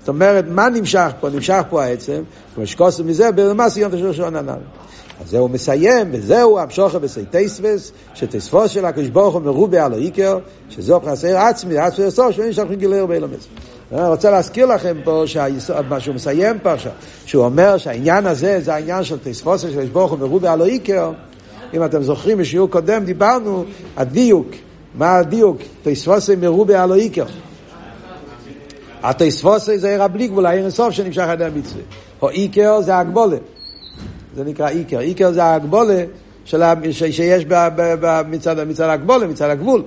זאת 0.00 0.08
אומרת, 0.08 0.44
מה 0.48 0.68
נמשך 0.68 1.10
פה? 1.20 1.30
נמשך 1.30 1.60
פה 1.70 1.84
העצם, 1.84 2.22
כמו 2.54 2.66
שקוסם 2.66 3.06
מזה, 3.06 3.32
במס 3.32 3.76
יום 3.76 3.96
תשור 3.96 4.12
שעון 4.12 4.36
הנ"ל. 4.36 4.52
אז 5.20 5.30
זהו 5.30 5.48
מסיים, 5.48 6.08
וזהו 6.12 6.58
המשוכר 6.58 6.98
בסייטייסבס, 6.98 7.92
שתספוס 8.14 8.70
של 8.70 8.84
הקדוש 8.84 9.08
ברוך 9.08 9.34
הוא 9.34 9.42
מרובה 9.42 9.84
על 9.84 9.92
העיקר, 9.92 10.38
שזו 10.70 11.00
פרסר 11.04 11.36
עצמי, 11.36 11.78
עצמי 11.78 12.06
לסוף, 12.06 12.30
שאין 12.30 12.52
שאנחנו 12.52 12.76
גילר 12.76 13.06
באילומס. 13.06 13.46
אני 13.92 14.08
רוצה 14.08 14.30
להזכיר 14.30 14.66
לכם 14.66 14.96
פה, 15.04 15.24
מה 15.88 16.00
שהוא 16.00 16.14
מסיים 16.14 16.58
פה 16.58 16.72
עכשיו, 16.72 16.92
שהוא 17.26 17.44
אומר 17.44 17.76
שהעניין 17.76 18.26
הזה 18.26 18.60
זה 18.60 18.74
העניין 18.74 19.04
של 19.04 19.16
תספוס 19.22 19.60
של 19.60 19.68
הקדוש 19.68 19.88
ברוך 19.88 20.10
הוא 20.10 20.18
מרובה 20.18 20.52
על 20.52 20.60
העיקר, 20.60 21.12
אם 21.74 21.84
אתם 21.84 22.02
זוכרים, 22.02 22.38
בשיעור 22.38 22.70
קודם 22.70 23.04
דיברנו, 23.04 23.64
הדיוק, 23.96 24.48
מה 24.94 25.16
הדיוק? 25.16 25.58
תספוס 25.82 26.30
מרובה 26.30 26.82
על 26.82 26.92
העיקר. 26.92 27.24
התספוסי 29.04 29.78
זה 29.78 29.88
עיר 29.88 30.02
הבלי 30.02 30.28
גבול, 30.28 30.46
העיר 30.46 30.66
הסוף 30.66 30.90
שנמשך 30.90 31.24
ידי 31.32 31.44
המצווה. 31.44 31.82
או 32.22 32.30
איקר 32.30 32.80
זה 32.80 32.98
הגבולה. 32.98 33.36
זה 34.36 34.44
נקרא 34.44 34.68
איקר. 34.68 35.00
איקר 35.00 35.32
זה 35.32 35.54
הגבולה 35.54 36.04
של 36.44 36.62
ה... 36.62 36.74
ש... 36.90 37.04
שיש 37.04 37.44
ב... 37.44 37.54
ב... 37.76 37.94
ב... 38.00 38.22
מצד, 38.28 38.66
מצד 38.66 38.88
הגבולה, 38.88 39.26
מצד 39.26 39.50
הגבול. 39.50 39.82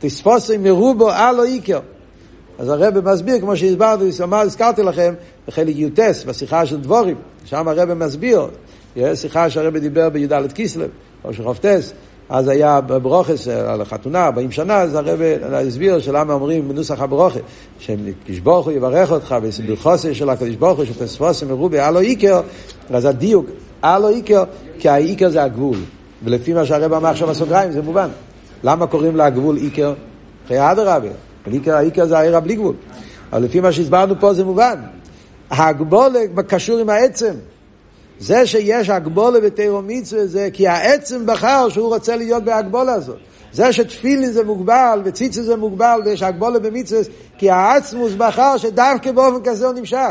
תספוסי 0.00 0.56
מרובו 0.56 1.10
אלו 1.10 1.44
איקר. 1.44 1.80
אז 2.58 2.68
הרב 2.68 3.10
מסביר, 3.12 3.40
כמו 3.40 3.56
שהסברתי, 3.56 4.04
הזכרתי 4.32 4.82
לכם, 4.82 5.14
בחלק 5.48 5.74
י"ס, 5.76 6.24
בשיחה 6.24 6.66
של 6.66 6.80
דבורים, 6.80 7.16
שם 7.44 7.68
הרב 7.68 7.94
מסביר, 7.94 8.46
שיחה 9.14 9.50
שהרב 9.50 9.76
דיבר 9.76 10.08
בי"ד 10.08 10.52
כיסלב, 10.52 10.88
או 11.24 11.34
של 11.34 11.44
חופטס, 11.44 11.92
אז 12.30 12.48
היה 12.48 12.80
ברוכס 12.80 13.48
על 13.48 13.80
החתונה, 13.80 14.24
40 14.24 14.52
שנה, 14.52 14.76
אז 14.76 14.94
הרב 14.94 15.20
הסביר 15.52 16.00
שלמה 16.00 16.32
אומרים 16.32 16.68
בנוסח 16.68 17.00
הברוכס, 17.00 17.40
שקדוש 17.78 18.38
ברוך 18.42 18.66
הוא 18.66 18.72
יברך 18.72 19.12
אותך 19.12 19.36
בחוסר 19.68 20.12
של 20.12 20.30
הקדוש 20.30 20.54
ברוך 20.54 20.78
הוא, 20.78 20.84
שתספוסם 20.84 21.48
מרובי 21.48 21.80
אלו 21.80 22.00
איקר, 22.00 22.40
אז 22.90 23.04
הדיוק, 23.04 23.46
אלו 23.84 24.08
איקר, 24.08 24.44
כי 24.78 24.88
האיקר 24.88 25.28
זה 25.28 25.42
הגבול. 25.42 25.76
ולפי 26.24 26.52
מה 26.52 26.64
שהרב 26.64 26.92
אמר 26.92 27.08
עכשיו 27.08 27.28
בסוגריים, 27.28 27.72
זה 27.72 27.82
מובן. 27.82 28.08
למה 28.64 28.86
קוראים 28.86 29.16
לגבול 29.16 29.56
איקר? 29.56 29.94
אחרי 30.46 30.70
אדרבה. 30.72 31.08
איקר, 31.52 31.74
האיקר 31.74 32.06
זה 32.06 32.18
העיר 32.18 32.36
הבלי 32.36 32.54
גבול. 32.54 32.74
אבל 33.32 33.42
לפי 33.42 33.60
מה 33.60 33.72
שהסברנו 33.72 34.14
פה 34.20 34.34
זה 34.34 34.44
מובן. 34.44 34.74
הגבול 35.50 36.12
קשור 36.46 36.78
עם 36.78 36.90
העצם. 36.90 37.34
זה 38.20 38.46
שיש 38.46 38.90
הגבולה 38.90 39.40
בתירו 39.40 39.82
מצווה 39.82 40.26
זה 40.26 40.48
כי 40.52 40.68
העצם 40.68 41.26
בחר 41.26 41.68
שהוא 41.68 41.94
רוצה 41.94 42.16
להיות 42.16 42.44
בהגבולה 42.44 42.92
הזאת. 42.92 43.16
זה 43.52 43.72
שתפילין 43.72 44.32
זה 44.32 44.44
מוגבל 44.44 45.02
וציצה 45.04 45.42
זה 45.42 45.56
מוגבל 45.56 46.00
ויש 46.04 46.22
הגבולה 46.22 46.58
במצווה 46.58 47.00
כי 47.38 47.50
העצמוס 47.50 48.12
בחר 48.12 48.56
שדווקא 48.56 49.12
באופן 49.12 49.50
כזה 49.50 49.66
הוא 49.66 49.74
נמשך. 49.74 50.10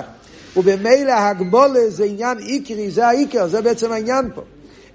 ובמילא 0.58 1.12
הגבולה 1.12 1.90
זה 1.90 2.04
עניין 2.04 2.38
עיקרי, 2.38 2.92
זה 2.92 3.08
העיקר, 3.08 3.48
זה 3.48 3.62
בעצם 3.62 3.92
העניין 3.92 4.30
פה. 4.36 4.42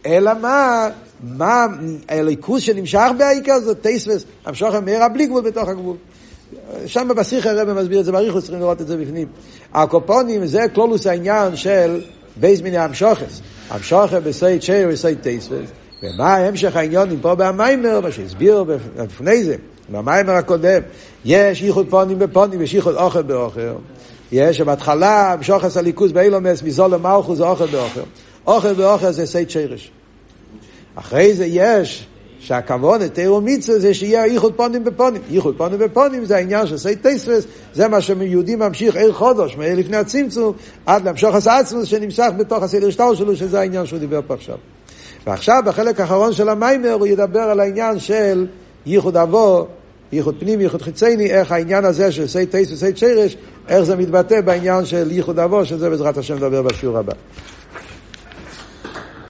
אלא 0.06 0.32
מה, 0.40 0.88
מה 1.22 1.66
הליכוס 2.08 2.62
שנמשך 2.62 3.08
בעיקר 3.18 3.60
זה 3.60 3.74
טייסווס, 3.74 4.24
המשוך 4.46 4.74
המהרה 4.74 5.08
בלי 5.08 5.26
גבול 5.26 5.42
בתוך 5.42 5.68
הגבול. 5.68 5.96
שם 6.86 7.08
בשיחה 7.16 7.50
הרב 7.50 7.72
מסביר 7.72 8.00
את 8.00 8.04
זה 8.04 8.12
בריחוס, 8.12 8.42
צריכים 8.42 8.60
לראות 8.60 8.80
את 8.80 8.86
זה 8.86 8.96
בפנים. 8.96 9.28
הקופונים 9.74 10.46
זה 10.46 10.64
כלולוס 10.74 11.06
העניין 11.06 11.56
של 11.56 12.00
בייס 12.36 12.60
מיני 12.60 12.78
המשוכס. 12.78 13.40
המשוכר 13.70 14.20
בסייד 14.20 14.62
שייר 14.62 14.88
וסייד 14.92 15.18
טייספס. 15.22 15.70
ומה 16.02 16.36
המשך 16.36 16.76
העניונים 16.76 17.20
פה 17.20 17.34
במיימר, 17.34 18.00
מה 18.00 18.12
שהסביר 18.12 18.64
לפני 18.98 19.44
זה, 19.44 19.56
במיימר 19.88 20.32
הקודם, 20.32 20.82
יש 21.24 21.62
ייחוד 21.62 21.86
פונים 21.90 22.18
בפונים, 22.18 22.62
יש 22.62 22.74
ייחוד 22.74 22.94
אוכל 22.94 23.22
באוכל. 23.22 23.60
יש 24.32 24.58
שבהתחלה 24.58 25.32
המשוכס 25.32 25.76
הליכוז 25.76 26.12
באילומס, 26.12 26.62
מזול 26.62 26.90
למלכו 26.90 27.36
זה 27.36 27.44
אוכל 27.44 27.66
באוכל. 27.66 28.00
אוכל 28.46 28.72
באוכל 28.72 29.10
זה 29.10 29.26
סייד 29.26 29.50
שיירש. 29.50 29.90
אחרי 30.94 31.34
זה 31.34 31.46
יש 31.46 32.06
שהכוון, 32.44 33.08
תירו 33.08 33.40
מצווה, 33.40 33.78
זה 33.78 33.94
שיהיה 33.94 34.26
ייחוד 34.26 34.52
פונים 34.54 34.84
בפונים. 34.84 35.22
ייחוד 35.30 35.54
פונים 35.56 35.78
בפונים 35.78 36.24
זה 36.24 36.36
העניין 36.36 36.66
של 36.66 36.78
סי 36.78 36.96
טייספס, 36.96 37.44
זה 37.74 37.88
מה 37.88 38.00
שיהודי 38.00 38.56
ממשיך 38.56 38.96
עיר 38.96 39.12
חודש, 39.12 39.56
מעיר 39.56 39.78
לפני 39.78 39.96
הצמצום, 39.96 40.52
עד 40.86 41.04
להמשוך 41.04 41.34
עשה 41.34 41.58
עצמוס 41.58 41.84
שנמשך 41.84 42.28
בתוך 42.38 42.62
הסדר 42.62 42.90
שטר 42.90 43.14
שלו, 43.14 43.36
שזה 43.36 43.60
העניין 43.60 43.86
שהוא 43.86 43.98
דיבר 43.98 44.20
פה 44.26 44.34
עכשיו. 44.34 44.56
ועכשיו, 45.26 45.62
בחלק 45.66 46.00
האחרון 46.00 46.32
של 46.32 46.48
המיימר, 46.48 46.92
הוא 46.92 47.06
ידבר 47.06 47.40
על 47.40 47.60
העניין 47.60 47.98
של 47.98 48.46
ייחוד 48.86 49.16
אבו, 49.16 49.66
ייחוד 50.12 50.34
פנים, 50.40 50.60
ייחוד 50.60 50.82
חיצייני, 50.82 51.30
איך 51.30 51.52
העניין 51.52 51.84
הזה 51.84 52.12
של 52.12 52.26
סי 52.26 52.46
טייס 52.46 52.72
וסי 52.72 52.92
צ'רש, 52.92 53.36
איך 53.68 53.82
זה 53.82 53.96
מתבטא 53.96 54.40
בעניין 54.40 54.84
של 54.84 55.10
ייחוד 55.10 55.38
אבו, 55.38 55.64
שזה 55.64 55.90
בעזרת 55.90 56.18
השם 56.18 56.36
נדבר 56.36 56.62
בשיעור 56.62 56.98
הבא. 56.98 57.12